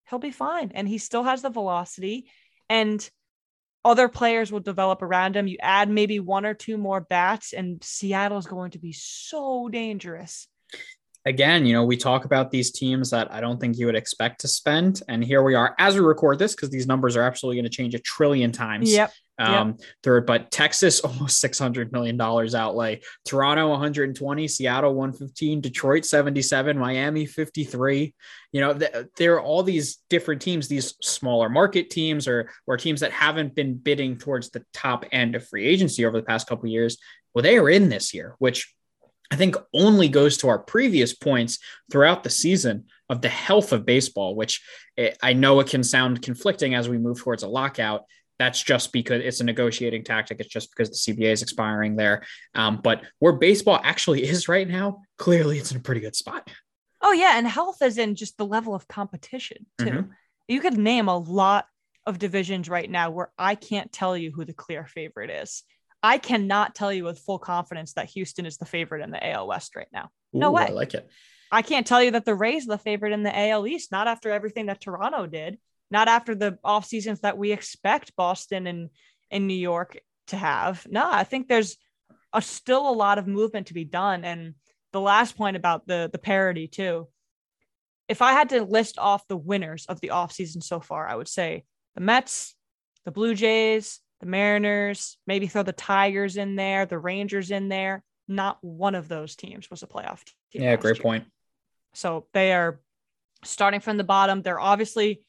he'll 0.09 0.19
be 0.19 0.31
fine. 0.31 0.73
And 0.75 0.89
he 0.89 0.99
still 0.99 1.25
has 1.25 1.43
the 1.43 1.51
velocity. 1.51 2.31
And 2.69 3.09
other 3.85 4.09
players 4.09 4.53
will 4.53 4.61
develop 4.61 5.03
around 5.03 5.37
him. 5.37 5.49
You 5.49 5.57
add 5.61 5.89
maybe 5.89 6.21
one 6.21 6.45
or 6.45 6.55
two 6.55 6.77
more 6.77 7.01
bats, 7.01 7.53
and 7.53 7.83
Seattle's 7.83 8.47
going 8.47 8.73
to 8.73 8.79
be 8.79 8.93
so 8.93 9.69
dangerous. 9.69 10.49
Again, 11.29 11.67
you 11.67 11.75
know, 11.75 11.85
we 11.85 11.99
talk 11.99 12.25
about 12.25 12.51
these 12.51 12.71
teams 12.71 13.11
that 13.11 13.31
I 13.31 13.43
don't 13.43 13.61
think 13.61 13.77
you 13.77 13.85
would 13.85 13.95
expect 13.95 14.41
to 14.41 14.49
spend. 14.49 15.03
And 15.09 15.23
here 15.23 15.43
we 15.43 15.55
are 15.55 15.75
as 15.79 15.95
we 15.95 16.01
record 16.01 16.39
this, 16.39 16.55
because 16.55 16.71
these 16.71 16.87
numbers 16.87 17.17
are 17.17 17.23
absolutely 17.23 17.61
going 17.61 17.71
to 17.71 17.77
change 17.77 17.95
a 17.95 17.99
trillion 17.99 18.51
times. 18.51 18.91
Yep. 18.91 19.13
Um, 19.39 19.69
yep. 19.69 19.81
third, 20.03 20.27
but 20.27 20.51
Texas 20.51 21.01
almost 21.05 21.39
six 21.39 21.59
hundred 21.59 21.93
million 21.93 22.17
dollars 22.17 22.55
outlay. 22.55 23.03
Toronto 23.27 23.69
one 23.69 23.79
hundred 23.79 24.09
and 24.09 24.17
twenty, 24.17 24.49
Seattle 24.49 24.95
one 24.95 25.13
fifteen, 25.13 25.61
Detroit 25.61 26.07
seventy 26.07 26.41
seven, 26.41 26.79
Miami 26.79 27.27
fifty 27.27 27.65
three. 27.65 28.15
You 28.51 28.63
know, 28.63 28.73
th- 28.73 29.09
there 29.19 29.35
are 29.35 29.43
all 29.43 29.63
these 29.63 29.99
different 30.09 30.41
teams, 30.41 30.67
these 30.67 30.95
smaller 31.03 31.51
market 31.51 31.91
teams, 31.91 32.27
or 32.27 32.51
or 32.67 32.79
teams 32.79 33.01
that 33.01 33.13
haven't 33.13 33.55
been 33.55 33.75
bidding 33.75 34.17
towards 34.17 34.49
the 34.49 34.65
top 34.73 35.05
end 35.13 35.37
of 35.37 35.47
free 35.47 35.67
agency 35.67 36.07
over 36.07 36.17
the 36.17 36.27
past 36.27 36.49
couple 36.49 36.69
years. 36.71 36.97
Well, 37.35 37.43
they 37.43 37.59
are 37.59 37.69
in 37.69 37.91
this 37.91 38.15
year, 38.15 38.35
which 38.39 38.75
I 39.31 39.37
think 39.37 39.57
only 39.75 40.09
goes 40.09 40.39
to 40.39 40.49
our 40.49 40.59
previous 40.59 41.15
points 41.15 41.59
throughout 41.91 42.25
the 42.25 42.31
season 42.31 42.87
of 43.09 43.21
the 43.21 43.29
health 43.29 43.73
of 43.73 43.85
baseball, 43.85 44.35
which 44.35 44.63
eh, 44.97 45.13
I 45.23 45.33
know 45.35 45.61
it 45.61 45.69
can 45.69 45.85
sound 45.85 46.23
conflicting 46.23 46.75
as 46.75 46.89
we 46.89 46.99
move 46.99 47.21
towards 47.21 47.43
a 47.43 47.49
lockout 47.49 48.05
that's 48.39 48.63
just 48.63 48.93
because 48.93 49.23
it's 49.23 49.41
a 49.41 49.45
negotiating 49.45 50.05
tactic. 50.05 50.41
It's 50.41 50.49
just 50.49 50.71
because 50.71 50.91
the 50.91 51.13
CBA 51.13 51.33
is 51.33 51.43
expiring 51.43 51.97
there. 51.97 52.23
Um, 52.55 52.81
but 52.83 53.03
where 53.19 53.33
baseball 53.33 53.81
actually 53.83 54.25
is 54.25 54.49
right 54.49 54.69
now, 54.69 55.03
clearly 55.19 55.59
it's 55.59 55.73
in 55.73 55.77
a 55.77 55.81
pretty 55.81 56.01
good 56.01 56.15
spot. 56.15 56.49
Oh 57.03 57.13
yeah, 57.13 57.37
and 57.37 57.47
health 57.47 57.83
is 57.83 57.99
in 57.99 58.15
just 58.15 58.37
the 58.39 58.47
level 58.47 58.75
of 58.75 58.89
competition 58.89 59.67
too. 59.79 59.85
Mm-hmm. 59.85 60.11
You 60.47 60.61
could 60.61 60.79
name 60.79 61.09
a 61.09 61.19
lot 61.19 61.67
of 62.07 62.19
divisions 62.19 62.69
right 62.69 62.91
now 62.91 63.11
where 63.11 63.31
I 63.39 63.55
can't 63.55 63.93
tell 63.93 64.17
you 64.17 64.33
who 64.33 64.45
the 64.45 64.55
clear 64.55 64.87
favorite 64.87 65.31
is. 65.31 65.63
I 66.03 66.19
cannot 66.19 66.75
tell 66.75 66.93
you 66.93 67.05
with 67.05 67.19
full 67.19 67.39
confidence 67.39 67.95
that 67.95 68.11
Houston 68.11 68.47
is 68.47 68.57
the 68.57 68.67
favorite 68.67 69.03
in 69.03 69.11
the 69.11 69.27
AL 69.31 69.49
West 69.49 69.75
right 69.75 69.89
now. 69.93 70.11
No 70.33 70.51
Ooh, 70.51 70.55
way. 70.55 70.67
I 70.67 70.71
like 70.71 70.95
it. 70.95 71.09
I 71.51 71.63
can't 71.63 71.87
tell 71.87 72.03
you 72.03 72.13
that 72.13 72.25
the 72.25 72.35
Rays 72.35 72.69
are 72.69 72.73
the 72.73 72.79
favorite 72.79 73.13
in 73.13 73.23
the 73.23 73.37
AL 73.37 73.67
East, 73.67 73.91
not 73.91 74.07
after 74.07 74.31
everything 74.31 74.67
that 74.67 74.81
Toronto 74.81 75.27
did 75.27 75.59
not 75.91 76.09
after 76.09 76.35
the 76.35 76.59
off 76.63 76.85
seasons 76.85 77.21
that 77.21 77.39
we 77.39 77.53
expect 77.53 78.17
Boston 78.17 78.67
and 78.67 78.91
in 79.31 79.47
New 79.47 79.55
York 79.55 79.99
to 80.29 80.37
have. 80.37 80.87
No, 80.89 81.09
I 81.11 81.25
think 81.25 81.49
there's 81.49 81.77
a, 82.33 82.43
still 82.43 82.89
a 82.89 82.93
lot 82.93 83.19
of 83.19 83.27
movement 83.27 83.69
to 83.69 83.75
be 83.75 83.85
done. 83.85 84.25
And 84.25 84.55
the 84.93 85.01
last 85.01 85.37
point 85.37 85.57
about 85.57 85.87
the 85.87 86.09
the 86.13 86.19
parity 86.19 86.67
too. 86.67 87.09
If 88.09 88.23
I 88.23 88.33
had 88.33 88.51
to 88.51 88.65
list 88.65 88.99
off 88.99 89.29
the 89.29 89.37
winners 89.37 89.85
of 89.87 90.01
the 90.01 90.09
offseason 90.09 90.63
so 90.63 90.81
far, 90.81 91.07
I 91.07 91.15
would 91.15 91.29
say 91.29 91.65
the 91.95 92.01
Mets, 92.01 92.55
the 93.05 93.11
Blue 93.11 93.35
Jays, 93.35 94.01
the 94.21 94.27
Mariners, 94.27 95.17
maybe 95.27 95.47
throw 95.47 95.63
the 95.63 95.73
Tigers 95.73 96.37
in 96.37 96.57
there, 96.57 96.87
the 96.87 96.99
Rangers 96.99 97.51
in 97.51 97.69
there. 97.69 98.03
Not 98.27 98.59
one 98.63 98.95
of 98.95 99.09
those 99.09 99.37
teams 99.37 99.71
was 99.71 99.83
a 99.83 99.87
playoff 99.87 100.25
team. 100.53 100.63
Yeah, 100.63 100.77
great 100.77 100.97
year. 100.97 101.03
point. 101.03 101.25
So 101.95 102.27
they 102.35 102.53
are 102.53 102.81
starting 103.45 103.81
from 103.81 103.97
the 103.97 104.05
bottom. 104.05 104.43
They're 104.43 104.61
obviously 104.61 105.23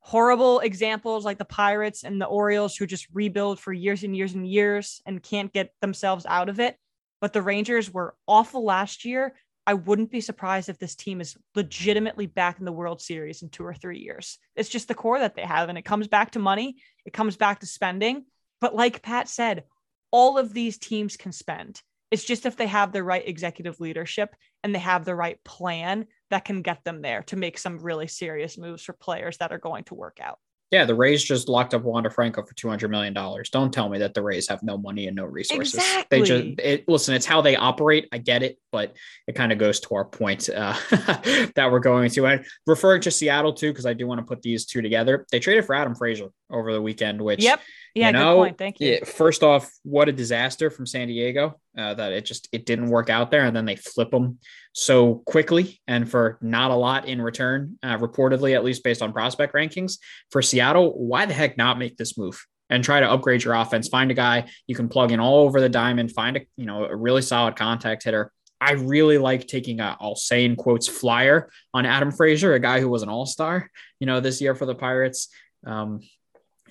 horrible 0.00 0.58
examples 0.60 1.24
like 1.24 1.38
the 1.38 1.44
Pirates 1.44 2.02
and 2.02 2.20
the 2.20 2.26
Orioles 2.26 2.74
who 2.74 2.86
just 2.86 3.06
rebuild 3.12 3.60
for 3.60 3.72
years 3.72 4.02
and 4.02 4.16
years 4.16 4.34
and 4.34 4.46
years 4.46 5.00
and 5.06 5.22
can't 5.22 5.52
get 5.52 5.72
themselves 5.80 6.26
out 6.26 6.48
of 6.48 6.58
it. 6.58 6.76
But 7.20 7.32
the 7.32 7.42
Rangers 7.42 7.92
were 7.92 8.16
awful 8.26 8.64
last 8.64 9.04
year. 9.04 9.34
I 9.66 9.74
wouldn't 9.74 10.10
be 10.10 10.20
surprised 10.20 10.68
if 10.68 10.78
this 10.78 10.96
team 10.96 11.20
is 11.20 11.36
legitimately 11.54 12.26
back 12.26 12.58
in 12.58 12.64
the 12.64 12.72
World 12.72 13.00
Series 13.00 13.42
in 13.42 13.48
two 13.48 13.64
or 13.64 13.74
three 13.74 14.00
years. 14.00 14.38
It's 14.56 14.68
just 14.68 14.88
the 14.88 14.94
core 14.94 15.20
that 15.20 15.36
they 15.36 15.42
have. 15.42 15.68
And 15.68 15.78
it 15.78 15.84
comes 15.84 16.08
back 16.08 16.32
to 16.32 16.38
money, 16.38 16.76
it 17.04 17.12
comes 17.12 17.36
back 17.36 17.60
to 17.60 17.66
spending. 17.66 18.24
But 18.60 18.74
like 18.74 19.02
Pat 19.02 19.28
said, 19.28 19.64
all 20.10 20.38
of 20.38 20.52
these 20.52 20.78
teams 20.78 21.16
can 21.16 21.32
spend. 21.32 21.80
It's 22.10 22.24
just 22.24 22.44
if 22.44 22.56
they 22.56 22.66
have 22.66 22.92
the 22.92 23.02
right 23.02 23.26
executive 23.26 23.80
leadership 23.80 24.34
and 24.62 24.74
they 24.74 24.80
have 24.80 25.04
the 25.04 25.14
right 25.14 25.42
plan 25.44 26.06
that 26.30 26.44
can 26.44 26.60
get 26.62 26.84
them 26.84 27.00
there 27.00 27.22
to 27.24 27.36
make 27.36 27.56
some 27.56 27.78
really 27.78 28.06
serious 28.06 28.58
moves 28.58 28.82
for 28.82 28.92
players 28.92 29.38
that 29.38 29.52
are 29.52 29.58
going 29.58 29.84
to 29.84 29.94
work 29.94 30.18
out. 30.20 30.38
Yeah, 30.72 30.86
the 30.86 30.94
Rays 30.94 31.22
just 31.22 31.50
locked 31.50 31.74
up 31.74 31.82
Wander 31.82 32.08
Franco 32.08 32.42
for 32.42 32.54
two 32.54 32.68
hundred 32.68 32.90
million 32.90 33.12
dollars. 33.12 33.50
Don't 33.50 33.72
tell 33.72 33.90
me 33.90 33.98
that 33.98 34.14
the 34.14 34.22
Rays 34.22 34.48
have 34.48 34.62
no 34.62 34.78
money 34.78 35.06
and 35.06 35.14
no 35.14 35.24
resources. 35.24 35.74
Exactly. 35.74 36.18
They 36.18 36.24
just 36.24 36.60
it, 36.60 36.88
listen. 36.88 37.14
It's 37.14 37.26
how 37.26 37.42
they 37.42 37.56
operate. 37.56 38.08
I 38.10 38.16
get 38.16 38.42
it, 38.42 38.58
but 38.72 38.96
it 39.26 39.34
kind 39.34 39.52
of 39.52 39.58
goes 39.58 39.80
to 39.80 39.94
our 39.94 40.06
point 40.06 40.48
uh, 40.48 40.74
that 40.90 41.68
we're 41.70 41.78
going 41.78 42.10
to. 42.12 42.26
And 42.26 42.46
referring 42.66 43.02
to 43.02 43.10
Seattle 43.10 43.52
too, 43.52 43.70
because 43.70 43.84
I 43.84 43.92
do 43.92 44.06
want 44.06 44.20
to 44.20 44.24
put 44.24 44.40
these 44.40 44.64
two 44.64 44.80
together. 44.80 45.26
They 45.30 45.40
traded 45.40 45.66
for 45.66 45.74
Adam 45.74 45.94
Frazier 45.94 46.28
over 46.50 46.72
the 46.72 46.80
weekend, 46.80 47.20
which 47.20 47.44
yep, 47.44 47.60
yeah, 47.94 48.08
you 48.08 48.12
know, 48.12 48.34
good 48.34 48.40
point. 48.40 48.58
Thank 48.58 48.80
you. 48.80 48.92
It, 48.92 49.08
first 49.08 49.42
off, 49.42 49.70
what 49.82 50.08
a 50.08 50.12
disaster 50.12 50.70
from 50.70 50.86
San 50.86 51.08
Diego 51.08 51.60
uh, 51.76 51.94
that 51.94 52.12
it 52.12 52.24
just 52.24 52.48
it 52.52 52.66
didn't 52.66 52.86
work 52.86 53.10
out 53.10 53.30
there, 53.30 53.44
and 53.44 53.54
then 53.54 53.64
they 53.64 53.76
flip 53.76 54.10
them 54.10 54.38
so 54.72 55.16
quickly 55.26 55.80
and 55.86 56.10
for 56.10 56.38
not 56.40 56.70
a 56.70 56.74
lot 56.74 57.06
in 57.06 57.20
return, 57.20 57.78
uh, 57.82 57.98
reportedly, 57.98 58.54
at 58.54 58.64
least 58.64 58.82
based 58.82 59.02
on 59.02 59.12
prospect 59.12 59.54
rankings 59.54 59.98
for 60.30 60.40
Seattle. 60.40 60.92
Why 60.96 61.26
the 61.26 61.34
heck 61.34 61.56
not 61.56 61.78
make 61.78 61.96
this 61.96 62.16
move? 62.16 62.42
and 62.70 62.82
try 62.82 63.00
to 63.00 63.10
upgrade 63.10 63.44
your 63.44 63.52
offense. 63.52 63.88
Find 63.88 64.10
a 64.10 64.14
guy 64.14 64.48
you 64.66 64.74
can 64.74 64.88
plug 64.88 65.12
in 65.12 65.20
all 65.20 65.44
over 65.44 65.60
the 65.60 65.68
diamond. 65.68 66.10
Find 66.10 66.38
a 66.38 66.40
you 66.56 66.64
know 66.64 66.86
a 66.86 66.96
really 66.96 67.22
solid 67.22 67.54
contact 67.54 68.02
hitter. 68.02 68.32
I 68.60 68.72
really 68.72 69.18
like 69.18 69.46
taking 69.46 69.80
a 69.80 69.96
I'll 70.00 70.16
say 70.16 70.44
in 70.44 70.56
quotes 70.56 70.88
flyer 70.88 71.50
on 71.74 71.84
Adam 71.84 72.10
Frazier, 72.10 72.54
a 72.54 72.60
guy 72.60 72.80
who 72.80 72.88
was 72.88 73.02
an 73.02 73.10
all 73.10 73.26
star 73.26 73.70
you 74.00 74.06
know 74.06 74.20
this 74.20 74.40
year 74.40 74.54
for 74.54 74.64
the 74.64 74.74
Pirates. 74.74 75.28
Um, 75.66 76.00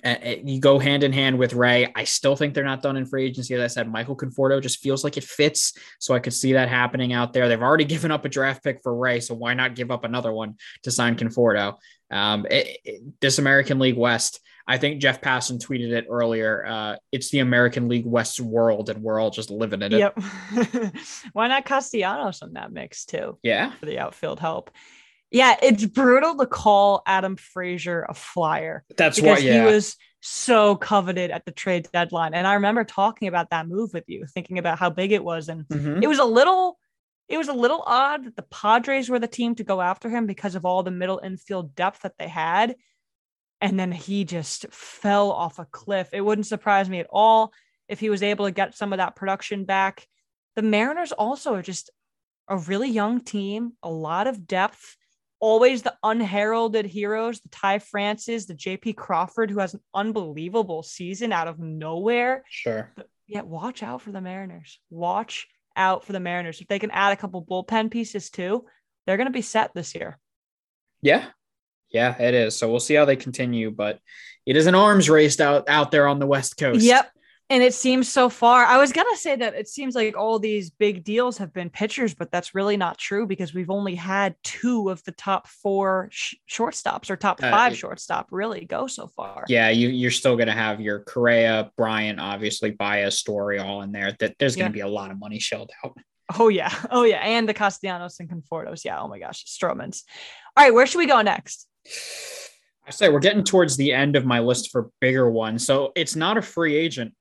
you 0.04 0.60
go 0.60 0.78
hand 0.78 1.04
in 1.04 1.12
hand 1.12 1.38
with 1.38 1.54
Ray. 1.54 1.92
I 1.94 2.04
still 2.04 2.34
think 2.34 2.54
they're 2.54 2.64
not 2.64 2.82
done 2.82 2.96
in 2.96 3.06
free 3.06 3.26
agency. 3.26 3.54
As 3.54 3.60
I 3.60 3.66
said, 3.68 3.90
Michael 3.90 4.16
Conforto 4.16 4.60
just 4.60 4.80
feels 4.80 5.04
like 5.04 5.16
it 5.16 5.24
fits. 5.24 5.74
So 6.00 6.14
I 6.14 6.18
could 6.18 6.34
see 6.34 6.54
that 6.54 6.68
happening 6.68 7.12
out 7.12 7.32
there. 7.32 7.48
They've 7.48 7.62
already 7.62 7.84
given 7.92 8.10
up 8.10 8.24
a 8.24 8.28
draft 8.28 8.64
pick 8.64 8.82
for 8.82 8.94
Ray. 8.94 9.20
So 9.20 9.34
why 9.34 9.54
not 9.54 9.74
give 9.74 9.90
up 9.90 10.04
another 10.04 10.32
one 10.32 10.56
to 10.82 10.90
sign 10.90 11.16
Conforto? 11.16 11.76
Um, 12.10 12.46
it, 12.50 12.78
it, 12.84 13.20
this 13.20 13.38
American 13.38 13.78
League 13.78 13.96
West, 13.96 14.40
I 14.66 14.78
think 14.78 15.00
Jeff 15.00 15.20
Passan 15.20 15.58
tweeted 15.58 15.92
it 15.92 16.06
earlier. 16.08 16.64
Uh, 16.66 16.96
it's 17.10 17.30
the 17.30 17.40
American 17.40 17.88
League 17.88 18.06
West 18.06 18.40
world, 18.40 18.90
and 18.90 19.02
we're 19.02 19.20
all 19.20 19.30
just 19.30 19.50
living 19.50 19.82
in 19.82 19.92
it. 19.92 19.98
Yep. 19.98 20.94
why 21.32 21.48
not 21.48 21.64
Castellanos 21.64 22.42
in 22.42 22.52
that 22.52 22.72
mix 22.72 23.04
too? 23.04 23.38
Yeah. 23.42 23.72
For 23.72 23.86
the 23.86 23.98
outfield 23.98 24.40
help. 24.40 24.70
Yeah, 25.32 25.56
it's 25.62 25.86
brutal 25.86 26.36
to 26.36 26.46
call 26.46 27.02
Adam 27.06 27.36
Frazier 27.36 28.04
a 28.06 28.12
flyer. 28.12 28.84
That's 28.96 29.20
why 29.20 29.38
yeah. 29.38 29.66
he 29.66 29.72
was 29.74 29.96
so 30.20 30.76
coveted 30.76 31.30
at 31.30 31.46
the 31.46 31.52
trade 31.52 31.88
deadline. 31.92 32.34
And 32.34 32.46
I 32.46 32.54
remember 32.54 32.84
talking 32.84 33.28
about 33.28 33.50
that 33.50 33.66
move 33.66 33.92
with 33.94 34.04
you, 34.08 34.26
thinking 34.26 34.58
about 34.58 34.78
how 34.78 34.90
big 34.90 35.10
it 35.10 35.24
was. 35.24 35.48
And 35.48 35.64
mm-hmm. 35.64 36.02
it 36.02 36.06
was 36.06 36.18
a 36.18 36.24
little 36.24 36.78
it 37.28 37.38
was 37.38 37.48
a 37.48 37.54
little 37.54 37.82
odd 37.86 38.26
that 38.26 38.36
the 38.36 38.42
Padres 38.42 39.08
were 39.08 39.18
the 39.18 39.26
team 39.26 39.54
to 39.54 39.64
go 39.64 39.80
after 39.80 40.10
him 40.10 40.26
because 40.26 40.54
of 40.54 40.66
all 40.66 40.82
the 40.82 40.90
middle 40.90 41.18
infield 41.24 41.74
depth 41.74 42.02
that 42.02 42.18
they 42.18 42.28
had. 42.28 42.76
And 43.60 43.80
then 43.80 43.90
he 43.90 44.24
just 44.24 44.66
fell 44.70 45.32
off 45.32 45.58
a 45.58 45.64
cliff. 45.64 46.10
It 46.12 46.20
wouldn't 46.20 46.46
surprise 46.46 46.90
me 46.90 47.00
at 47.00 47.06
all 47.08 47.52
if 47.88 48.00
he 48.00 48.10
was 48.10 48.22
able 48.22 48.44
to 48.44 48.50
get 48.50 48.76
some 48.76 48.92
of 48.92 48.98
that 48.98 49.16
production 49.16 49.64
back. 49.64 50.06
The 50.56 50.62
Mariners 50.62 51.12
also 51.12 51.54
are 51.54 51.62
just 51.62 51.90
a 52.48 52.58
really 52.58 52.90
young 52.90 53.22
team, 53.22 53.72
a 53.82 53.90
lot 53.90 54.26
of 54.26 54.46
depth 54.46 54.96
always 55.42 55.82
the 55.82 55.94
unheralded 56.04 56.86
heroes, 56.86 57.40
the 57.40 57.48
Ty 57.48 57.80
Francis, 57.80 58.46
the 58.46 58.54
JP 58.54 58.96
Crawford, 58.96 59.50
who 59.50 59.58
has 59.58 59.74
an 59.74 59.80
unbelievable 59.92 60.84
season 60.84 61.32
out 61.32 61.48
of 61.48 61.58
nowhere. 61.58 62.44
Sure. 62.48 62.94
Yeah, 63.26 63.42
watch 63.42 63.82
out 63.82 64.02
for 64.02 64.12
the 64.12 64.20
Mariners. 64.20 64.78
Watch 64.88 65.48
out 65.76 66.04
for 66.04 66.12
the 66.12 66.20
Mariners. 66.20 66.60
If 66.60 66.68
they 66.68 66.78
can 66.78 66.92
add 66.92 67.12
a 67.12 67.16
couple 67.16 67.44
bullpen 67.44 67.90
pieces 67.90 68.30
too, 68.30 68.66
they're 69.04 69.16
going 69.16 69.26
to 69.26 69.32
be 69.32 69.42
set 69.42 69.74
this 69.74 69.96
year. 69.96 70.16
Yeah. 71.02 71.26
Yeah, 71.90 72.16
it 72.22 72.34
is. 72.34 72.56
So 72.56 72.70
we'll 72.70 72.80
see 72.80 72.94
how 72.94 73.04
they 73.04 73.16
continue, 73.16 73.72
but 73.72 73.98
it 74.46 74.56
is 74.56 74.66
an 74.66 74.76
arms 74.76 75.10
race 75.10 75.40
out 75.40 75.68
out 75.68 75.90
there 75.90 76.06
on 76.06 76.20
the 76.20 76.26
West 76.26 76.56
Coast. 76.56 76.84
Yep. 76.84 77.10
And 77.52 77.62
it 77.62 77.74
seems 77.74 78.08
so 78.10 78.30
far. 78.30 78.64
I 78.64 78.78
was 78.78 78.92
gonna 78.92 79.14
say 79.14 79.36
that 79.36 79.52
it 79.54 79.68
seems 79.68 79.94
like 79.94 80.16
all 80.16 80.38
these 80.38 80.70
big 80.70 81.04
deals 81.04 81.36
have 81.36 81.52
been 81.52 81.68
pitchers, 81.68 82.14
but 82.14 82.32
that's 82.32 82.54
really 82.54 82.78
not 82.78 82.96
true 82.96 83.26
because 83.26 83.52
we've 83.52 83.68
only 83.68 83.94
had 83.94 84.36
two 84.42 84.88
of 84.88 85.04
the 85.04 85.12
top 85.12 85.46
four 85.46 86.08
sh- 86.10 86.36
shortstops 86.50 87.10
or 87.10 87.16
top 87.16 87.42
Uh, 87.42 87.50
five 87.50 87.76
shortstop 87.76 88.28
really 88.30 88.64
go 88.64 88.86
so 88.86 89.06
far. 89.06 89.44
Yeah, 89.48 89.68
you 89.68 89.90
you're 89.90 90.10
still 90.10 90.34
gonna 90.34 90.54
have 90.54 90.80
your 90.80 91.00
Correa, 91.00 91.70
Bryant, 91.76 92.18
obviously 92.18 92.70
Baez 92.70 93.18
story 93.18 93.58
all 93.58 93.82
in 93.82 93.92
there. 93.92 94.16
That 94.20 94.36
there's 94.38 94.56
gonna 94.56 94.70
Yeah. 94.70 94.72
be 94.72 94.80
a 94.80 94.88
lot 94.88 95.10
of 95.10 95.18
money 95.18 95.38
shelled 95.38 95.72
out. 95.84 95.94
Oh 96.38 96.48
yeah, 96.48 96.72
oh 96.90 97.02
yeah, 97.04 97.18
and 97.18 97.46
the 97.46 97.52
Castellanos 97.52 98.18
and 98.18 98.30
Confortos. 98.30 98.82
Yeah. 98.82 98.98
Oh 98.98 99.08
my 99.08 99.18
gosh, 99.18 99.44
Stroman's. 99.44 100.04
All 100.56 100.64
right, 100.64 100.72
where 100.72 100.86
should 100.86 101.00
we 101.00 101.06
go 101.06 101.20
next? 101.20 101.68
I 102.86 102.92
say 102.92 103.10
we're 103.10 103.20
getting 103.20 103.44
towards 103.44 103.76
the 103.76 103.92
end 103.92 104.16
of 104.16 104.24
my 104.24 104.40
list 104.40 104.70
for 104.72 104.90
bigger 105.02 105.30
ones. 105.30 105.66
So 105.66 105.92
it's 105.94 106.16
not 106.16 106.38
a 106.38 106.42
free 106.42 106.74
agent, 106.76 107.14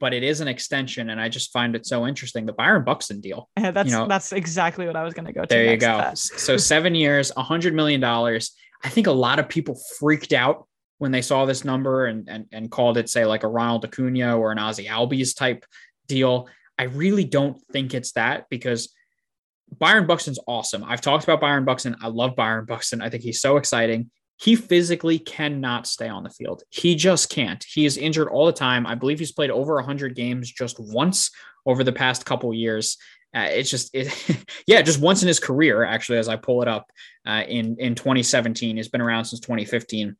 but 0.00 0.12
it 0.14 0.22
is 0.22 0.40
an 0.40 0.48
extension, 0.48 1.10
and 1.10 1.20
I 1.20 1.28
just 1.28 1.52
find 1.52 1.74
it 1.76 1.86
so 1.86 2.06
interesting. 2.06 2.46
The 2.46 2.52
Byron 2.52 2.84
Buxton 2.84 3.20
deal. 3.20 3.48
Yeah, 3.58 3.70
that's 3.72 3.90
You 3.90 3.96
know- 3.96 4.08
that's 4.08 4.32
exactly 4.32 4.86
what 4.86 4.96
I 4.96 5.04
was 5.04 5.14
gonna 5.14 5.32
go 5.32 5.42
to. 5.42 5.46
There 5.48 5.64
you 5.70 5.76
go. 5.76 6.10
So 6.14 6.56
seven 6.56 6.94
years, 6.94 7.32
a 7.36 7.42
hundred 7.42 7.74
million 7.74 8.00
dollars. 8.00 8.52
I 8.84 8.88
think 8.88 9.06
a 9.06 9.12
lot 9.12 9.38
of 9.38 9.48
people 9.48 9.78
freaked 9.98 10.32
out 10.32 10.66
when 10.98 11.10
they 11.12 11.22
saw 11.22 11.44
this 11.44 11.64
number 11.64 12.06
and 12.06 12.28
and 12.28 12.46
and 12.52 12.70
called 12.70 12.96
it, 12.98 13.08
say, 13.08 13.24
like 13.24 13.44
a 13.44 13.48
Ronald 13.48 13.84
Acuna 13.84 14.38
or 14.38 14.52
an 14.52 14.58
Ozzie 14.58 14.86
Albies 14.86 15.36
type 15.36 15.64
deal. 16.06 16.48
I 16.78 16.84
really 16.84 17.24
don't 17.24 17.60
think 17.72 17.92
it's 17.94 18.12
that 18.12 18.46
because 18.50 18.94
Byron 19.78 20.06
Buxton's 20.06 20.38
awesome. 20.46 20.84
I've 20.84 21.00
talked 21.00 21.24
about 21.24 21.40
Byron 21.40 21.64
Buxton. 21.64 21.96
I 22.00 22.08
love 22.08 22.36
Byron 22.36 22.64
Buxton. 22.64 23.02
I 23.02 23.10
think 23.10 23.22
he's 23.22 23.40
so 23.40 23.56
exciting. 23.56 24.10
He 24.40 24.54
physically 24.54 25.18
cannot 25.18 25.86
stay 25.88 26.08
on 26.08 26.22
the 26.22 26.30
field. 26.30 26.62
He 26.70 26.94
just 26.94 27.28
can't. 27.28 27.64
He 27.64 27.84
is 27.84 27.96
injured 27.96 28.28
all 28.28 28.46
the 28.46 28.52
time. 28.52 28.86
I 28.86 28.94
believe 28.94 29.18
he's 29.18 29.32
played 29.32 29.50
over 29.50 29.74
100 29.74 30.14
games 30.14 30.50
just 30.50 30.78
once 30.78 31.32
over 31.66 31.82
the 31.82 31.92
past 31.92 32.24
couple 32.24 32.54
years. 32.54 32.98
Uh, 33.34 33.48
it's 33.50 33.68
just, 33.68 33.90
it, 33.92 34.14
yeah, 34.66 34.80
just 34.80 35.00
once 35.00 35.22
in 35.22 35.28
his 35.28 35.40
career, 35.40 35.82
actually, 35.82 36.18
as 36.18 36.28
I 36.28 36.36
pull 36.36 36.62
it 36.62 36.68
up 36.68 36.86
uh, 37.26 37.42
in, 37.48 37.76
in 37.80 37.96
2017. 37.96 38.76
He's 38.76 38.88
been 38.88 39.00
around 39.00 39.24
since 39.24 39.40
2015. 39.40 40.16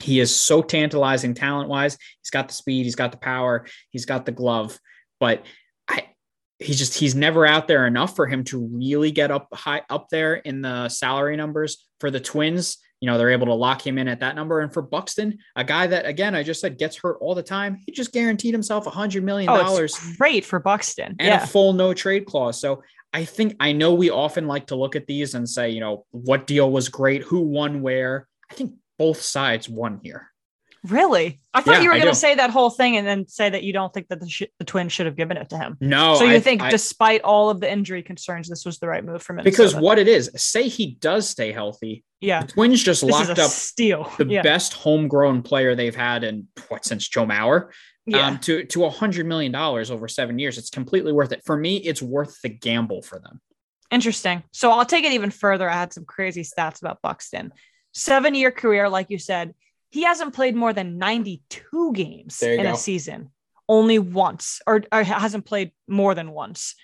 He 0.00 0.20
is 0.20 0.34
so 0.34 0.62
tantalizing 0.62 1.34
talent 1.34 1.68
wise. 1.68 1.98
He's 2.22 2.30
got 2.30 2.46
the 2.46 2.54
speed, 2.54 2.84
he's 2.84 2.94
got 2.94 3.10
the 3.10 3.18
power, 3.18 3.66
he's 3.90 4.06
got 4.06 4.26
the 4.26 4.32
glove, 4.32 4.78
but 5.18 5.44
I, 5.88 6.04
he's 6.58 6.78
just 6.78 6.94
he's 6.94 7.14
never 7.14 7.46
out 7.46 7.66
there 7.66 7.86
enough 7.86 8.14
for 8.14 8.26
him 8.26 8.44
to 8.44 8.60
really 8.60 9.10
get 9.10 9.30
up 9.30 9.48
high 9.54 9.82
up 9.88 10.08
there 10.10 10.34
in 10.34 10.60
the 10.60 10.90
salary 10.90 11.36
numbers 11.36 11.84
for 11.98 12.10
the 12.10 12.20
twins 12.20 12.76
you 13.00 13.06
know 13.06 13.18
they're 13.18 13.30
able 13.30 13.46
to 13.46 13.54
lock 13.54 13.86
him 13.86 13.98
in 13.98 14.08
at 14.08 14.20
that 14.20 14.34
number 14.34 14.60
and 14.60 14.72
for 14.72 14.82
buxton 14.82 15.38
a 15.56 15.64
guy 15.64 15.86
that 15.86 16.06
again 16.06 16.34
i 16.34 16.42
just 16.42 16.60
said 16.60 16.78
gets 16.78 16.96
hurt 16.96 17.18
all 17.20 17.34
the 17.34 17.42
time 17.42 17.78
he 17.86 17.92
just 17.92 18.12
guaranteed 18.12 18.54
himself 18.54 18.86
a 18.86 18.90
hundred 18.90 19.22
million 19.24 19.48
Oh, 19.50 19.86
great 20.16 20.44
for 20.44 20.58
Buxton. 20.58 21.16
and 21.18 21.28
yeah. 21.28 21.42
a 21.42 21.46
full 21.46 21.72
no 21.72 21.92
trade 21.92 22.26
clause 22.26 22.60
so 22.60 22.82
i 23.12 23.24
think 23.24 23.54
i 23.60 23.72
know 23.72 23.94
we 23.94 24.10
often 24.10 24.46
like 24.46 24.66
to 24.68 24.76
look 24.76 24.96
at 24.96 25.06
these 25.06 25.34
and 25.34 25.48
say 25.48 25.70
you 25.70 25.80
know 25.80 26.04
what 26.10 26.46
deal 26.46 26.70
was 26.70 26.88
great 26.88 27.22
who 27.22 27.40
won 27.40 27.82
where 27.82 28.26
i 28.50 28.54
think 28.54 28.74
both 28.98 29.20
sides 29.20 29.68
won 29.68 30.00
here 30.02 30.30
Really? 30.84 31.40
I 31.52 31.62
thought 31.62 31.74
Yeah, 31.76 31.80
you 31.82 31.88
were 31.88 31.94
going 31.96 32.06
to 32.06 32.14
say 32.14 32.34
that 32.36 32.50
whole 32.50 32.70
thing 32.70 32.96
and 32.96 33.06
then 33.06 33.26
say 33.26 33.50
that 33.50 33.62
you 33.64 33.72
don't 33.72 33.92
think 33.92 34.08
that 34.08 34.20
the, 34.20 34.28
sh- 34.28 34.42
the 34.58 34.64
Twins 34.64 34.92
should 34.92 35.06
have 35.06 35.16
given 35.16 35.36
it 35.36 35.48
to 35.50 35.58
him. 35.58 35.76
no 35.80 36.14
so 36.14 36.24
you 36.24 36.34
I- 36.36 36.40
think, 36.40 36.62
I- 36.62 36.70
despite 36.70 37.22
all 37.22 37.50
of 37.50 37.60
the 37.60 37.70
injury 37.70 38.02
concerns, 38.02 38.48
this 38.48 38.64
was 38.64 38.78
the 38.78 38.86
right 38.86 39.04
move 39.04 39.22
for 39.22 39.32
Minnesota? 39.32 39.50
because 39.50 39.74
what 39.74 39.98
it 39.98 40.06
is 40.08 40.30
say 40.36 40.68
he 40.68 40.94
does 41.00 41.28
stay 41.28 41.50
healthy 41.52 42.04
Yeah, 42.20 42.42
the 42.42 42.48
twins 42.52 42.82
just 42.82 43.00
this 43.02 43.10
locked 43.10 43.38
up 43.38 43.50
steal. 43.50 44.10
the 44.18 44.26
yeah, 44.26 44.42
best 44.42 44.74
homegrown 44.74 45.42
player 45.42 45.74
they've 45.74 45.94
had 45.96 46.22
in 46.24 46.46
what 46.68 46.84
since 46.84 47.08
Joe 47.08 47.26
Mauer 47.26 47.70
yeah. 48.06 48.26
um, 48.28 48.38
to 48.40 48.64
to 48.66 48.84
a 48.84 48.90
hundred 48.90 49.26
million 49.26 49.50
dollars 49.52 49.90
over 49.90 50.06
seven 50.08 50.38
years. 50.38 50.56
It's 50.58 50.70
completely 50.70 51.12
worth 51.12 51.32
it 51.32 51.42
for 51.44 51.56
me. 51.56 51.78
It's 51.78 52.00
worth 52.02 52.40
the 52.42 52.48
gamble 52.50 53.02
for 53.02 53.18
them. 53.18 53.40
Interesting. 53.90 54.42
So 54.52 54.70
I'll 54.70 54.84
take 54.86 55.04
it 55.04 55.12
even 55.12 55.30
further. 55.30 55.68
I 55.68 55.74
had 55.74 55.92
some 55.92 56.04
crazy 56.04 56.42
stats 56.42 56.80
about 56.80 57.00
Buxton. 57.02 57.52
Seven 57.92 58.34
year 58.34 58.50
career, 58.50 58.88
like 58.88 59.10
you 59.10 59.18
said, 59.18 59.54
he 59.90 60.02
hasn't 60.02 60.34
played 60.34 60.54
more 60.54 60.72
than 60.72 60.98
92 60.98 61.92
games 61.92 62.42
in 62.42 62.62
go. 62.62 62.72
a 62.72 62.76
season, 62.76 63.30
only 63.68 63.98
once, 63.98 64.60
or, 64.66 64.82
or 64.92 65.02
hasn't 65.02 65.46
played 65.46 65.72
more 65.88 66.14
than 66.14 66.32
once. 66.32 66.74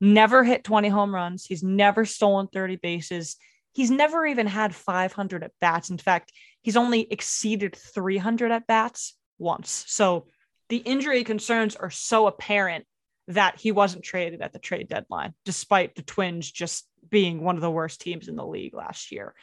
Never 0.00 0.42
hit 0.42 0.64
20 0.64 0.88
home 0.88 1.14
runs. 1.14 1.44
He's 1.44 1.62
never 1.62 2.04
stolen 2.04 2.48
30 2.48 2.76
bases. 2.76 3.36
He's 3.72 3.90
never 3.90 4.26
even 4.26 4.46
had 4.46 4.74
500 4.74 5.44
at 5.44 5.52
bats. 5.60 5.90
In 5.90 5.98
fact, 5.98 6.32
he's 6.60 6.76
only 6.76 7.06
exceeded 7.10 7.76
300 7.76 8.50
at 8.50 8.66
bats 8.66 9.16
once. 9.38 9.84
So 9.88 10.26
the 10.68 10.78
injury 10.78 11.24
concerns 11.24 11.76
are 11.76 11.90
so 11.90 12.26
apparent 12.26 12.86
that 13.28 13.60
he 13.60 13.72
wasn't 13.72 14.04
traded 14.04 14.42
at 14.42 14.52
the 14.52 14.58
trade 14.58 14.88
deadline, 14.88 15.34
despite 15.44 15.94
the 15.94 16.02
Twins 16.02 16.50
just 16.50 16.86
being 17.08 17.42
one 17.42 17.56
of 17.56 17.62
the 17.62 17.70
worst 17.70 18.00
teams 18.00 18.28
in 18.28 18.36
the 18.36 18.46
league 18.46 18.74
last 18.74 19.12
year. 19.12 19.34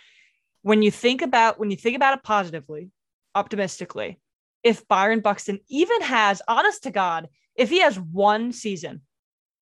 When 0.62 0.82
you 0.82 0.92
think 0.92 1.22
about 1.22 1.60
when 1.60 1.72
you 1.72 1.78
think 1.78 1.96
about 1.96 2.18
it 2.18 2.24
positively, 2.24 2.90
optimistically, 3.36 4.20
if 4.64 4.88
Byron 4.88 5.22
Buxton 5.22 5.60
even 5.70 6.02
has, 6.02 6.42
honest 6.48 6.84
to 6.84 6.92
God, 6.92 7.28
if 7.56 7.70
he 7.70 7.82
has 7.82 8.00
one 8.00 8.52
season 8.52 9.02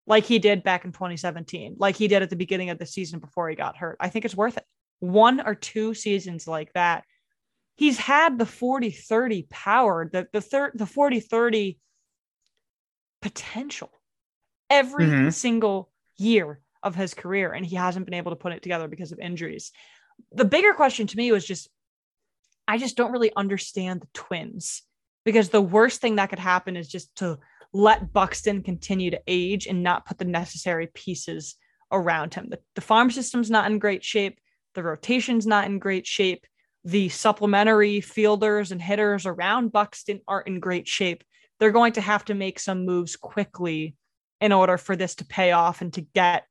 like 0.06 0.26
he 0.26 0.40
did 0.40 0.64
back 0.64 0.86
in 0.86 0.92
2017, 0.92 1.76
like 1.78 1.96
he 1.96 2.08
did 2.08 2.22
at 2.22 2.30
the 2.30 2.36
beginning 2.36 2.70
of 2.70 2.80
the 2.80 2.86
season 2.86 3.20
before 3.20 3.50
he 3.50 3.56
got 3.56 3.78
hurt, 3.78 3.98
I 4.00 4.10
think 4.10 4.26
it's 4.26 4.36
worth 4.36 4.58
it. 4.58 4.66
One 5.00 5.42
or 5.46 5.54
two 5.54 5.94
seasons 5.94 6.48
like 6.48 6.72
that. 6.74 7.04
He's 7.76 7.98
had 8.00 8.40
the 8.40 8.46
40 8.46 8.90
30 8.90 9.48
power, 9.50 10.10
the, 10.12 10.28
the, 10.34 10.42
thir- 10.42 10.72
the 10.74 10.88
40 10.88 11.20
30 11.20 11.78
potential 13.22 13.92
every 14.70 15.06
Mhm. 15.06 15.34
single 15.34 15.92
year 16.18 16.62
of 16.84 16.96
his 16.96 17.14
career, 17.14 17.52
and 17.52 17.66
he 17.66 17.76
hasn't 17.76 18.06
been 18.06 18.14
able 18.14 18.32
to 18.32 18.36
put 18.36 18.54
it 18.54 18.62
together 18.64 18.88
because 18.88 19.12
of 19.12 19.20
injuries. 19.20 19.72
The 20.32 20.46
bigger 20.46 20.74
question 20.74 21.08
to 21.08 21.18
me 21.18 21.32
was 21.32 21.46
just, 21.46 21.70
I 22.68 22.78
just 22.78 22.98
don't 22.98 23.12
really 23.12 23.32
understand 23.36 24.02
the 24.02 24.08
Twins 24.14 24.84
because 25.26 25.50
the 25.50 25.62
worst 25.62 26.02
thing 26.02 26.16
that 26.16 26.30
could 26.30 26.40
happen 26.40 26.76
is 26.76 26.88
just 26.88 27.16
to 27.18 27.40
let 27.74 28.14
Buxton 28.14 28.64
continue 28.64 29.12
to 29.12 29.22
age 29.28 29.68
and 29.68 29.84
not 29.84 30.06
put 30.06 30.18
the 30.18 30.26
necessary 30.26 30.88
pieces 30.94 31.56
around 31.92 32.34
him. 32.34 32.48
The, 32.50 32.60
the 32.76 32.82
farm 32.82 33.12
system's 33.12 33.50
not 33.50 33.70
in 33.70 33.80
great 33.80 34.04
shape. 34.04 34.40
The 34.76 34.84
rotation's 34.84 35.46
not 35.48 35.66
in 35.66 35.80
great 35.80 36.06
shape. 36.06 36.46
The 36.84 37.10
supplementary 37.10 38.02
fielders 38.02 38.72
and 38.72 38.82
hitters 38.82 39.26
around 39.26 39.72
Buxton 39.72 40.22
aren't 40.28 40.48
in 40.48 40.60
great 40.60 40.88
shape. 40.88 41.24
They're 41.60 41.72
going 41.72 41.94
to 41.94 42.02
have 42.02 42.24
to 42.26 42.34
make 42.34 42.60
some 42.60 42.86
moves 42.86 43.16
quickly 43.16 43.96
in 44.40 44.52
order 44.52 44.78
for 44.78 44.96
this 44.96 45.16
to 45.16 45.26
pay 45.26 45.52
off 45.52 45.82
and 45.82 45.92
to 45.94 46.02
get 46.02 46.46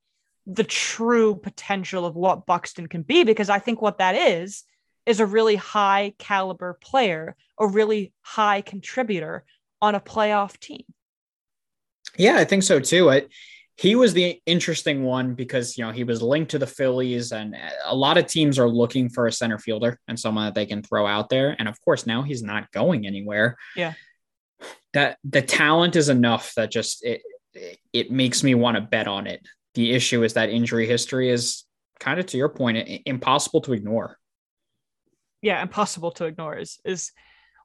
the 0.46 0.64
true 0.64 1.36
potential 1.36 2.04
of 2.04 2.16
what 2.16 2.46
Buxton 2.46 2.88
can 2.88 3.02
be. 3.02 3.24
Because 3.24 3.48
I 3.48 3.58
think 3.58 3.80
what 3.80 3.98
that 3.98 4.14
is, 4.14 4.64
is 5.06 5.20
a 5.20 5.26
really 5.26 5.56
high 5.56 6.14
caliber 6.18 6.78
player, 6.82 7.36
a 7.58 7.66
really 7.66 8.12
high 8.22 8.60
contributor 8.60 9.44
on 9.80 9.94
a 9.94 10.00
playoff 10.00 10.58
team. 10.58 10.84
Yeah, 12.16 12.36
I 12.36 12.44
think 12.44 12.62
so 12.62 12.80
too. 12.80 13.10
I, 13.10 13.26
he 13.76 13.94
was 13.94 14.14
the 14.14 14.40
interesting 14.46 15.04
one 15.04 15.34
because 15.34 15.76
you 15.76 15.84
know 15.84 15.92
he 15.92 16.04
was 16.04 16.22
linked 16.22 16.50
to 16.52 16.58
the 16.58 16.66
Phillies, 16.66 17.32
and 17.32 17.54
a 17.84 17.94
lot 17.94 18.16
of 18.16 18.26
teams 18.26 18.58
are 18.58 18.68
looking 18.68 19.08
for 19.10 19.26
a 19.26 19.32
center 19.32 19.58
fielder 19.58 19.98
and 20.08 20.18
someone 20.18 20.46
that 20.46 20.54
they 20.54 20.66
can 20.66 20.82
throw 20.82 21.06
out 21.06 21.28
there. 21.28 21.54
And 21.58 21.68
of 21.68 21.78
course, 21.82 22.06
now 22.06 22.22
he's 22.22 22.42
not 22.42 22.72
going 22.72 23.06
anywhere. 23.06 23.56
Yeah. 23.76 23.92
that 24.94 25.18
the 25.24 25.42
talent 25.42 25.94
is 25.94 26.08
enough 26.08 26.54
that 26.56 26.70
just 26.70 27.04
it 27.04 27.20
it, 27.52 27.78
it 27.92 28.10
makes 28.10 28.42
me 28.42 28.54
want 28.54 28.76
to 28.76 28.80
bet 28.80 29.08
on 29.08 29.26
it. 29.26 29.46
The 29.74 29.92
issue 29.92 30.22
is 30.22 30.34
that 30.34 30.48
injury 30.48 30.86
history 30.86 31.28
is 31.30 31.64
kind 32.00 32.18
of 32.18 32.26
to 32.26 32.38
your 32.38 32.48
point, 32.48 33.02
impossible 33.04 33.60
to 33.62 33.72
ignore. 33.72 34.18
Yeah, 35.42 35.62
impossible 35.62 36.12
to 36.12 36.24
ignore 36.24 36.56
is 36.56 36.78
is 36.84 37.12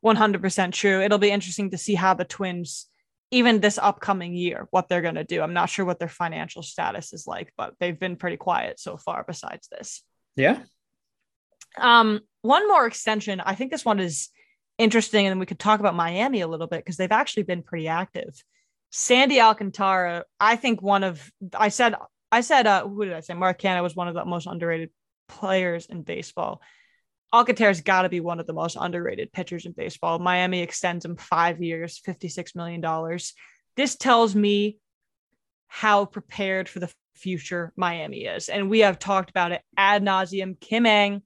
100% 0.04 0.72
true. 0.72 1.02
It'll 1.02 1.18
be 1.18 1.32
interesting 1.32 1.72
to 1.72 1.78
see 1.78 1.96
how 1.96 2.14
the 2.14 2.26
Twins 2.26 2.88
even 3.32 3.62
this 3.62 3.78
upcoming 3.78 4.36
year 4.36 4.68
what 4.72 4.90
they're 4.90 5.02
going 5.02 5.16
to 5.16 5.24
do. 5.24 5.42
I'm 5.42 5.54
not 5.54 5.70
sure 5.70 5.86
what 5.86 6.00
their 6.00 6.10
financial 6.10 6.62
status 6.62 7.14
is 7.14 7.26
like, 7.26 7.54
but 7.58 7.74
they've 7.80 7.98
been 7.98 8.18
pretty 8.18 8.38
quiet 8.38 8.80
so 8.80 8.98
far 8.98 9.24
besides 9.26 9.68
this. 9.70 10.04
Yeah. 10.36 10.60
Um 11.78 12.20
one 12.42 12.68
more 12.68 12.86
extension. 12.86 13.40
I 13.40 13.56
think 13.56 13.72
this 13.72 13.86
one 13.86 14.00
is 14.00 14.30
interesting 14.78 15.28
and 15.28 15.40
we 15.40 15.46
could 15.46 15.60
talk 15.60 15.80
about 15.80 15.96
Miami 15.96 16.42
a 16.42 16.48
little 16.48 16.68
bit 16.68 16.80
because 16.80 16.98
they've 16.98 17.12
actually 17.12 17.44
been 17.44 17.64
pretty 17.64 17.88
active. 17.88 18.44
Sandy 18.90 19.40
Alcantara, 19.40 20.26
I 20.40 20.58
think 20.58 20.82
one 20.82 21.04
of 21.04 21.32
I 21.54 21.70
said 21.70 21.96
I 22.32 22.42
said 22.42 22.68
uh 22.68 22.86
who 22.86 23.06
did 23.06 23.14
I 23.14 23.22
say 23.22 23.34
Mark 23.34 23.62
Canha 23.62 23.82
was 23.82 23.96
one 23.96 24.10
of 24.10 24.14
the 24.14 24.26
most 24.26 24.48
underrated 24.48 24.90
players 25.30 25.86
in 25.86 26.04
baseball. 26.04 26.62
Alcantara's 27.34 27.82
got 27.82 28.02
to 28.02 28.10
be 28.10 28.20
one 28.20 28.40
of 28.40 28.48
the 28.48 28.54
most 28.54 28.78
underrated 28.80 29.32
pitchers 29.32 29.66
in 29.66 29.72
baseball. 29.72 30.20
Miami 30.20 30.62
extends 30.62 31.06
him 31.06 31.16
five 31.16 31.62
years, 31.62 32.02
$56 32.06 32.56
million. 32.56 33.20
This 33.78 33.96
tells 33.96 34.36
me 34.36 34.78
how 35.68 36.04
prepared 36.06 36.68
for 36.68 36.80
the 36.80 36.92
future 37.16 37.72
Miami 37.78 38.26
is. 38.26 38.50
And 38.50 38.70
we 38.70 38.80
have 38.80 39.00
talked 39.00 39.30
about 39.30 39.54
it 39.54 39.62
ad 39.78 40.04
nauseum. 40.04 40.60
Kim 40.60 40.86
Ng, 40.86 41.22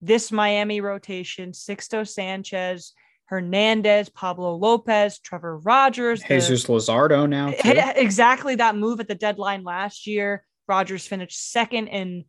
this 0.00 0.30
Miami 0.30 0.80
rotation, 0.80 1.50
Sixto 1.50 2.06
Sanchez, 2.06 2.92
Hernandez, 3.24 4.08
Pablo 4.08 4.54
Lopez, 4.54 5.18
Trevor 5.18 5.58
Rogers, 5.58 6.22
Jesus 6.22 6.64
the, 6.64 6.72
Luzardo 6.72 7.28
now. 7.28 7.50
Too. 7.62 7.80
Exactly 7.96 8.56
that 8.56 8.76
move 8.76 9.00
at 9.00 9.08
the 9.08 9.14
deadline 9.14 9.64
last 9.64 10.06
year. 10.06 10.44
Rogers 10.68 11.06
finished 11.06 11.50
second 11.50 11.88
in 11.88 12.24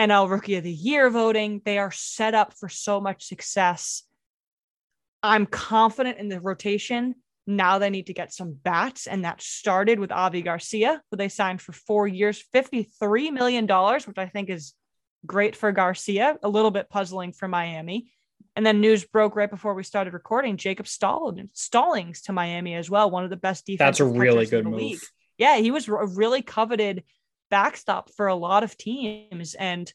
NL 0.00 0.30
Rookie 0.30 0.56
of 0.56 0.64
the 0.64 0.72
Year 0.72 1.10
voting. 1.10 1.60
They 1.64 1.76
are 1.78 1.92
set 1.92 2.34
up 2.34 2.54
for 2.54 2.70
so 2.70 3.02
much 3.02 3.26
success. 3.26 4.02
I'm 5.22 5.44
confident 5.44 6.18
in 6.18 6.28
the 6.28 6.40
rotation. 6.40 7.16
Now 7.46 7.78
they 7.78 7.90
need 7.90 8.06
to 8.06 8.14
get 8.14 8.32
some 8.32 8.54
bats, 8.54 9.06
and 9.06 9.24
that 9.24 9.42
started 9.42 9.98
with 9.98 10.10
Avi 10.10 10.40
Garcia, 10.40 11.02
who 11.10 11.16
they 11.18 11.28
signed 11.28 11.60
for 11.60 11.72
four 11.72 12.08
years, 12.08 12.42
$53 12.54 13.30
million, 13.32 13.66
which 13.66 14.18
I 14.18 14.26
think 14.26 14.48
is 14.48 14.72
great 15.26 15.54
for 15.54 15.70
Garcia, 15.72 16.38
a 16.42 16.48
little 16.48 16.70
bit 16.70 16.88
puzzling 16.88 17.32
for 17.32 17.48
Miami. 17.48 18.10
And 18.56 18.64
then 18.64 18.80
news 18.80 19.04
broke 19.04 19.36
right 19.36 19.50
before 19.50 19.74
we 19.74 19.82
started 19.82 20.14
recording. 20.14 20.56
Jacob 20.56 20.86
Stallings 20.86 22.22
to 22.22 22.32
Miami 22.32 22.74
as 22.74 22.88
well, 22.88 23.10
one 23.10 23.24
of 23.24 23.30
the 23.30 23.36
best 23.36 23.66
defense. 23.66 23.98
That's 23.98 24.00
a 24.00 24.04
really 24.06 24.46
good 24.46 24.64
move. 24.64 24.80
League. 24.80 25.00
Yeah, 25.36 25.56
he 25.58 25.70
was 25.70 25.88
a 25.88 25.92
really 25.92 26.42
coveted 26.42 27.04
backstop 27.50 28.10
for 28.10 28.26
a 28.28 28.34
lot 28.34 28.62
of 28.62 28.76
teams 28.76 29.54
and 29.54 29.92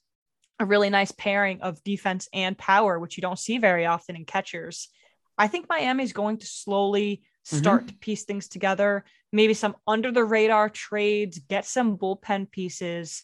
a 0.59 0.65
really 0.65 0.89
nice 0.89 1.11
pairing 1.11 1.61
of 1.61 1.83
defense 1.83 2.29
and 2.33 2.57
power, 2.57 2.99
which 2.99 3.17
you 3.17 3.21
don't 3.21 3.39
see 3.39 3.57
very 3.57 3.85
often 3.85 4.15
in 4.15 4.25
catchers. 4.25 4.89
I 5.37 5.47
think 5.47 5.67
Miami's 5.67 6.13
going 6.13 6.37
to 6.37 6.45
slowly 6.45 7.23
start 7.43 7.81
mm-hmm. 7.81 7.89
to 7.89 7.97
piece 7.97 8.23
things 8.23 8.47
together, 8.47 9.03
maybe 9.31 9.53
some 9.53 9.75
under 9.85 10.11
the 10.11 10.23
radar 10.23 10.69
trades, 10.69 11.39
get 11.39 11.65
some 11.65 11.97
bullpen 11.97 12.49
pieces. 12.49 13.23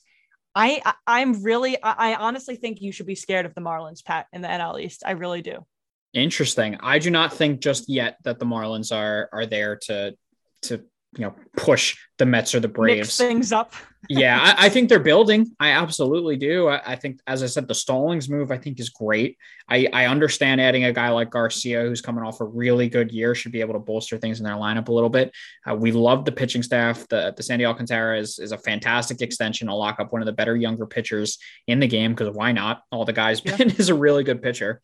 I, 0.53 0.81
I 1.07 1.21
am 1.21 1.43
really 1.43 1.81
I, 1.81 2.11
I 2.11 2.15
honestly 2.15 2.55
think 2.57 2.81
you 2.81 2.91
should 2.91 3.05
be 3.05 3.15
scared 3.15 3.45
of 3.45 3.55
the 3.55 3.61
Marlins, 3.61 4.03
Pat, 4.03 4.27
in 4.33 4.41
the 4.41 4.49
NL 4.49 4.81
East. 4.81 5.03
I 5.05 5.11
really 5.11 5.41
do. 5.41 5.65
Interesting. 6.13 6.77
I 6.81 6.99
do 6.99 7.09
not 7.09 7.33
think 7.33 7.61
just 7.61 7.87
yet 7.87 8.17
that 8.23 8.37
the 8.37 8.45
Marlins 8.45 8.95
are 8.95 9.29
are 9.31 9.45
there 9.45 9.77
to 9.83 10.15
to 10.63 10.83
you 11.17 11.25
know 11.25 11.35
push 11.57 11.97
the 12.17 12.25
Mets 12.25 12.55
or 12.55 12.59
the 12.59 12.67
Braves 12.67 12.99
Mix 12.99 13.17
things 13.17 13.51
up. 13.51 13.73
yeah, 14.07 14.39
I, 14.39 14.67
I, 14.67 14.69
think 14.69 14.87
they're 14.87 14.99
building. 15.11 15.51
I 15.59 15.71
absolutely 15.71 16.37
do. 16.37 16.67
I, 16.67 16.81
I, 16.91 16.95
think, 16.95 17.19
as 17.27 17.43
I 17.43 17.47
said, 17.47 17.67
the 17.67 17.75
Stallings 17.75 18.29
move 18.29 18.51
I 18.51 18.57
think 18.57 18.79
is 18.79 18.89
great. 18.89 19.37
I, 19.67 19.87
I 19.91 20.05
understand 20.05 20.61
adding 20.61 20.85
a 20.85 20.93
guy 20.93 21.09
like 21.09 21.29
Garcia 21.29 21.81
who's 21.81 22.01
coming 22.01 22.23
off 22.23 22.39
a 22.39 22.45
really 22.45 22.87
good 22.87 23.11
year 23.11 23.35
should 23.35 23.51
be 23.51 23.61
able 23.61 23.73
to 23.73 23.79
bolster 23.79 24.17
things 24.17 24.39
in 24.39 24.45
their 24.45 24.55
lineup 24.55 24.87
a 24.87 24.93
little 24.93 25.09
bit. 25.09 25.33
Uh, 25.69 25.75
we 25.75 25.91
love 25.91 26.23
the 26.23 26.31
pitching 26.31 26.63
staff. 26.63 27.07
The 27.09 27.33
the 27.35 27.43
Sandy 27.43 27.65
Alcantara 27.65 28.19
is 28.19 28.39
is 28.39 28.51
a 28.51 28.57
fantastic 28.57 29.21
extension 29.21 29.67
to 29.67 29.75
lock 29.75 29.99
up 29.99 30.13
one 30.13 30.21
of 30.21 30.27
the 30.27 30.33
better 30.33 30.55
younger 30.55 30.85
pitchers 30.85 31.39
in 31.67 31.79
the 31.79 31.87
game 31.87 32.13
because 32.13 32.33
why 32.33 32.51
not? 32.51 32.83
All 32.91 33.05
the 33.05 33.13
guys 33.13 33.41
yeah. 33.43 33.57
is 33.59 33.89
a 33.89 33.95
really 33.95 34.23
good 34.23 34.41
pitcher. 34.41 34.81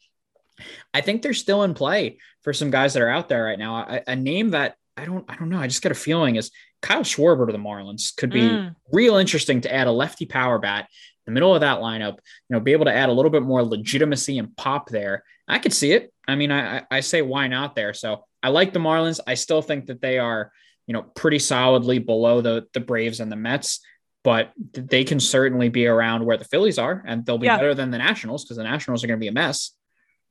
I 0.94 1.02
think 1.02 1.22
they're 1.22 1.34
still 1.34 1.64
in 1.64 1.76
play 1.76 2.18
for 2.42 2.52
some 2.52 2.72
guys 2.72 2.94
that 2.94 3.04
are 3.04 3.10
out 3.10 3.30
there 3.30 3.44
right 3.44 3.60
now. 3.60 3.78
A, 3.78 4.02
a 4.08 4.16
name 4.16 4.50
that 4.52 4.76
I 4.98 5.06
don't 5.06 5.24
I 5.30 5.36
don't 5.36 5.50
know. 5.50 5.60
I 5.60 5.68
just 5.68 5.84
get 5.84 5.92
a 5.92 5.96
feeling 5.96 6.36
is 6.36 6.52
Kyle 6.82 7.04
Schwarber 7.04 7.46
to 7.46 7.54
the 7.54 7.60
Marlins 7.60 8.16
could 8.16 8.32
be 8.32 8.42
mm. 8.42 8.76
real 8.92 9.18
interesting 9.18 9.62
to 9.62 9.74
add 9.74 9.88
a 9.88 9.92
lefty 9.92 10.26
power 10.26 10.58
bat 10.58 10.90
in 11.26 11.34
the 11.34 11.36
middle 11.36 11.54
of 11.54 11.62
that 11.62 11.80
lineup. 11.80 12.16
You 12.50 12.56
know, 12.56 12.60
be 12.60 12.74
able 12.74 12.86
to 12.86 12.94
add 12.94 13.10
a 13.10 13.14
little 13.14 13.32
bit 13.32 13.44
more 13.44 13.64
legitimacy 13.64 14.40
and 14.40 14.56
pop 14.58 14.90
there. 14.90 15.24
I 15.48 15.60
could 15.60 15.74
see 15.74 15.92
it. 15.92 16.12
I 16.28 16.36
mean, 16.36 16.52
I 16.52 16.84
I 16.90 17.02
say 17.02 17.22
why 17.22 17.48
not 17.48 17.76
there. 17.76 17.94
So 17.94 18.26
I 18.42 18.50
like 18.50 18.74
the 18.74 18.80
Marlins. 18.80 19.20
I 19.26 19.36
still 19.36 19.62
think 19.62 19.86
that 19.86 20.02
they 20.02 20.18
are 20.18 20.52
you 20.88 20.94
know 20.94 21.04
pretty 21.04 21.40
solidly 21.40 22.00
below 22.00 22.42
the 22.42 22.66
the 22.74 22.80
Braves 22.80 23.20
and 23.20 23.32
the 23.32 23.36
Mets. 23.36 23.80
But 24.24 24.52
they 24.74 25.06
can 25.06 25.22
certainly 25.22 25.70
be 25.70 25.88
around 25.88 26.26
where 26.26 26.36
the 26.36 26.44
Phillies 26.44 26.80
are, 26.80 27.02
and 27.08 27.26
they'll 27.26 27.38
be 27.38 27.46
yeah. 27.46 27.56
better 27.56 27.74
than 27.74 27.92
the 27.92 27.98
Nationals 27.98 28.44
because 28.44 28.58
the 28.58 28.64
Nationals 28.64 29.04
are 29.04 29.08
going 29.08 29.20
to 29.20 29.24
be 29.24 29.30
a 29.30 29.32
mess. 29.32 29.77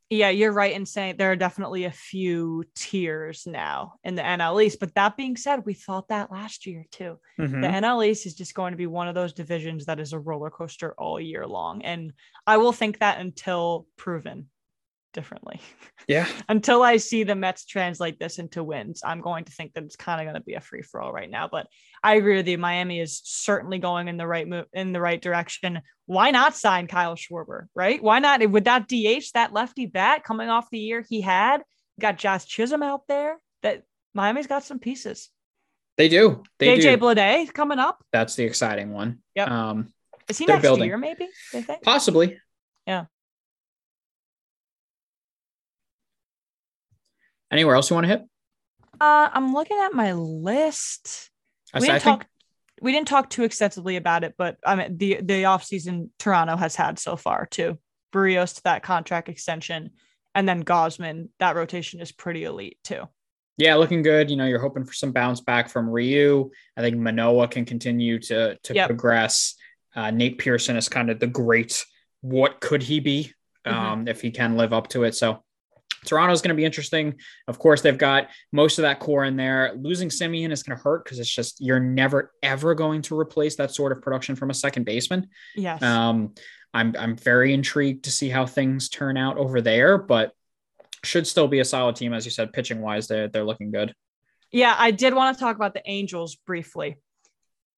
Yeah, 0.08 0.30
you're 0.30 0.52
right 0.52 0.72
in 0.72 0.86
saying 0.86 1.16
there 1.16 1.32
are 1.32 1.36
definitely 1.36 1.84
a 1.84 1.90
few 1.90 2.62
tiers 2.76 3.44
now 3.44 3.94
in 4.04 4.14
the 4.14 4.22
NL 4.22 4.64
East. 4.64 4.78
But 4.78 4.94
that 4.94 5.16
being 5.16 5.36
said, 5.36 5.66
we 5.66 5.74
thought 5.74 6.08
that 6.08 6.30
last 6.30 6.64
year 6.64 6.84
too. 6.92 7.18
Mm-hmm. 7.40 7.60
The 7.60 7.66
NL 7.66 8.06
East 8.06 8.24
is 8.24 8.34
just 8.34 8.54
going 8.54 8.72
to 8.72 8.76
be 8.76 8.86
one 8.86 9.08
of 9.08 9.16
those 9.16 9.32
divisions 9.32 9.86
that 9.86 9.98
is 9.98 10.12
a 10.12 10.18
roller 10.18 10.50
coaster 10.50 10.94
all 10.96 11.20
year 11.20 11.44
long. 11.44 11.82
And 11.82 12.12
I 12.46 12.58
will 12.58 12.72
think 12.72 13.00
that 13.00 13.20
until 13.20 13.88
proven 13.96 14.46
differently. 15.16 15.60
Yeah. 16.06 16.28
Until 16.48 16.84
I 16.84 16.98
see 16.98 17.24
the 17.24 17.34
Mets 17.34 17.64
translate 17.64 18.20
this 18.20 18.38
into 18.38 18.62
wins, 18.62 19.00
I'm 19.04 19.20
going 19.20 19.44
to 19.46 19.52
think 19.52 19.72
that 19.74 19.82
it's 19.82 19.96
kind 19.96 20.20
of 20.20 20.26
going 20.26 20.40
to 20.40 20.46
be 20.46 20.54
a 20.54 20.60
free 20.60 20.82
for 20.82 21.00
all 21.00 21.12
right 21.12 21.28
now. 21.28 21.48
But 21.50 21.66
I 22.04 22.14
agree 22.14 22.36
with 22.36 22.46
you. 22.46 22.58
Miami 22.58 23.00
is 23.00 23.20
certainly 23.24 23.78
going 23.78 24.06
in 24.06 24.16
the 24.16 24.26
right 24.26 24.46
move 24.46 24.66
in 24.72 24.92
the 24.92 25.00
right 25.00 25.20
direction. 25.20 25.80
Why 26.04 26.30
not 26.30 26.54
sign 26.54 26.86
Kyle 26.86 27.16
Schwarber? 27.16 27.66
Right? 27.74 28.00
Why 28.00 28.20
not? 28.20 28.48
With 28.48 28.64
that 28.64 28.86
DH, 28.86 29.32
that 29.34 29.52
lefty 29.52 29.86
bat 29.86 30.22
coming 30.22 30.48
off 30.48 30.70
the 30.70 30.78
year 30.78 31.04
he 31.08 31.22
had, 31.22 31.62
got 31.98 32.18
Jazz 32.18 32.44
Chisholm 32.44 32.84
out 32.84 33.08
there. 33.08 33.38
That 33.62 33.82
Miami's 34.14 34.46
got 34.46 34.62
some 34.62 34.78
pieces. 34.78 35.30
They 35.96 36.08
do. 36.08 36.42
They 36.58 36.78
JJ 36.78 36.98
Bleday 36.98 37.52
coming 37.52 37.78
up. 37.78 38.04
That's 38.12 38.36
the 38.36 38.44
exciting 38.44 38.92
one. 38.92 39.20
Yeah. 39.34 39.70
Um, 39.70 39.92
is 40.28 40.38
he 40.38 40.44
next 40.44 40.62
building. 40.62 40.88
year? 40.88 40.98
Maybe 40.98 41.28
they 41.52 41.62
think 41.62 41.82
possibly. 41.82 42.38
Yeah. 42.86 43.06
Anywhere 47.50 47.74
else 47.74 47.90
you 47.90 47.94
want 47.94 48.04
to 48.04 48.08
hit? 48.08 48.22
Uh, 49.00 49.28
I'm 49.32 49.52
looking 49.52 49.78
at 49.78 49.92
my 49.92 50.12
list. 50.12 51.30
I 51.72 51.80
we 51.80 51.86
didn't 51.86 52.02
talk. 52.02 52.20
Think... 52.20 52.30
We 52.80 52.92
didn't 52.92 53.08
talk 53.08 53.30
too 53.30 53.44
extensively 53.44 53.96
about 53.96 54.24
it, 54.24 54.34
but 54.36 54.56
I 54.64 54.76
mean 54.76 54.96
the 54.96 55.20
the 55.22 55.42
offseason 55.44 56.10
Toronto 56.18 56.56
has 56.56 56.76
had 56.76 56.98
so 56.98 57.16
far 57.16 57.46
too. 57.46 57.78
Berrios 58.12 58.56
to 58.56 58.62
that 58.64 58.82
contract 58.82 59.28
extension, 59.28 59.90
and 60.34 60.48
then 60.48 60.64
Gausman. 60.64 61.28
That 61.38 61.56
rotation 61.56 62.00
is 62.00 62.12
pretty 62.12 62.44
elite 62.44 62.78
too. 62.84 63.02
Yeah, 63.58 63.76
looking 63.76 64.02
good. 64.02 64.30
You 64.30 64.36
know, 64.36 64.44
you're 64.46 64.60
hoping 64.60 64.84
for 64.84 64.92
some 64.92 65.12
bounce 65.12 65.40
back 65.40 65.70
from 65.70 65.88
Ryu. 65.88 66.50
I 66.76 66.80
think 66.80 66.96
Manoah 66.96 67.48
can 67.48 67.64
continue 67.64 68.18
to 68.20 68.58
to 68.62 68.74
yep. 68.74 68.88
progress. 68.88 69.54
Uh, 69.94 70.10
Nate 70.10 70.38
Pearson 70.38 70.76
is 70.76 70.88
kind 70.88 71.10
of 71.10 71.20
the 71.20 71.26
great. 71.26 71.84
What 72.20 72.60
could 72.60 72.82
he 72.82 73.00
be 73.00 73.32
mm-hmm. 73.66 73.76
um, 73.76 73.98
mm-hmm. 74.00 74.08
if 74.08 74.20
he 74.20 74.30
can 74.30 74.56
live 74.56 74.72
up 74.72 74.88
to 74.88 75.04
it? 75.04 75.14
So 75.14 75.42
Toronto's 76.06 76.40
going 76.40 76.50
to 76.50 76.56
be 76.56 76.64
interesting. 76.64 77.16
Of 77.48 77.58
course, 77.58 77.82
they've 77.82 77.98
got 77.98 78.28
most 78.52 78.78
of 78.78 78.82
that 78.82 79.00
core 79.00 79.24
in 79.24 79.36
there. 79.36 79.74
Losing 79.76 80.08
Semien 80.08 80.52
is 80.52 80.62
going 80.62 80.76
to 80.76 80.82
hurt 80.82 81.04
because 81.04 81.18
it's 81.18 81.32
just 81.32 81.60
you're 81.60 81.80
never 81.80 82.32
ever 82.42 82.74
going 82.74 83.02
to 83.02 83.18
replace 83.18 83.56
that 83.56 83.72
sort 83.74 83.92
of 83.92 84.00
production 84.00 84.36
from 84.36 84.50
a 84.50 84.54
second 84.54 84.84
baseman. 84.84 85.28
Yes. 85.54 85.82
Um, 85.82 86.34
I'm 86.72 86.94
I'm 86.98 87.16
very 87.16 87.52
intrigued 87.52 88.04
to 88.04 88.10
see 88.10 88.28
how 88.28 88.46
things 88.46 88.88
turn 88.88 89.16
out 89.16 89.38
over 89.38 89.60
there, 89.60 89.98
but 89.98 90.32
should 91.04 91.26
still 91.26 91.48
be 91.48 91.60
a 91.60 91.64
solid 91.64 91.96
team, 91.96 92.12
as 92.12 92.24
you 92.24 92.30
said, 92.30 92.52
pitching 92.52 92.80
wise. 92.80 93.08
They're 93.08 93.28
they're 93.28 93.44
looking 93.44 93.70
good. 93.70 93.94
Yeah, 94.52 94.74
I 94.78 94.90
did 94.90 95.14
want 95.14 95.36
to 95.36 95.40
talk 95.40 95.56
about 95.56 95.74
the 95.74 95.82
Angels 95.86 96.36
briefly. 96.36 96.96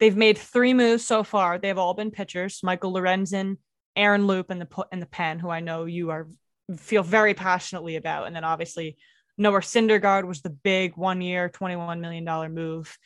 They've 0.01 0.17
made 0.17 0.39
three 0.39 0.75
moves 0.75 1.05
so 1.05 1.25
far. 1.25 1.59
They've 1.59 1.79
all 1.79 1.95
been 1.95 2.11
pitchers: 2.11 2.61
Michael 2.63 2.93
Lorenzen, 2.93 3.57
Aaron 3.97 4.27
Loup, 4.27 4.51
and 4.51 4.61
the 4.61 4.87
in 4.93 5.01
the 5.01 5.07
pen, 5.07 5.39
who 5.39 5.49
I 5.49 5.61
know 5.61 5.85
you 5.85 6.11
are 6.11 6.29
feel 6.77 7.03
very 7.03 7.35
passionately 7.35 7.97
about. 7.97 8.27
And 8.27 8.37
then 8.37 8.45
obviously 8.45 8.97
Noah 9.37 9.61
Syndergaard 9.61 10.27
was 10.27 10.43
the 10.43 10.51
big 10.51 10.97
one 10.97 11.21
year, 11.21 11.49
$21 11.49 12.01
million 12.01 12.55
move. 12.55 12.99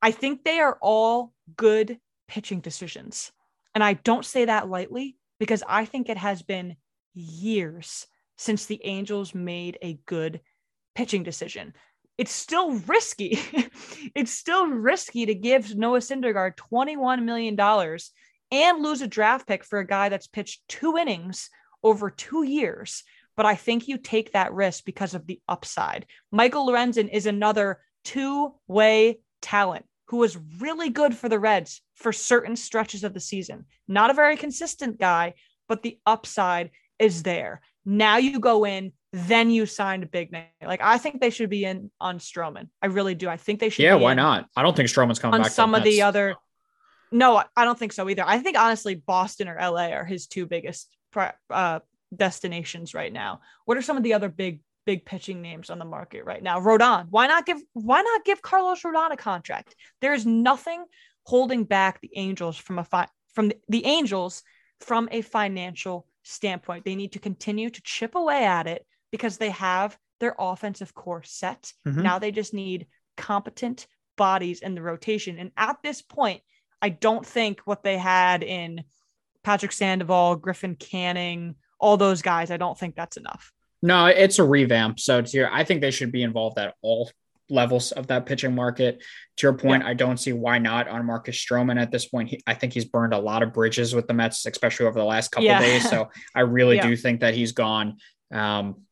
I 0.00 0.10
think 0.10 0.44
they 0.44 0.60
are 0.60 0.78
all 0.80 1.32
good 1.56 1.98
pitching 2.28 2.60
decisions. 2.60 3.32
And 3.74 3.82
I 3.82 3.94
don't 3.94 4.24
say 4.24 4.46
that 4.46 4.68
lightly 4.68 5.16
because 5.38 5.62
I 5.68 5.84
think 5.84 6.08
it 6.08 6.16
has 6.16 6.42
been 6.42 6.76
years 7.14 8.06
since 8.36 8.66
the 8.66 8.80
Angels 8.84 9.34
made 9.34 9.78
a 9.82 9.98
good 10.06 10.40
pitching 10.94 11.22
decision. 11.22 11.74
It's 12.18 12.32
still 12.32 12.72
risky. 12.72 13.38
it's 14.14 14.32
still 14.32 14.66
risky 14.66 15.26
to 15.26 15.34
give 15.34 15.74
Noah 15.74 15.98
Syndergaard 15.98 16.56
$21 16.72 17.24
million 17.24 17.58
and 18.52 18.82
lose 18.82 19.00
a 19.00 19.06
draft 19.06 19.46
pick 19.46 19.64
for 19.64 19.78
a 19.78 19.86
guy 19.86 20.08
that's 20.08 20.26
pitched 20.26 20.62
two 20.68 20.96
innings 20.96 21.50
over 21.82 22.10
two 22.10 22.42
years. 22.44 23.02
But 23.36 23.46
I 23.46 23.54
think 23.54 23.88
you 23.88 23.96
take 23.96 24.32
that 24.32 24.52
risk 24.52 24.84
because 24.84 25.14
of 25.14 25.26
the 25.26 25.40
upside. 25.48 26.06
Michael 26.30 26.66
Lorenzen 26.66 27.08
is 27.10 27.26
another 27.26 27.80
two 28.04 28.54
way 28.68 29.20
talent 29.40 29.86
who 30.06 30.18
was 30.18 30.36
really 30.60 30.90
good 30.90 31.14
for 31.14 31.28
the 31.28 31.38
Reds 31.38 31.80
for 31.94 32.12
certain 32.12 32.56
stretches 32.56 33.04
of 33.04 33.14
the 33.14 33.20
season. 33.20 33.64
Not 33.88 34.10
a 34.10 34.14
very 34.14 34.36
consistent 34.36 34.98
guy, 34.98 35.34
but 35.68 35.82
the 35.82 35.98
upside 36.04 36.70
is 36.98 37.22
there. 37.22 37.62
Now 37.86 38.18
you 38.18 38.38
go 38.38 38.66
in, 38.66 38.92
then 39.12 39.50
you 39.50 39.64
signed 39.66 40.02
a 40.02 40.06
big 40.06 40.30
name. 40.30 40.44
Like 40.62 40.82
I 40.82 40.98
think 40.98 41.20
they 41.20 41.30
should 41.30 41.50
be 41.50 41.64
in 41.64 41.90
on 42.00 42.18
Stroman. 42.18 42.68
I 42.82 42.86
really 42.86 43.14
do. 43.14 43.28
I 43.28 43.38
think 43.38 43.60
they 43.60 43.70
should. 43.70 43.82
Yeah, 43.82 43.94
why 43.94 44.14
not? 44.14 44.48
I 44.56 44.62
don't 44.62 44.76
think 44.76 44.88
Stroman's 44.88 45.18
coming 45.18 45.34
on 45.34 45.42
back 45.42 45.52
some 45.52 45.74
of 45.74 45.82
the 45.82 46.02
other 46.02 46.36
No, 47.10 47.42
I 47.56 47.64
don't 47.64 47.78
think 47.78 47.92
so 47.92 48.08
either. 48.08 48.24
I 48.26 48.38
think 48.38 48.58
honestly, 48.58 48.94
Boston 48.94 49.48
or 49.48 49.58
LA 49.60 49.88
are 49.88 50.04
his 50.04 50.26
two 50.26 50.46
biggest 50.46 50.88
uh, 51.50 51.80
destinations 52.14 52.94
right 52.94 53.12
now. 53.12 53.40
What 53.64 53.76
are 53.76 53.82
some 53.82 53.96
of 53.96 54.02
the 54.02 54.14
other 54.14 54.28
big 54.28 54.60
big 54.84 55.04
pitching 55.04 55.40
names 55.40 55.70
on 55.70 55.78
the 55.78 55.84
market 55.84 56.24
right 56.24 56.42
now? 56.42 56.60
Rodon. 56.60 57.06
Why 57.10 57.26
not 57.26 57.46
give 57.46 57.60
Why 57.72 58.02
not 58.02 58.24
give 58.24 58.42
Carlos 58.42 58.82
Rodon 58.82 59.12
a 59.12 59.16
contract? 59.16 59.74
There 60.00 60.14
is 60.14 60.26
nothing 60.26 60.84
holding 61.24 61.64
back 61.64 62.00
the 62.00 62.10
Angels 62.16 62.56
from 62.56 62.78
a 62.78 62.84
fi- 62.84 63.08
from 63.34 63.48
the, 63.48 63.56
the 63.68 63.86
Angels 63.86 64.42
from 64.80 65.08
a 65.12 65.22
financial 65.22 66.06
standpoint. 66.24 66.84
They 66.84 66.96
need 66.96 67.12
to 67.12 67.18
continue 67.18 67.70
to 67.70 67.82
chip 67.82 68.14
away 68.14 68.44
at 68.44 68.66
it 68.66 68.84
because 69.10 69.38
they 69.38 69.50
have 69.50 69.96
their 70.20 70.34
offensive 70.38 70.94
core 70.94 71.22
set. 71.22 71.72
Mm-hmm. 71.86 72.02
Now 72.02 72.18
they 72.18 72.32
just 72.32 72.54
need 72.54 72.86
competent 73.16 73.86
bodies 74.16 74.60
in 74.60 74.74
the 74.74 74.82
rotation. 74.82 75.38
And 75.38 75.50
at 75.56 75.76
this 75.82 76.02
point, 76.02 76.42
I 76.80 76.88
don't 76.88 77.26
think 77.26 77.60
what 77.64 77.82
they 77.82 77.96
had 77.96 78.42
in 78.42 78.84
Patrick 79.44 79.72
Sandoval, 79.72 80.36
Griffin 80.36 80.76
Canning, 80.76 81.56
all 81.78 81.96
those 81.96 82.22
guys, 82.22 82.50
I 82.50 82.56
don't 82.56 82.78
think 82.78 82.94
that's 82.94 83.16
enough. 83.16 83.52
No, 83.82 84.06
it's 84.06 84.38
a 84.38 84.44
revamp. 84.44 85.00
So 85.00 85.20
to 85.20 85.36
your, 85.36 85.52
I 85.52 85.64
think 85.64 85.80
they 85.80 85.90
should 85.90 86.12
be 86.12 86.22
involved 86.22 86.58
at 86.58 86.74
all 86.82 87.10
levels 87.50 87.92
of 87.92 88.06
that 88.06 88.26
pitching 88.26 88.54
market. 88.54 89.02
To 89.38 89.46
your 89.46 89.54
point, 89.54 89.82
yeah. 89.82 89.90
I 89.90 89.94
don't 89.94 90.18
see 90.18 90.32
why 90.32 90.58
not 90.58 90.88
on 90.88 91.04
Marcus 91.04 91.36
Stroman 91.36 91.80
at 91.80 91.90
this 91.90 92.06
point. 92.06 92.30
He, 92.30 92.42
I 92.46 92.54
think 92.54 92.72
he's 92.72 92.84
burned 92.84 93.12
a 93.12 93.18
lot 93.18 93.42
of 93.42 93.52
bridges 93.52 93.94
with 93.94 94.06
the 94.06 94.14
Mets, 94.14 94.46
especially 94.46 94.86
over 94.86 94.98
the 94.98 95.04
last 95.04 95.32
couple 95.32 95.46
yeah. 95.46 95.60
days. 95.60 95.88
So 95.88 96.08
I 96.34 96.40
really 96.40 96.76
yeah. 96.76 96.86
do 96.86 96.96
think 96.96 97.20
that 97.20 97.34
he's 97.34 97.52
gone. 97.52 97.96
Um, 98.32 98.82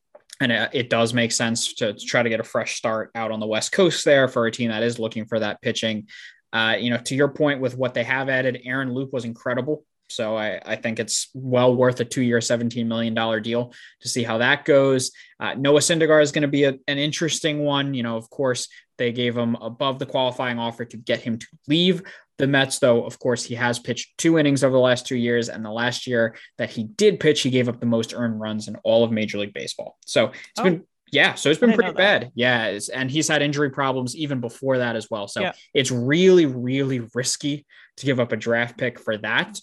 and 0.40 0.50
it, 0.50 0.70
it, 0.72 0.90
does 0.90 1.14
make 1.14 1.32
sense 1.32 1.74
to, 1.74 1.92
to, 1.92 2.06
try 2.06 2.22
to 2.22 2.28
get 2.28 2.40
a 2.40 2.44
fresh 2.44 2.76
start 2.76 3.10
out 3.14 3.30
on 3.30 3.40
the 3.40 3.46
West 3.46 3.72
Coast 3.72 4.04
there 4.04 4.26
for 4.26 4.46
a 4.46 4.50
team 4.50 4.70
that 4.70 4.82
is 4.82 4.98
looking 4.98 5.26
for 5.26 5.38
that 5.38 5.60
pitching. 5.62 6.08
Uh, 6.52 6.76
you 6.78 6.90
know, 6.90 6.96
to 6.96 7.14
your 7.14 7.28
point 7.28 7.60
with 7.60 7.76
what 7.76 7.94
they 7.94 8.04
have 8.04 8.28
added, 8.28 8.60
Aaron 8.64 8.92
Loup 8.92 9.12
was 9.12 9.24
incredible 9.24 9.84
so 10.10 10.36
I, 10.36 10.60
I 10.64 10.76
think 10.76 10.98
it's 10.98 11.28
well 11.34 11.74
worth 11.74 12.00
a 12.00 12.04
two-year, 12.04 12.38
$17 12.38 12.86
million 12.86 13.42
deal 13.42 13.72
to 14.00 14.08
see 14.08 14.22
how 14.22 14.38
that 14.38 14.64
goes. 14.64 15.12
Uh, 15.38 15.54
Noah 15.54 15.80
Syndergaard 15.80 16.22
is 16.22 16.32
going 16.32 16.42
to 16.42 16.48
be 16.48 16.64
a, 16.64 16.74
an 16.88 16.98
interesting 16.98 17.60
one. 17.60 17.94
You 17.94 18.02
know, 18.02 18.16
of 18.16 18.28
course, 18.30 18.68
they 18.98 19.12
gave 19.12 19.36
him 19.36 19.54
above 19.56 19.98
the 19.98 20.06
qualifying 20.06 20.58
offer 20.58 20.84
to 20.84 20.96
get 20.96 21.20
him 21.20 21.38
to 21.38 21.46
leave 21.68 22.02
the 22.40 22.46
Mets, 22.46 22.78
though, 22.78 23.04
of 23.04 23.18
course, 23.18 23.44
he 23.44 23.54
has 23.54 23.78
pitched 23.78 24.16
two 24.16 24.38
innings 24.38 24.64
over 24.64 24.72
the 24.72 24.80
last 24.80 25.06
two 25.06 25.16
years. 25.16 25.50
And 25.50 25.64
the 25.64 25.70
last 25.70 26.06
year 26.06 26.34
that 26.56 26.70
he 26.70 26.84
did 26.84 27.20
pitch, 27.20 27.42
he 27.42 27.50
gave 27.50 27.68
up 27.68 27.80
the 27.80 27.86
most 27.86 28.14
earned 28.14 28.40
runs 28.40 28.66
in 28.66 28.76
all 28.76 29.04
of 29.04 29.12
Major 29.12 29.38
League 29.38 29.52
Baseball. 29.52 29.98
So 30.06 30.28
it's 30.28 30.58
oh. 30.58 30.64
been 30.64 30.84
yeah, 31.12 31.34
so 31.34 31.50
it's 31.50 31.58
been 31.58 31.72
pretty 31.72 31.92
bad. 31.92 32.30
Yeah, 32.34 32.78
and 32.94 33.10
he's 33.10 33.26
had 33.26 33.42
injury 33.42 33.70
problems 33.70 34.14
even 34.14 34.40
before 34.40 34.78
that 34.78 34.94
as 34.94 35.08
well. 35.10 35.26
So 35.26 35.40
yeah. 35.40 35.52
it's 35.74 35.90
really, 35.90 36.46
really 36.46 37.00
risky 37.14 37.66
to 37.96 38.06
give 38.06 38.20
up 38.20 38.30
a 38.30 38.36
draft 38.36 38.78
pick 38.78 39.00
for 39.00 39.16
that. 39.18 39.58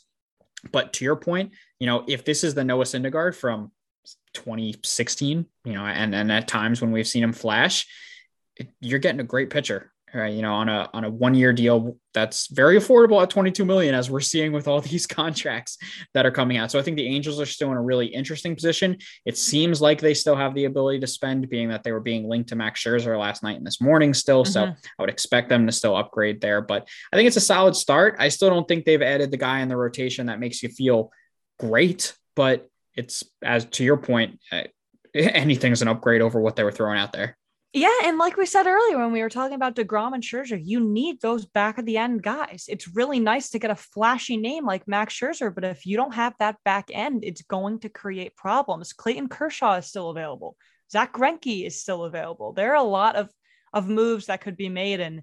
But 0.72 0.94
to 0.94 1.06
your 1.06 1.16
point, 1.16 1.52
you 1.80 1.88
know, 1.88 2.04
if 2.08 2.26
this 2.26 2.44
is 2.44 2.54
the 2.54 2.64
Noah 2.64 2.86
Syndergaard 2.86 3.36
from 3.36 3.72
2016, 4.34 5.46
you 5.66 5.74
know, 5.74 5.86
and 5.86 6.14
and 6.14 6.32
at 6.32 6.48
times 6.48 6.82
when 6.82 6.92
we've 6.92 7.08
seen 7.08 7.24
him 7.24 7.34
flash, 7.34 7.88
it, 8.56 8.70
you're 8.80 9.00
getting 9.00 9.22
a 9.22 9.26
great 9.26 9.50
pitcher 9.50 9.92
right? 10.18 10.34
You 10.34 10.42
know, 10.42 10.54
on 10.54 10.68
a 10.68 10.90
on 10.94 11.04
a 11.04 11.10
one 11.10 11.36
year 11.36 11.54
deal 11.54 11.98
that's 12.14 12.48
very 12.48 12.78
affordable 12.78 13.22
at 13.22 13.30
22 13.30 13.64
million, 13.64 13.96
as 13.96 14.10
we're 14.10 14.20
seeing 14.20 14.52
with 14.52 14.68
all 14.68 14.82
these 14.92 15.08
contracts 15.08 15.78
that 16.14 16.26
are 16.26 16.32
coming 16.32 16.58
out. 16.58 16.72
So 16.72 16.80
I 16.80 16.82
think 16.82 16.98
the 16.98 17.08
Angels 17.08 17.40
are 17.40 17.46
still 17.46 17.72
in 17.72 17.78
a 17.78 17.82
really 17.82 18.08
interesting 18.08 18.56
position. 18.56 18.98
It 19.26 19.38
seems 19.38 19.82
like 19.82 20.02
they 20.02 20.14
still 20.14 20.36
have 20.36 20.54
the 20.54 20.66
ability 20.66 21.00
to 21.02 21.08
spend, 21.08 21.50
being 21.50 21.70
that 21.70 21.84
they 21.84 21.92
were 21.92 22.00
being 22.00 22.28
linked 22.28 22.50
to 22.50 22.56
Max 22.56 22.84
Scherzer 22.84 23.18
last 23.18 23.44
night 23.44 23.58
and 23.58 23.66
this 23.66 23.80
morning 23.80 24.14
still. 24.14 24.44
Mm-hmm. 24.44 24.52
So 24.52 24.66
I 24.66 25.02
would 25.02 25.10
expect 25.10 25.50
them 25.50 25.66
to 25.68 25.72
still 25.72 25.96
upgrade 25.96 26.42
there. 26.42 26.62
But 26.62 26.88
I 27.14 27.16
think 27.16 27.28
it's 27.28 27.38
a 27.38 27.42
solid 27.42 27.76
start. 27.76 28.16
I 28.20 28.30
still 28.30 28.50
don't 28.50 28.68
think 28.68 28.86
they've 28.86 29.02
added 29.02 29.32
the 29.32 29.38
guy 29.38 29.60
in 29.60 29.70
the 29.70 29.78
rotation 29.78 30.26
that 30.26 30.40
makes 30.40 30.64
you 30.64 30.70
feel 30.70 31.12
great, 31.60 32.16
but 32.36 32.70
it's 32.96 33.24
as 33.44 33.66
to 33.66 33.84
your 33.84 33.98
point, 33.98 34.40
uh, 34.52 34.64
anything's 35.14 35.82
an 35.82 35.88
upgrade 35.88 36.22
over 36.22 36.42
what 36.42 36.56
they 36.56 36.64
were 36.64 36.72
throwing 36.72 37.00
out 37.00 37.14
there. 37.14 37.38
Yeah, 37.74 37.94
and 38.06 38.18
like 38.18 38.38
we 38.38 38.46
said 38.46 38.66
earlier 38.66 38.98
when 38.98 39.12
we 39.12 39.22
were 39.22 39.30
talking 39.30 39.56
about 39.56 39.76
Degrom 39.76 40.14
and 40.14 40.24
Scherzer, 40.24 40.60
you 40.62 40.80
need 40.80 41.22
those 41.22 41.46
back 41.46 41.78
of 41.78 41.86
the 41.86 41.98
end 41.98 42.24
guys. 42.24 42.66
It's 42.70 42.96
really 42.96 43.20
nice 43.20 43.50
to 43.52 43.60
get 43.60 43.72
a 43.72 43.76
flashy 43.76 44.38
name 44.38 44.66
like 44.66 44.88
Max 44.88 45.14
Scherzer, 45.14 45.54
but 45.54 45.64
if 45.66 45.86
you 45.86 45.98
don't 45.98 46.16
have 46.16 46.34
that 46.40 46.56
back 46.64 46.90
end, 46.94 47.24
it's 47.24 47.42
going 47.44 47.80
to 47.82 47.90
create 47.90 48.36
problems. 48.36 48.94
Clayton 48.94 49.28
Kershaw 49.28 49.76
is 49.76 49.86
still 49.86 50.10
available. 50.10 50.56
Zack 50.92 51.14
Greinke 51.14 51.68
is 51.68 51.80
still 51.82 52.06
available. 52.06 52.54
There 52.54 52.72
are 52.72 52.76
a 52.76 52.84
lot 52.84 53.16
of 53.16 53.30
of 53.74 53.88
moves 53.90 54.28
that 54.28 54.42
could 54.42 54.56
be 54.56 54.70
made, 54.70 55.02
and 55.02 55.22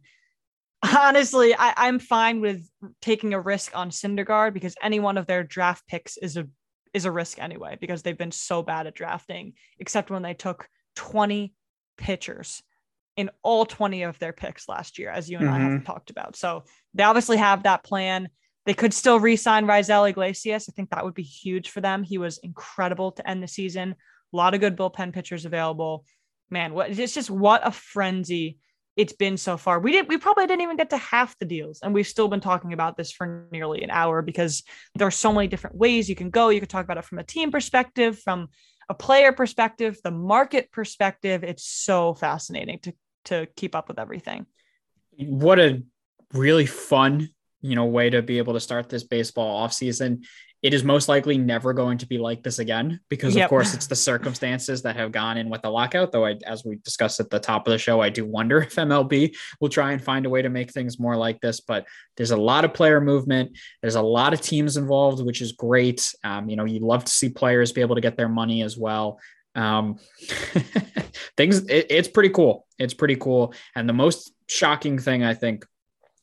honestly, 0.97 1.55
I, 1.55 1.73
I'm 1.77 1.99
fine 1.99 2.43
with 2.43 2.69
taking 3.01 3.33
a 3.33 3.41
risk 3.41 3.77
on 3.77 3.89
Syndergaard 3.89 4.53
because 4.53 4.77
any 4.83 5.01
one 5.01 5.17
of 5.17 5.27
their 5.27 5.43
draft 5.45 5.87
picks 5.89 6.19
is 6.19 6.37
a 6.37 6.47
is 6.93 7.07
a 7.07 7.11
risk 7.11 7.43
anyway 7.43 7.79
because 7.81 8.03
they've 8.03 8.19
been 8.19 8.31
so 8.31 8.63
bad 8.63 8.87
at 8.87 8.95
drafting, 8.95 9.55
except 9.79 10.11
when 10.11 10.23
they 10.23 10.35
took 10.35 10.69
20 10.97 11.55
pitchers 11.97 12.63
in 13.17 13.31
all 13.43 13.65
20 13.65 14.03
of 14.03 14.19
their 14.19 14.33
picks 14.33 14.69
last 14.69 14.99
year, 14.99 15.11
as 15.11 15.31
you 15.31 15.39
and 15.39 15.47
mm-hmm. 15.47 15.55
I 15.55 15.59
have 15.61 15.71
mm-hmm. 15.73 15.85
talked 15.85 16.11
about. 16.11 16.37
So 16.37 16.65
they 16.95 17.05
obviously 17.05 17.37
have 17.37 17.63
that 17.63 17.85
plan. 17.85 18.29
They 18.67 18.75
could 18.75 18.95
still 18.95 19.21
re-sign 19.21 19.67
Raisel 19.67 20.09
Iglesias. 20.09 20.69
I 20.69 20.73
think 20.73 20.91
that 20.91 21.05
would 21.05 21.15
be 21.15 21.23
huge 21.23 21.71
for 21.71 21.81
them. 21.81 22.03
He 22.03 22.19
was 22.19 22.39
incredible 22.39 23.13
to 23.13 23.29
end 23.29 23.43
the 23.43 23.49
season. 23.49 23.95
A 24.33 24.37
lot 24.37 24.55
of 24.55 24.61
good 24.61 24.77
bullpen 24.77 25.13
pitchers 25.13 25.45
available. 25.45 26.05
Man, 26.51 26.75
what 26.75 26.91
it's 26.91 27.15
just 27.15 27.31
what 27.31 27.67
a 27.67 27.71
frenzy 27.71 28.59
it's 28.97 29.13
been 29.13 29.37
so 29.37 29.57
far. 29.57 29.81
We 29.81 29.91
didn't 29.91 30.09
we 30.09 30.19
probably 30.19 30.47
didn't 30.47 30.63
even 30.63 30.77
get 30.77 30.91
to 30.91 30.97
half 30.97 31.37
the 31.39 31.45
deals, 31.45 31.81
and 31.83 31.93
we've 31.93 32.07
still 32.07 32.29
been 32.29 32.41
talking 32.41 32.73
about 32.73 32.97
this 32.97 33.11
for 33.11 33.49
nearly 33.51 33.83
an 33.83 33.91
hour 33.91 34.23
because 34.23 34.63
there 34.95 35.07
are 35.07 35.13
so 35.13 35.33
many 35.33 35.49
different 35.49 35.77
ways 35.77 36.09
you 36.09 36.15
can 36.15 36.31
go. 36.31 36.49
You 36.49 36.61
could 36.61 36.69
talk 36.69 36.85
about 36.85 36.99
it 36.99 37.05
from 37.05 37.19
a 37.19 37.25
team 37.25 37.51
perspective, 37.51 38.21
from 38.21 38.49
a 38.89 38.95
player 38.95 39.33
perspective, 39.33 39.99
the 40.03 40.11
market 40.11 40.71
perspective, 40.71 41.45
it's 41.45 41.65
so 41.65 42.15
fascinating 42.15 42.79
to 42.81 42.93
to 43.27 43.47
keep 43.57 43.75
up 43.75 43.89
with 43.89 43.99
everything. 43.99 44.47
What 45.17 45.59
a 45.59 45.83
really 46.33 46.67
fun, 46.67 47.29
you 47.63 47.75
know, 47.75 47.87
way 47.87 48.11
to 48.11 48.21
be 48.21 48.39
able 48.39 48.55
to 48.55 48.61
start 48.61 48.89
this 48.89 49.05
baseball 49.05 49.57
off 49.57 49.73
season 49.73 50.25
it 50.65 50.73
is 50.73 50.83
most 50.83 51.11
likely 51.11 51.37
never 51.37 51.75
going 51.75 51.99
to 51.99 52.07
be 52.07 52.17
like 52.17 52.43
this 52.43 52.59
again 52.59 52.99
because 53.11 53.37
yep. 53.37 53.45
of 53.45 53.51
course 53.51 53.75
it's 53.75 53.87
the 53.87 53.95
circumstances 53.95 54.83
that 54.83 54.97
have 54.97 55.13
gone 55.13 55.37
in 55.37 55.51
with 55.51 55.63
the 55.63 55.71
lockout 55.71 56.11
though 56.11 56.25
I, 56.25 56.39
as 56.47 56.65
we 56.65 56.77
discussed 56.77 57.21
at 57.21 57.29
the 57.31 57.39
top 57.39 57.69
of 57.69 57.71
the 57.73 57.79
show 57.79 58.01
i 58.01 58.09
do 58.09 58.25
wonder 58.25 58.59
if 58.63 58.75
mlb 58.75 59.37
will 59.61 59.69
try 59.69 59.93
and 59.93 60.03
find 60.03 60.27
a 60.27 60.31
way 60.31 60.43
to 60.43 60.49
make 60.49 60.73
things 60.73 60.99
more 60.99 61.17
like 61.17 61.41
this 61.41 61.61
but 61.61 61.87
there's 62.17 62.31
a 62.31 62.37
lot 62.37 62.65
of 62.65 62.75
player 62.75 63.01
movement. 63.01 63.57
There's 63.83 63.95
a 63.97 64.03
lot 64.03 64.33
of 64.33 64.41
teams 64.41 64.77
involved 64.77 65.25
which 65.25 65.41
is 65.41 65.53
great. 65.53 66.13
Um, 66.23 66.49
you 66.49 66.57
know 66.57 66.65
you 66.65 66.81
love 66.81 67.05
to 67.05 67.13
see 67.13 67.29
players 67.29 67.73
be 67.73 67.81
able 67.81 67.95
to 67.95 68.01
get 68.01 68.17
their 68.17 68.29
money 68.29 68.63
as 68.63 68.77
well. 68.77 69.19
Um, 69.55 69.99
things 71.37 71.67
it, 71.67 71.87
it's 71.91 72.09
pretty 72.09 72.31
cool. 72.31 72.67
It's 72.79 72.95
pretty 72.95 73.17
cool. 73.17 73.55
And 73.75 73.89
the 73.89 73.93
most 73.93 74.33
shocking 74.47 74.99
thing 74.99 75.25
i 75.25 75.33
think 75.33 75.65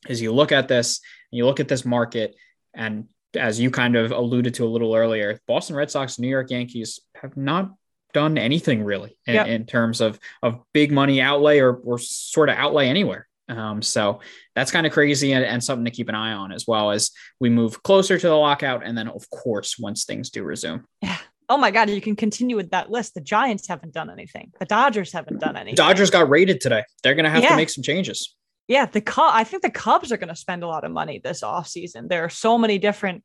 is 0.07 0.21
you 0.21 0.31
look 0.31 0.51
at 0.51 0.67
this 0.67 1.01
and 1.31 1.37
you 1.37 1.45
look 1.45 1.59
at 1.59 1.67
this 1.67 1.83
market 1.83 2.35
and 2.73 3.05
as 3.35 3.59
you 3.59 3.71
kind 3.71 3.95
of 3.95 4.11
alluded 4.11 4.53
to 4.55 4.65
a 4.65 4.69
little 4.69 4.95
earlier, 4.95 5.39
Boston 5.47 5.75
Red 5.75 5.91
Sox, 5.91 6.19
New 6.19 6.27
York 6.27 6.49
Yankees 6.49 6.99
have 7.15 7.37
not 7.37 7.71
done 8.13 8.37
anything 8.37 8.83
really 8.83 9.17
in, 9.25 9.35
yep. 9.35 9.47
in 9.47 9.65
terms 9.65 10.01
of 10.01 10.19
of 10.43 10.59
big 10.73 10.91
money 10.91 11.21
outlay 11.21 11.59
or 11.59 11.73
or 11.73 11.97
sort 11.97 12.49
of 12.49 12.57
outlay 12.57 12.87
anywhere. 12.87 13.27
Um, 13.47 13.81
so 13.81 14.21
that's 14.55 14.71
kind 14.71 14.85
of 14.85 14.93
crazy 14.93 15.33
and, 15.33 15.43
and, 15.43 15.61
something 15.61 15.83
to 15.83 15.91
keep 15.91 16.07
an 16.07 16.15
eye 16.15 16.31
on 16.31 16.53
as 16.53 16.65
well 16.65 16.91
as 16.91 17.11
we 17.41 17.49
move 17.49 17.83
closer 17.83 18.17
to 18.17 18.27
the 18.27 18.35
lockout. 18.35 18.85
And 18.85 18.97
then, 18.97 19.09
of 19.09 19.29
course, 19.29 19.77
once 19.77 20.05
things 20.05 20.29
do 20.29 20.43
resume. 20.43 20.83
Yeah. 21.01 21.17
Oh 21.49 21.57
my 21.57 21.69
God, 21.69 21.89
you 21.89 21.99
can 21.99 22.15
continue 22.15 22.55
with 22.55 22.71
that 22.71 22.89
list. 22.89 23.13
The 23.13 23.19
Giants 23.19 23.67
haven't 23.67 23.93
done 23.93 24.09
anything. 24.09 24.53
The 24.57 24.65
Dodgers 24.65 25.11
haven't 25.11 25.41
done 25.41 25.57
anything. 25.57 25.75
Dodgers 25.75 26.09
got 26.09 26.29
raided 26.29 26.61
today. 26.61 26.85
They're 27.03 27.15
going 27.15 27.25
to 27.25 27.29
have 27.29 27.43
yeah. 27.43 27.49
to 27.49 27.55
make 27.57 27.69
some 27.69 27.83
changes 27.83 28.33
yeah, 28.67 28.85
the 28.85 29.01
Cubs, 29.01 29.33
I 29.33 29.43
think 29.43 29.63
the 29.63 29.71
Cubs 29.71 30.11
are 30.11 30.17
going 30.17 30.29
to 30.29 30.35
spend 30.35 30.63
a 30.63 30.67
lot 30.67 30.83
of 30.83 30.91
money 30.91 31.19
this 31.23 31.41
offseason. 31.41 32.09
There 32.09 32.23
are 32.23 32.29
so 32.29 32.57
many 32.57 32.77
different 32.77 33.23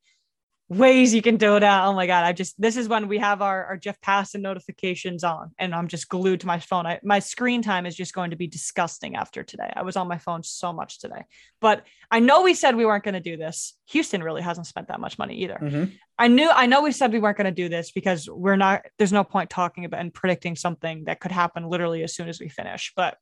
ways 0.69 1.15
you 1.15 1.23
can 1.23 1.37
do 1.37 1.55
it 1.55 1.63
out. 1.63 1.87
Oh 1.87 1.93
my 1.93 2.09
God. 2.09 2.25
I 2.25 2.33
just, 2.33 2.61
this 2.61 2.77
is 2.77 2.89
when 2.89 3.07
we 3.07 3.19
have 3.19 3.41
our, 3.41 3.65
our 3.67 3.77
Jeff 3.77 4.01
Passan 4.01 4.41
notifications 4.41 5.23
on 5.23 5.53
and 5.61 5.73
I'm 5.73 5.87
just 5.87 6.09
glued 6.09 6.41
to 6.41 6.49
my 6.49 6.59
phone. 6.59 6.87
I, 6.87 6.99
my 7.05 7.21
screen 7.21 7.63
time 7.63 7.87
is 7.87 7.95
just 7.95 8.13
going 8.13 8.31
to 8.31 8.37
be 8.37 8.49
disgusting 8.49 9.15
after 9.15 9.45
today. 9.45 9.73
I 9.77 9.83
was 9.83 9.95
on 9.95 10.09
my 10.09 10.19
phone 10.19 10.43
so 10.43 10.73
much 10.73 10.99
today, 10.99 11.23
but 11.61 11.87
I 12.11 12.19
know 12.19 12.43
we 12.43 12.55
said 12.55 12.75
we 12.75 12.85
weren't 12.85 13.05
going 13.05 13.15
to 13.15 13.21
do 13.21 13.37
this. 13.37 13.77
Houston 13.91 14.25
really 14.25 14.43
hasn't 14.43 14.67
spent 14.67 14.89
that 14.89 14.99
much 14.99 15.19
money 15.19 15.37
either. 15.37 15.59
Mm-hmm. 15.63 15.93
I 16.19 16.27
knew, 16.27 16.51
I 16.51 16.67
know 16.67 16.83
we 16.83 16.91
said 16.91 17.13
we 17.13 17.21
weren't 17.21 17.37
going 17.37 17.45
to 17.45 17.53
do 17.53 17.69
this 17.69 17.93
because 17.93 18.29
we're 18.29 18.57
not, 18.57 18.83
there's 18.99 19.13
no 19.13 19.23
point 19.23 19.51
talking 19.51 19.85
about 19.85 20.01
and 20.01 20.13
predicting 20.13 20.57
something 20.57 21.05
that 21.05 21.21
could 21.21 21.31
happen 21.31 21.69
literally 21.69 22.03
as 22.03 22.13
soon 22.13 22.29
as 22.29 22.41
we 22.41 22.49
finish, 22.49 22.93
but 22.97 23.19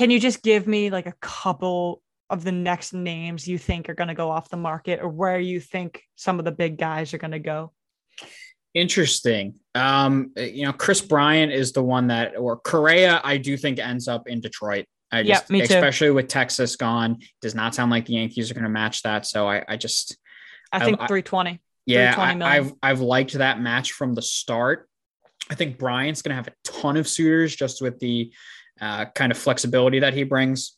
can 0.00 0.10
you 0.10 0.18
just 0.18 0.42
give 0.42 0.66
me 0.66 0.88
like 0.88 1.04
a 1.04 1.12
couple 1.20 2.00
of 2.30 2.42
the 2.42 2.50
next 2.50 2.94
names 2.94 3.46
you 3.46 3.58
think 3.58 3.86
are 3.90 3.94
going 3.94 4.08
to 4.08 4.14
go 4.14 4.30
off 4.30 4.48
the 4.48 4.56
market 4.56 4.98
or 4.98 5.10
where 5.10 5.38
you 5.38 5.60
think 5.60 6.02
some 6.14 6.38
of 6.38 6.46
the 6.46 6.50
big 6.52 6.78
guys 6.78 7.12
are 7.12 7.18
going 7.18 7.32
to 7.32 7.38
go? 7.38 7.70
Interesting. 8.72 9.56
Um, 9.74 10.32
you 10.38 10.64
know, 10.64 10.72
Kris 10.72 11.02
Bryant 11.02 11.52
is 11.52 11.72
the 11.72 11.82
one 11.82 12.06
that, 12.06 12.34
or 12.38 12.56
Correa, 12.56 13.20
I 13.22 13.36
do 13.36 13.58
think 13.58 13.78
ends 13.78 14.08
up 14.08 14.26
in 14.26 14.40
Detroit. 14.40 14.86
I 15.12 15.20
Yeah, 15.20 15.34
just, 15.34 15.50
me 15.50 15.58
too. 15.66 15.74
especially 15.74 16.10
with 16.12 16.28
Texas 16.28 16.76
gone, 16.76 17.18
does 17.42 17.54
not 17.54 17.74
sound 17.74 17.90
like 17.90 18.06
the 18.06 18.14
Yankees 18.14 18.50
are 18.50 18.54
going 18.54 18.64
to 18.64 18.70
match 18.70 19.02
that. 19.02 19.26
So 19.26 19.46
I, 19.46 19.62
I 19.68 19.76
just, 19.76 20.16
I 20.72 20.78
I- 20.78 20.84
think 20.86 20.98
I- 20.98 21.08
320. 21.08 21.60
yeah, 21.84 22.14
320 22.14 22.42
I, 22.42 22.56
I've 22.56 22.72
I've 22.82 23.00
liked 23.02 23.34
that 23.34 23.60
match 23.60 23.92
from 23.92 24.14
the 24.14 24.22
start. 24.22 24.88
I 25.50 25.56
think 25.56 25.76
Bryant's 25.78 26.22
going 26.22 26.30
to 26.30 26.36
have 26.36 26.48
a 26.48 26.52
ton 26.64 26.96
of 26.96 27.06
suitors 27.06 27.54
just 27.54 27.82
with 27.82 27.98
the 27.98 28.32
uh, 28.80 29.06
kind 29.14 29.30
of 29.32 29.38
flexibility 29.38 30.00
that 30.00 30.14
he 30.14 30.22
brings. 30.24 30.76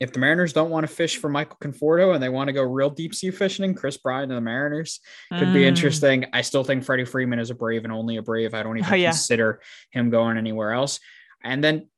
If 0.00 0.12
the 0.12 0.20
Mariners 0.20 0.52
don't 0.52 0.70
want 0.70 0.86
to 0.86 0.92
fish 0.94 1.16
for 1.16 1.28
Michael 1.28 1.56
Conforto 1.60 2.14
and 2.14 2.22
they 2.22 2.28
want 2.28 2.46
to 2.48 2.52
go 2.52 2.62
real 2.62 2.88
deep 2.90 3.14
sea 3.14 3.32
fishing, 3.32 3.74
Kris 3.74 3.96
Bryant 3.96 4.30
and 4.30 4.36
the 4.36 4.40
Mariners 4.40 5.00
could 5.36 5.52
be 5.52 5.62
Mm. 5.62 5.66
interesting. 5.66 6.26
I 6.32 6.42
still 6.42 6.62
think 6.62 6.84
Freddie 6.84 7.04
Freeman 7.04 7.40
is 7.40 7.50
a 7.50 7.54
brave 7.56 7.82
and 7.82 7.92
only 7.92 8.16
a 8.16 8.22
brave. 8.22 8.54
I 8.54 8.62
don't 8.62 8.78
even 8.78 8.92
Oh, 8.92 8.94
yeah. 8.96 9.10
consider 9.10 9.60
him 9.90 10.08
going 10.10 10.38
anywhere 10.38 10.70
else. 10.72 11.00
And 11.42 11.62
then 11.64 11.88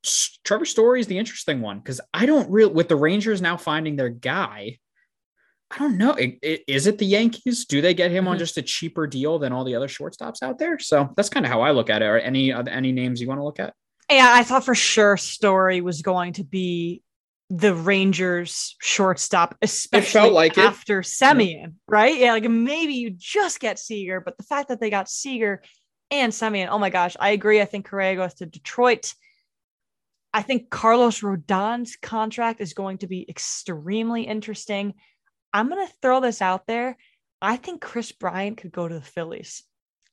Trevor 0.44 0.64
Story 0.64 1.00
is 1.00 1.08
the 1.08 1.18
interesting 1.18 1.60
one 1.60 1.78
because 1.78 2.00
I 2.14 2.24
don't 2.24 2.50
really, 2.50 2.72
with 2.72 2.88
the 2.88 2.96
Rangers 2.96 3.42
now 3.42 3.58
finding 3.58 3.96
their 3.96 4.08
guy, 4.10 4.78
I 5.70 5.78
don't 5.78 5.98
know. 5.98 6.12
I- 6.18 6.38
I- 6.42 6.64
Is 6.66 6.86
it 6.86 6.96
the 6.98 7.06
Yankees? 7.06 7.64
Do 7.66 7.80
they 7.82 7.92
get 7.94 8.10
him 8.10 8.26
on 8.26 8.36
Mhm. 8.36 8.40
just 8.40 8.56
a 8.58 8.62
cheaper 8.62 9.06
deal 9.06 9.38
than 9.38 9.52
all 9.52 9.64
the 9.64 9.74
other 9.76 9.88
shortstops 9.88 10.42
out 10.42 10.58
there? 10.58 10.78
So 10.78 11.12
that's 11.16 11.28
kind 11.28 11.44
of 11.44 11.52
how 11.52 11.60
I 11.60 11.70
look 11.72 11.90
at 11.90 12.00
it. 12.02 12.06
Or 12.06 12.18
any 12.18 12.50
any 12.52 12.92
names 12.92 13.20
you 13.20 13.28
want 13.28 13.40
to 13.40 13.44
look 13.44 13.60
at? 13.60 13.74
Yeah, 14.10 14.28
I 14.32 14.42
thought 14.42 14.64
for 14.64 14.74
sure 14.74 15.16
Story 15.16 15.80
was 15.80 16.02
going 16.02 16.34
to 16.34 16.44
be 16.44 17.02
the 17.48 17.74
Rangers 17.74 18.76
shortstop, 18.80 19.56
especially 19.62 20.30
like 20.30 20.52
it. 20.58 20.58
after 20.64 21.02
Semien, 21.02 21.74
right? 21.88 22.16
Yeah, 22.16 22.32
like 22.32 22.48
maybe 22.48 22.94
you 22.94 23.10
just 23.10 23.60
get 23.60 23.78
Seager, 23.78 24.20
but 24.20 24.36
the 24.36 24.44
fact 24.44 24.68
that 24.68 24.80
they 24.80 24.90
got 24.90 25.08
Seager 25.08 25.62
and 26.10 26.32
Semien, 26.32 26.68
oh 26.70 26.78
my 26.78 26.90
gosh, 26.90 27.16
I 27.18 27.30
agree. 27.30 27.60
I 27.60 27.64
think 27.64 27.86
Correa 27.86 28.16
goes 28.16 28.34
to 28.34 28.46
Detroit. 28.46 29.14
I 30.32 30.42
think 30.42 30.70
Carlos 30.70 31.20
Rodon's 31.22 31.96
contract 31.96 32.60
is 32.60 32.72
going 32.74 32.98
to 32.98 33.08
be 33.08 33.26
extremely 33.28 34.22
interesting. 34.22 34.94
I'm 35.52 35.68
going 35.68 35.84
to 35.84 35.92
throw 36.02 36.20
this 36.20 36.40
out 36.40 36.66
there. 36.66 36.96
I 37.42 37.56
think 37.56 37.80
Kris 37.80 38.12
Bryant 38.12 38.58
could 38.58 38.70
go 38.70 38.86
to 38.86 38.94
the 38.94 39.00
Phillies. 39.00 39.64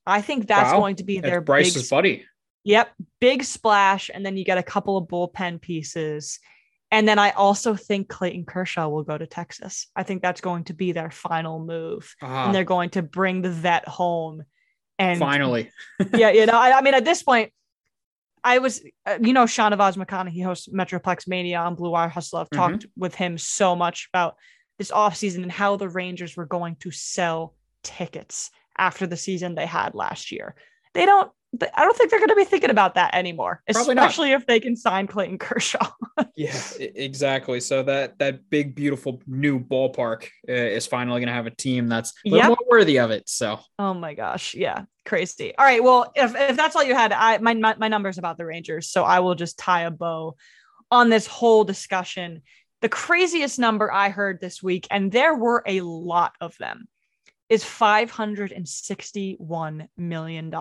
I 0.06 0.22
think 0.22 0.48
that's 0.48 0.72
Wow. 0.72 0.80
going 0.80 0.96
to 0.96 1.04
be 1.04 1.20
their 1.20 1.36
That's 1.40 1.44
Bryce's 1.46 1.82
big 1.82 1.90
buddy. 1.90 2.24
Yep, 2.68 2.92
big 3.18 3.44
splash, 3.44 4.10
and 4.12 4.26
then 4.26 4.36
you 4.36 4.44
get 4.44 4.58
a 4.58 4.62
couple 4.62 4.98
of 4.98 5.08
bullpen 5.08 5.58
pieces. 5.58 6.38
And 6.90 7.08
then 7.08 7.18
I 7.18 7.30
also 7.30 7.74
think 7.74 8.10
Clayton 8.10 8.44
Kershaw 8.44 8.88
will 8.88 9.04
go 9.04 9.16
to 9.16 9.26
Texas. 9.26 9.86
I 9.96 10.02
think 10.02 10.20
that's 10.20 10.42
going 10.42 10.64
to 10.64 10.74
be 10.74 10.92
their 10.92 11.10
final 11.10 11.64
move, 11.64 12.14
Ah, 12.20 12.44
and 12.44 12.54
they're 12.54 12.64
going 12.64 12.90
to 12.90 13.02
bring 13.02 13.40
the 13.40 13.48
vet 13.48 13.88
home. 13.88 14.42
And 14.98 15.18
finally. 15.18 15.70
yeah, 16.14 16.28
you 16.28 16.44
know, 16.44 16.58
I, 16.58 16.76
I 16.76 16.82
mean, 16.82 16.92
at 16.92 17.06
this 17.06 17.22
point, 17.22 17.54
I 18.44 18.58
was, 18.58 18.82
uh, 19.06 19.16
you 19.18 19.32
know, 19.32 19.44
Shanavaz 19.44 19.96
McConaughey 19.96 20.44
hosts 20.44 20.68
Metroplex 20.68 21.26
Mania 21.26 21.60
on 21.60 21.74
Blue 21.74 21.90
Wire 21.90 22.10
Hustle. 22.10 22.40
I've 22.40 22.50
talked 22.50 22.84
with 22.98 23.14
him 23.14 23.38
so 23.38 23.76
much 23.76 24.10
about 24.12 24.36
this 24.78 24.90
offseason 24.90 25.42
and 25.42 25.52
how 25.52 25.76
the 25.76 25.88
Rangers 25.88 26.36
were 26.36 26.44
going 26.44 26.76
to 26.80 26.90
sell 26.90 27.54
tickets 27.82 28.50
after 28.76 29.06
the 29.06 29.16
season 29.16 29.54
they 29.54 29.64
had 29.64 29.94
last 29.94 30.32
year. 30.32 30.54
They 30.92 31.06
don't, 31.06 31.32
I 31.74 31.82
don't 31.84 31.96
think 31.96 32.10
they're 32.10 32.18
going 32.18 32.28
to 32.28 32.34
be 32.36 32.44
thinking 32.44 32.68
about 32.70 32.94
that 32.96 33.14
anymore, 33.14 33.62
Probably 33.72 33.94
not. 33.94 34.04
especially 34.04 34.32
if 34.32 34.44
they 34.46 34.60
can 34.60 34.76
sign 34.76 35.06
Clayton 35.06 35.38
Kershaw. 35.38 35.90
Yeah, 36.36 36.54
exactly. 36.78 37.58
So 37.60 37.82
that 37.84 38.18
that 38.18 38.50
big 38.50 38.74
beautiful 38.76 39.22
new 39.26 39.58
ballpark 39.58 40.28
uh, 40.48 40.52
is 40.52 40.86
finally 40.86 41.20
going 41.20 41.28
to 41.28 41.32
have 41.32 41.46
a 41.46 41.50
team 41.50 41.88
that's 41.88 42.10
a 42.26 42.30
Yep. 42.30 42.46
more 42.48 42.58
worthy 42.68 42.98
of 43.00 43.10
it. 43.10 43.28
So 43.28 43.58
Oh 43.78 43.94
my 43.94 44.12
gosh. 44.14 44.54
Yeah. 44.54 44.84
Crazy. 45.04 45.56
All 45.56 45.64
right. 45.64 45.82
Well, 45.82 46.12
if, 46.14 46.34
if 46.36 46.56
that's 46.56 46.76
all 46.76 46.84
you 46.84 46.94
had, 46.94 47.12
I 47.12 47.38
my, 47.38 47.54
my 47.54 47.74
my 47.78 47.88
number's 47.88 48.18
about 48.18 48.36
the 48.36 48.44
Rangers. 48.46 48.88
So 48.90 49.02
I 49.04 49.18
will 49.20 49.34
just 49.34 49.58
tie 49.58 49.82
a 49.82 49.90
bow 49.90 50.36
on 50.92 51.08
this 51.08 51.26
whole 51.26 51.64
discussion. 51.64 52.42
The 52.82 52.88
craziest 52.88 53.58
number 53.58 53.90
I 53.92 54.10
heard 54.10 54.40
this 54.40 54.62
week, 54.62 54.86
and 54.90 55.10
there 55.10 55.34
were 55.34 55.62
a 55.66 55.80
lot 55.80 56.34
of 56.40 56.56
them, 56.58 56.86
is 57.48 57.64
$561 57.64 59.88
million. 59.96 60.54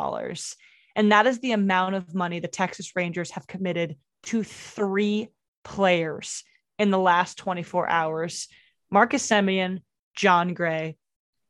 And 0.97 1.11
that 1.11 1.27
is 1.27 1.39
the 1.39 1.51
amount 1.53 1.95
of 1.95 2.13
money 2.15 2.39
the 2.39 2.47
Texas 2.47 2.95
Rangers 2.95 3.31
have 3.31 3.47
committed 3.47 3.95
to 4.23 4.43
three 4.43 5.29
players 5.63 6.43
in 6.79 6.91
the 6.91 6.99
last 6.99 7.37
24 7.37 7.87
hours 7.89 8.47
Marcus 8.89 9.27
Semien, 9.27 9.81
Jon 10.15 10.53
Gray, 10.53 10.95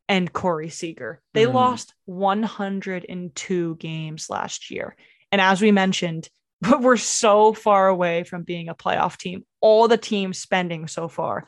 and 0.10 0.32
Corey 0.34 0.70
Seager. 0.70 1.22
They 1.34 1.43
Mhm. 1.43 1.54
lost 1.54 1.93
102 2.06 3.76
games 3.76 4.30
last 4.30 4.72
year. 4.72 4.95
And 5.32 5.39
as 5.39 5.62
we 5.62 5.72
mentioned, 5.72 6.30
but 6.62 6.82
we're 6.82 6.98
so 6.98 7.54
far 7.54 7.88
away 7.88 8.24
from 8.24 8.41
being 8.43 8.70
a 8.70 8.76
playoff 8.76 9.18
team. 9.18 9.45
All 9.62 9.88
the 9.88 9.98
teams 9.98 10.39
spending 10.39 10.88
so 10.88 11.08
far 11.08 11.48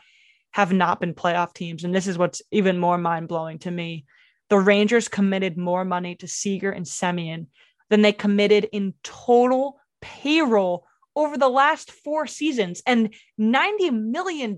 have 0.52 0.72
not 0.72 1.00
been 1.00 1.16
playoff 1.16 1.54
teams. 1.54 1.84
And 1.84 1.94
this 1.94 2.06
is 2.08 2.18
what's 2.18 2.42
even 2.52 2.78
more 2.78 2.98
mind 2.98 3.28
blowing 3.28 3.58
to 3.60 3.72
me. 3.72 4.06
The 4.50 4.60
Rangers 4.60 5.08
committed 5.08 5.58
more 5.58 5.84
money 5.84 6.16
to 6.16 6.28
Seager 6.28 6.72
and 6.72 6.86
Semien 6.86 7.48
than 7.90 8.02
they 8.02 8.14
committed 8.14 8.68
in 8.72 8.94
total 9.04 9.80
payroll 10.02 10.86
over 11.16 11.38
the 11.38 11.50
last 11.50 11.92
four 11.92 12.28
seasons 12.28 12.82
and 12.86 13.14
$90 13.40 13.92
million 13.92 14.58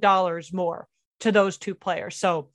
more 0.53 0.87
to 1.21 1.31
those 1.31 1.57
two 1.57 1.75
players. 1.75 2.15
So 2.17 2.49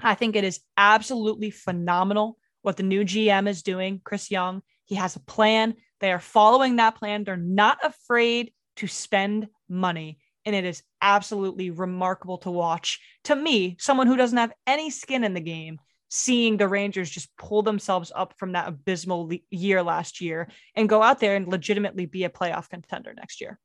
I 0.00 0.14
think 0.14 0.36
it 0.36 0.44
is 0.44 0.60
absolutely 0.76 1.50
phenomenal 1.50 2.38
what 2.62 2.76
the 2.76 2.82
new 2.82 3.04
GM 3.04 3.48
is 3.48 3.62
doing, 3.62 4.00
Chris 4.04 4.30
Young. 4.30 4.62
He 4.84 4.94
has 4.96 5.16
a 5.16 5.20
plan. 5.20 5.74
They 6.00 6.12
are 6.12 6.20
following 6.20 6.76
that 6.76 6.96
plan. 6.96 7.24
They're 7.24 7.36
not 7.36 7.78
afraid 7.82 8.52
to 8.76 8.86
spend 8.86 9.48
money. 9.68 10.18
And 10.44 10.56
it 10.56 10.64
is 10.64 10.82
absolutely 11.00 11.70
remarkable 11.70 12.38
to 12.38 12.50
watch. 12.50 13.00
To 13.24 13.36
me, 13.36 13.76
someone 13.78 14.08
who 14.08 14.16
doesn't 14.16 14.38
have 14.38 14.52
any 14.66 14.90
skin 14.90 15.24
in 15.24 15.34
the 15.34 15.40
game, 15.40 15.78
seeing 16.14 16.58
the 16.58 16.68
Rangers 16.68 17.08
just 17.08 17.34
pull 17.38 17.62
themselves 17.62 18.12
up 18.14 18.34
from 18.36 18.52
that 18.52 18.68
abysmal 18.68 19.28
le- 19.28 19.38
year 19.50 19.82
last 19.82 20.20
year 20.20 20.46
and 20.74 20.86
go 20.86 21.02
out 21.02 21.20
there 21.20 21.36
and 21.36 21.48
legitimately 21.48 22.04
be 22.04 22.24
a 22.24 22.28
playoff 22.28 22.68
contender 22.68 23.14
next 23.14 23.40
year. 23.40 23.58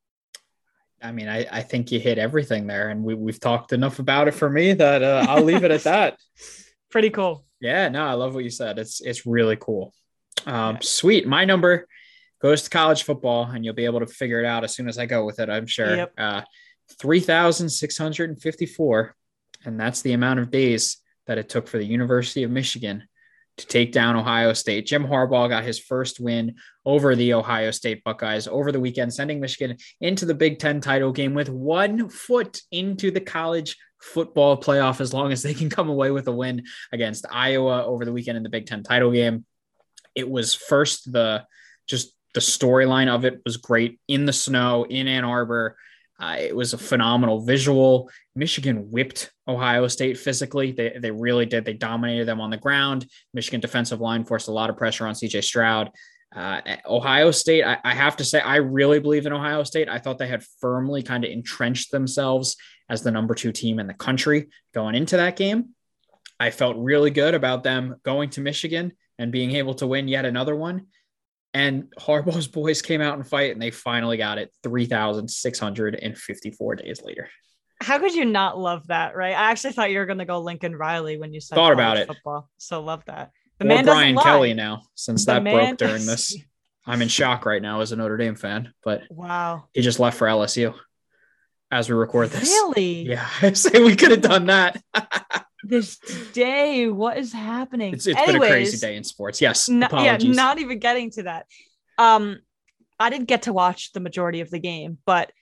I 1.02 1.12
mean, 1.12 1.28
I, 1.28 1.46
I 1.52 1.60
think 1.60 1.92
you 1.92 2.00
hit 2.00 2.16
everything 2.16 2.66
there, 2.66 2.88
and 2.88 3.04
we 3.04 3.12
we've 3.14 3.38
talked 3.38 3.74
enough 3.74 3.98
about 3.98 4.28
it 4.28 4.30
for 4.34 4.48
me 4.48 4.72
that 4.72 5.02
uh, 5.02 5.26
I'll 5.28 5.44
leave 5.44 5.62
it 5.62 5.70
at 5.70 5.82
that. 5.84 6.16
Pretty 6.90 7.10
cool. 7.10 7.44
Yeah, 7.60 7.90
no, 7.90 8.02
I 8.06 8.14
love 8.14 8.34
what 8.34 8.44
you 8.44 8.50
said. 8.50 8.78
It's 8.78 9.02
it's 9.02 9.26
really 9.26 9.56
cool. 9.56 9.92
Um, 10.46 10.76
Yeah. 10.76 10.78
Sweet. 10.80 11.26
My 11.26 11.44
number 11.44 11.86
goes 12.40 12.62
to 12.62 12.70
college 12.70 13.02
football, 13.02 13.44
and 13.44 13.62
you'll 13.62 13.74
be 13.74 13.84
able 13.84 14.00
to 14.00 14.06
figure 14.06 14.40
it 14.40 14.46
out 14.46 14.64
as 14.64 14.74
soon 14.74 14.88
as 14.88 14.98
I 14.98 15.04
go 15.04 15.26
with 15.26 15.38
it. 15.38 15.50
I'm 15.50 15.66
sure. 15.66 15.94
Yep. 15.94 16.12
Uh, 16.16 16.42
Three 16.98 17.20
thousand 17.20 17.68
six 17.68 17.98
hundred 17.98 18.30
and 18.30 18.40
fifty-four, 18.40 19.14
and 19.66 19.78
that's 19.78 20.00
the 20.00 20.14
amount 20.14 20.40
of 20.40 20.50
days 20.50 20.96
that 21.28 21.38
it 21.38 21.48
took 21.48 21.68
for 21.68 21.78
the 21.78 21.86
University 21.86 22.42
of 22.42 22.50
Michigan 22.50 23.04
to 23.58 23.66
take 23.66 23.92
down 23.92 24.16
Ohio 24.16 24.52
State. 24.52 24.86
Jim 24.86 25.04
Harbaugh 25.04 25.48
got 25.48 25.64
his 25.64 25.78
first 25.78 26.20
win 26.20 26.56
over 26.84 27.14
the 27.14 27.34
Ohio 27.34 27.70
State 27.70 28.02
Buckeyes 28.04 28.48
over 28.48 28.72
the 28.72 28.80
weekend, 28.80 29.12
sending 29.12 29.40
Michigan 29.40 29.76
into 30.00 30.24
the 30.26 30.34
Big 30.34 30.58
Ten 30.58 30.80
title 30.80 31.12
game 31.12 31.34
with 31.34 31.48
one 31.48 32.08
foot 32.08 32.60
into 32.72 33.10
the 33.10 33.20
college 33.20 33.76
football 34.00 34.56
playoff 34.56 35.00
as 35.00 35.12
long 35.12 35.32
as 35.32 35.42
they 35.42 35.54
can 35.54 35.68
come 35.68 35.88
away 35.88 36.10
with 36.10 36.28
a 36.28 36.32
win 36.32 36.64
against 36.92 37.26
Iowa 37.30 37.84
over 37.84 38.04
the 38.04 38.12
weekend 38.12 38.36
in 38.36 38.42
the 38.42 38.48
Big 38.48 38.66
Ten 38.66 38.82
title 38.82 39.10
game. 39.10 39.44
It 40.14 40.28
was 40.28 40.54
first 40.54 41.12
the 41.12 41.44
just 41.86 42.14
the 42.34 42.40
storyline 42.40 43.08
of 43.08 43.24
it 43.24 43.40
was 43.44 43.56
great 43.56 43.98
in 44.06 44.24
the 44.24 44.32
snow 44.32 44.84
in 44.84 45.08
Ann 45.08 45.24
Arbor. 45.24 45.76
Uh, 46.20 46.36
it 46.38 46.54
was 46.54 46.72
a 46.72 46.78
phenomenal 46.78 47.40
visual. 47.44 48.10
Michigan 48.34 48.90
whipped 48.90 49.30
Ohio 49.46 49.86
State 49.86 50.18
physically. 50.18 50.72
They, 50.72 50.96
they 51.00 51.10
really 51.10 51.46
did. 51.46 51.64
They 51.64 51.74
dominated 51.74 52.26
them 52.26 52.40
on 52.40 52.50
the 52.50 52.56
ground. 52.56 53.06
Michigan 53.34 53.60
defensive 53.60 54.00
line 54.00 54.24
forced 54.24 54.48
a 54.48 54.52
lot 54.52 54.70
of 54.70 54.76
pressure 54.76 55.06
on 55.06 55.14
CJ 55.14 55.44
Stroud. 55.44 55.90
Uh, 56.34 56.60
Ohio 56.86 57.30
State, 57.30 57.64
I, 57.64 57.78
I 57.84 57.94
have 57.94 58.16
to 58.16 58.24
say, 58.24 58.40
I 58.40 58.56
really 58.56 58.98
believe 58.98 59.26
in 59.26 59.32
Ohio 59.32 59.62
State. 59.62 59.88
I 59.88 59.98
thought 59.98 60.18
they 60.18 60.28
had 60.28 60.44
firmly 60.60 61.02
kind 61.02 61.24
of 61.24 61.30
entrenched 61.30 61.90
themselves 61.90 62.56
as 62.90 63.02
the 63.02 63.10
number 63.10 63.34
two 63.34 63.52
team 63.52 63.78
in 63.78 63.86
the 63.86 63.94
country 63.94 64.48
going 64.74 64.94
into 64.94 65.16
that 65.16 65.36
game. 65.36 65.70
I 66.40 66.50
felt 66.50 66.76
really 66.76 67.10
good 67.10 67.34
about 67.34 67.62
them 67.62 67.96
going 68.04 68.30
to 68.30 68.40
Michigan 68.40 68.92
and 69.18 69.32
being 69.32 69.56
able 69.56 69.74
to 69.74 69.86
win 69.86 70.08
yet 70.08 70.24
another 70.24 70.54
one. 70.54 70.86
And 71.54 71.92
Harbaugh's 71.98 72.48
boys 72.48 72.82
came 72.82 73.00
out 73.00 73.16
and 73.16 73.26
fight, 73.26 73.52
and 73.52 73.62
they 73.62 73.70
finally 73.70 74.16
got 74.16 74.38
it 74.38 74.52
3,654 74.62 76.76
days 76.76 77.02
later. 77.02 77.28
How 77.80 77.98
could 77.98 78.14
you 78.14 78.24
not 78.24 78.58
love 78.58 78.86
that, 78.88 79.16
right? 79.16 79.34
I 79.34 79.50
actually 79.50 79.72
thought 79.72 79.90
you 79.90 79.98
were 79.98 80.06
going 80.06 80.18
to 80.18 80.24
go 80.24 80.40
Lincoln 80.40 80.74
Riley 80.74 81.16
when 81.16 81.32
you 81.32 81.40
said 81.40 81.54
Thought 81.54 81.72
about 81.72 81.96
it. 81.96 82.08
Football. 82.08 82.48
So 82.58 82.82
love 82.82 83.04
that. 83.06 83.30
The 83.58 83.66
or 83.66 83.68
man 83.68 83.84
Brian. 83.84 84.18
Kelly 84.18 84.54
now, 84.54 84.82
since 84.94 85.24
The 85.24 85.34
that 85.40 85.44
broke 85.44 85.78
during 85.78 86.06
this. 86.06 86.36
I'm 86.86 87.02
in 87.02 87.08
shock 87.08 87.44
right 87.44 87.60
now 87.60 87.82
as 87.82 87.92
a 87.92 87.96
Notre 87.96 88.16
Dame 88.16 88.34
fan, 88.34 88.72
but 88.82 89.02
Wow. 89.10 89.64
he 89.74 89.82
just 89.82 90.00
left 90.00 90.16
for 90.16 90.26
LSU 90.26 90.74
as 91.70 91.88
we 91.88 91.94
record 91.94 92.30
this. 92.30 92.48
Really? 92.48 93.02
Yeah, 93.02 93.28
I 93.42 93.52
say 93.52 93.82
we 93.82 93.94
could 93.94 94.10
have 94.10 94.22
done 94.22 94.46
that. 94.46 94.82
This 95.64 95.98
day, 96.32 96.88
what 96.88 97.18
is 97.18 97.32
happening? 97.32 97.94
It's, 97.94 98.06
it's 98.06 98.20
been 98.24 98.36
a 98.36 98.38
crazy 98.40 98.78
day 98.78 98.96
in 98.96 99.04
sports. 99.04 99.40
Yes. 99.40 99.68
no- 99.68 99.88
yeah, 99.92 100.16
not 100.16 100.58
even 100.58 100.78
getting 100.78 101.10
to 101.12 101.24
that. 101.24 101.46
Um, 101.98 102.38
I 103.00 103.10
didn't 103.10 103.26
get 103.26 103.42
to 103.42 103.52
watch 103.52 103.92
the 103.92 104.00
majority 104.00 104.40
of 104.40 104.50
the 104.50 104.58
game, 104.58 104.98
but 105.04 105.32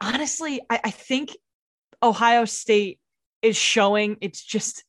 honestly, 0.00 0.60
I, 0.68 0.80
I 0.84 0.90
think 0.90 1.36
Ohio 2.02 2.44
State 2.44 3.00
is 3.42 3.56
showing 3.56 4.16
it's 4.20 4.42
just 4.42 4.84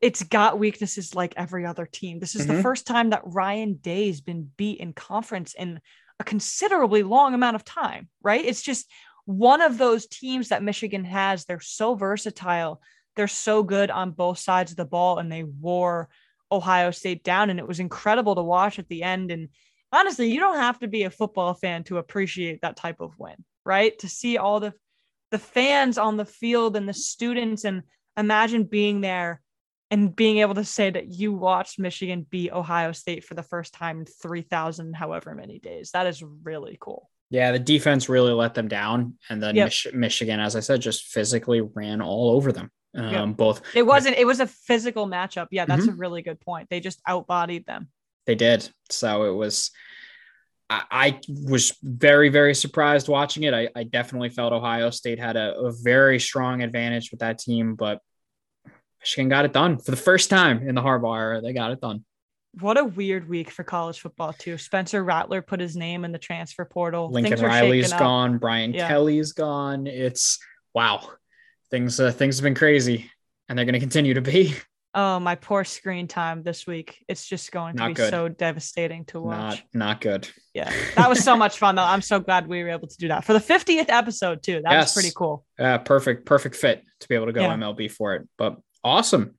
it's 0.00 0.22
got 0.22 0.58
weaknesses 0.58 1.14
like 1.14 1.34
every 1.36 1.66
other 1.66 1.86
team. 1.86 2.20
This 2.20 2.34
is 2.34 2.46
mm-hmm. 2.46 2.56
the 2.56 2.62
first 2.62 2.86
time 2.86 3.10
that 3.10 3.22
Ryan 3.24 3.74
Day's 3.74 4.20
been 4.20 4.50
beat 4.56 4.80
in 4.80 4.92
conference 4.92 5.54
in 5.54 5.80
a 6.20 6.24
considerably 6.24 7.02
long 7.02 7.34
amount 7.34 7.56
of 7.56 7.64
time, 7.64 8.08
right? 8.22 8.44
It's 8.44 8.62
just 8.62 8.88
one 9.24 9.60
of 9.60 9.76
those 9.76 10.06
teams 10.06 10.48
that 10.48 10.62
Michigan 10.62 11.04
has. 11.04 11.44
They're 11.44 11.60
so 11.60 11.94
versatile. 11.94 12.80
They're 13.18 13.28
so 13.28 13.62
good 13.62 13.90
on 13.90 14.12
both 14.12 14.38
sides 14.38 14.70
of 14.70 14.78
the 14.78 14.86
ball 14.86 15.18
and 15.18 15.30
they 15.30 15.42
wore 15.42 16.08
Ohio 16.50 16.92
State 16.92 17.24
down 17.24 17.50
and 17.50 17.58
it 17.58 17.68
was 17.68 17.80
incredible 17.80 18.36
to 18.36 18.42
watch 18.42 18.78
at 18.78 18.88
the 18.88 19.02
end 19.02 19.30
and 19.30 19.48
honestly, 19.92 20.30
you 20.30 20.40
don't 20.40 20.58
have 20.58 20.78
to 20.78 20.88
be 20.88 21.02
a 21.02 21.10
football 21.10 21.54
fan 21.54 21.84
to 21.84 21.98
appreciate 21.98 22.60
that 22.62 22.76
type 22.76 23.00
of 23.00 23.18
win, 23.18 23.44
right? 23.64 23.98
To 23.98 24.08
see 24.08 24.38
all 24.38 24.60
the 24.60 24.72
the 25.30 25.38
fans 25.38 25.98
on 25.98 26.16
the 26.16 26.24
field 26.24 26.76
and 26.76 26.88
the 26.88 26.94
students 26.94 27.64
and 27.64 27.82
imagine 28.16 28.64
being 28.64 29.00
there 29.02 29.42
and 29.90 30.14
being 30.14 30.38
able 30.38 30.54
to 30.54 30.64
say 30.64 30.90
that 30.90 31.08
you 31.08 31.32
watched 31.32 31.78
Michigan 31.78 32.26
beat 32.30 32.52
Ohio 32.52 32.92
State 32.92 33.24
for 33.24 33.34
the 33.34 33.42
first 33.42 33.74
time 33.74 34.00
in 34.00 34.06
3000 34.06 34.94
however 34.94 35.34
many 35.34 35.58
days. 35.58 35.90
That 35.90 36.06
is 36.06 36.22
really 36.22 36.78
cool. 36.80 37.10
Yeah, 37.30 37.52
the 37.52 37.58
defense 37.58 38.08
really 38.08 38.32
let 38.32 38.54
them 38.54 38.68
down 38.68 39.18
and 39.28 39.42
then 39.42 39.54
yep. 39.54 39.66
Mich- 39.66 39.88
Michigan 39.92 40.40
as 40.40 40.56
I 40.56 40.60
said 40.60 40.80
just 40.80 41.04
physically 41.04 41.60
ran 41.60 42.00
all 42.00 42.30
over 42.30 42.52
them. 42.52 42.70
Um, 42.94 43.12
yep. 43.12 43.36
both 43.36 43.62
It 43.74 43.82
wasn't 43.82 44.16
it 44.16 44.26
was 44.26 44.40
a 44.40 44.46
physical 44.46 45.06
matchup. 45.06 45.48
Yeah, 45.50 45.66
that's 45.66 45.82
mm-hmm. 45.82 45.92
a 45.92 45.96
really 45.96 46.22
good 46.22 46.40
point. 46.40 46.68
They 46.70 46.80
just 46.80 47.02
outbodied 47.04 47.66
them. 47.66 47.88
They 48.26 48.34
did. 48.34 48.68
So 48.90 49.24
it 49.24 49.34
was 49.34 49.70
I, 50.70 51.20
was 51.28 51.76
very, 51.82 52.28
very 52.28 52.54
surprised 52.54 53.08
watching 53.08 53.44
it. 53.44 53.54
I, 53.54 53.68
I 53.74 53.84
definitely 53.84 54.28
felt 54.28 54.52
Ohio 54.52 54.90
State 54.90 55.18
had 55.18 55.36
a, 55.36 55.56
a, 55.58 55.72
very 55.72 56.20
strong 56.20 56.62
advantage 56.62 57.10
with 57.10 57.20
that 57.20 57.38
team, 57.38 57.74
but 57.74 58.00
Michigan 59.00 59.30
got 59.30 59.46
it 59.46 59.52
done 59.52 59.78
for 59.78 59.90
the 59.90 59.96
first 59.96 60.28
time 60.28 60.68
in 60.68 60.74
the 60.74 60.82
Harbaugh 60.82 61.16
era. 61.16 61.40
They 61.40 61.54
got 61.54 61.70
it 61.70 61.80
done. 61.80 62.04
What 62.60 62.76
a 62.76 62.84
weird 62.84 63.28
week 63.28 63.50
for 63.50 63.62
college 63.62 64.00
football, 64.00 64.32
too. 64.32 64.58
Spencer 64.58 65.02
Rattler 65.02 65.42
put 65.42 65.60
his 65.60 65.76
name 65.76 66.04
in 66.04 66.12
the 66.12 66.18
transfer 66.18 66.64
portal. 66.64 67.10
Lincoln 67.10 67.40
Riley's 67.40 67.92
gone. 67.92 68.38
Brian 68.38 68.74
yeah. 68.74 68.88
Kelly's 68.88 69.32
gone. 69.32 69.86
It's 69.86 70.38
wow. 70.74 71.08
Things 71.70 72.00
uh, 72.00 72.10
things 72.10 72.36
have 72.38 72.44
been 72.44 72.54
crazy, 72.54 73.10
and 73.48 73.58
they're 73.58 73.66
going 73.66 73.74
to 73.74 73.80
continue 73.80 74.14
to 74.14 74.22
be. 74.22 74.54
Oh, 74.94 75.20
my 75.20 75.34
poor 75.34 75.64
screen 75.64 76.08
time 76.08 76.42
this 76.42 76.66
week. 76.66 77.04
It's 77.08 77.24
just 77.24 77.52
going 77.52 77.76
to 77.76 77.82
not 77.82 77.88
be 77.88 77.94
good. 77.94 78.10
so 78.10 78.28
devastating 78.28 79.04
to 79.06 79.20
watch. 79.20 79.62
Not, 79.72 79.74
not 79.74 80.00
good. 80.00 80.28
Yeah. 80.54 80.72
That 80.96 81.08
was 81.08 81.22
so 81.22 81.36
much 81.36 81.58
fun 81.58 81.74
though. 81.74 81.84
I'm 81.84 82.00
so 82.00 82.18
glad 82.18 82.48
we 82.48 82.62
were 82.62 82.70
able 82.70 82.88
to 82.88 82.96
do 82.96 83.08
that 83.08 83.24
for 83.24 83.34
the 83.34 83.38
50th 83.38 83.90
episode 83.90 84.42
too. 84.42 84.62
That 84.64 84.72
yes. 84.72 84.86
was 84.86 84.92
pretty 84.94 85.14
cool. 85.14 85.44
Yeah, 85.58 85.78
perfect, 85.78 86.24
perfect 86.24 86.56
fit 86.56 86.84
to 87.00 87.08
be 87.08 87.14
able 87.14 87.26
to 87.26 87.32
go 87.32 87.42
yeah. 87.42 87.54
MLB 87.54 87.92
for 87.92 88.14
it. 88.14 88.26
But 88.38 88.56
awesome. 88.82 89.37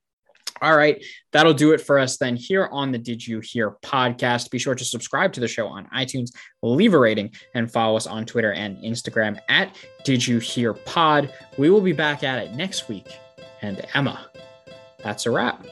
All 0.62 0.76
right. 0.76 1.04
That'll 1.32 1.54
do 1.54 1.74
it 1.74 1.82
for 1.82 2.00
us 2.00 2.18
then 2.18 2.36
here 2.36 2.68
on 2.72 2.92
the 2.92 2.98
Did 2.98 3.26
You 3.26 3.40
Hear 3.40 3.76
podcast. 3.84 4.50
Be 4.50 4.60
sure 4.60 4.76
to 4.76 4.86
subscribe 4.86 5.34
to 5.34 5.40
the 5.40 5.48
show 5.48 5.68
on 5.68 5.88
iTunes, 5.88 6.32
leave 6.62 6.94
a 6.94 7.00
rating, 7.00 7.32
and 7.54 7.72
follow 7.72 7.96
us 7.96 8.08
on 8.08 8.26
Twitter 8.26 8.54
and 8.54 8.78
Instagram 8.78 9.40
at 9.50 9.76
Did 10.04 10.26
You 10.26 10.40
Hear 10.40 10.74
Pod. 10.74 11.34
We 11.58 11.70
will 11.70 11.82
be 11.82 11.94
back 11.94 12.24
at 12.24 12.44
it 12.44 12.54
next 12.54 12.90
week. 12.90 13.08
And 13.62 13.86
Emma, 13.94 14.30
that's 15.04 15.26
a 15.26 15.32
wrap. 15.32 15.66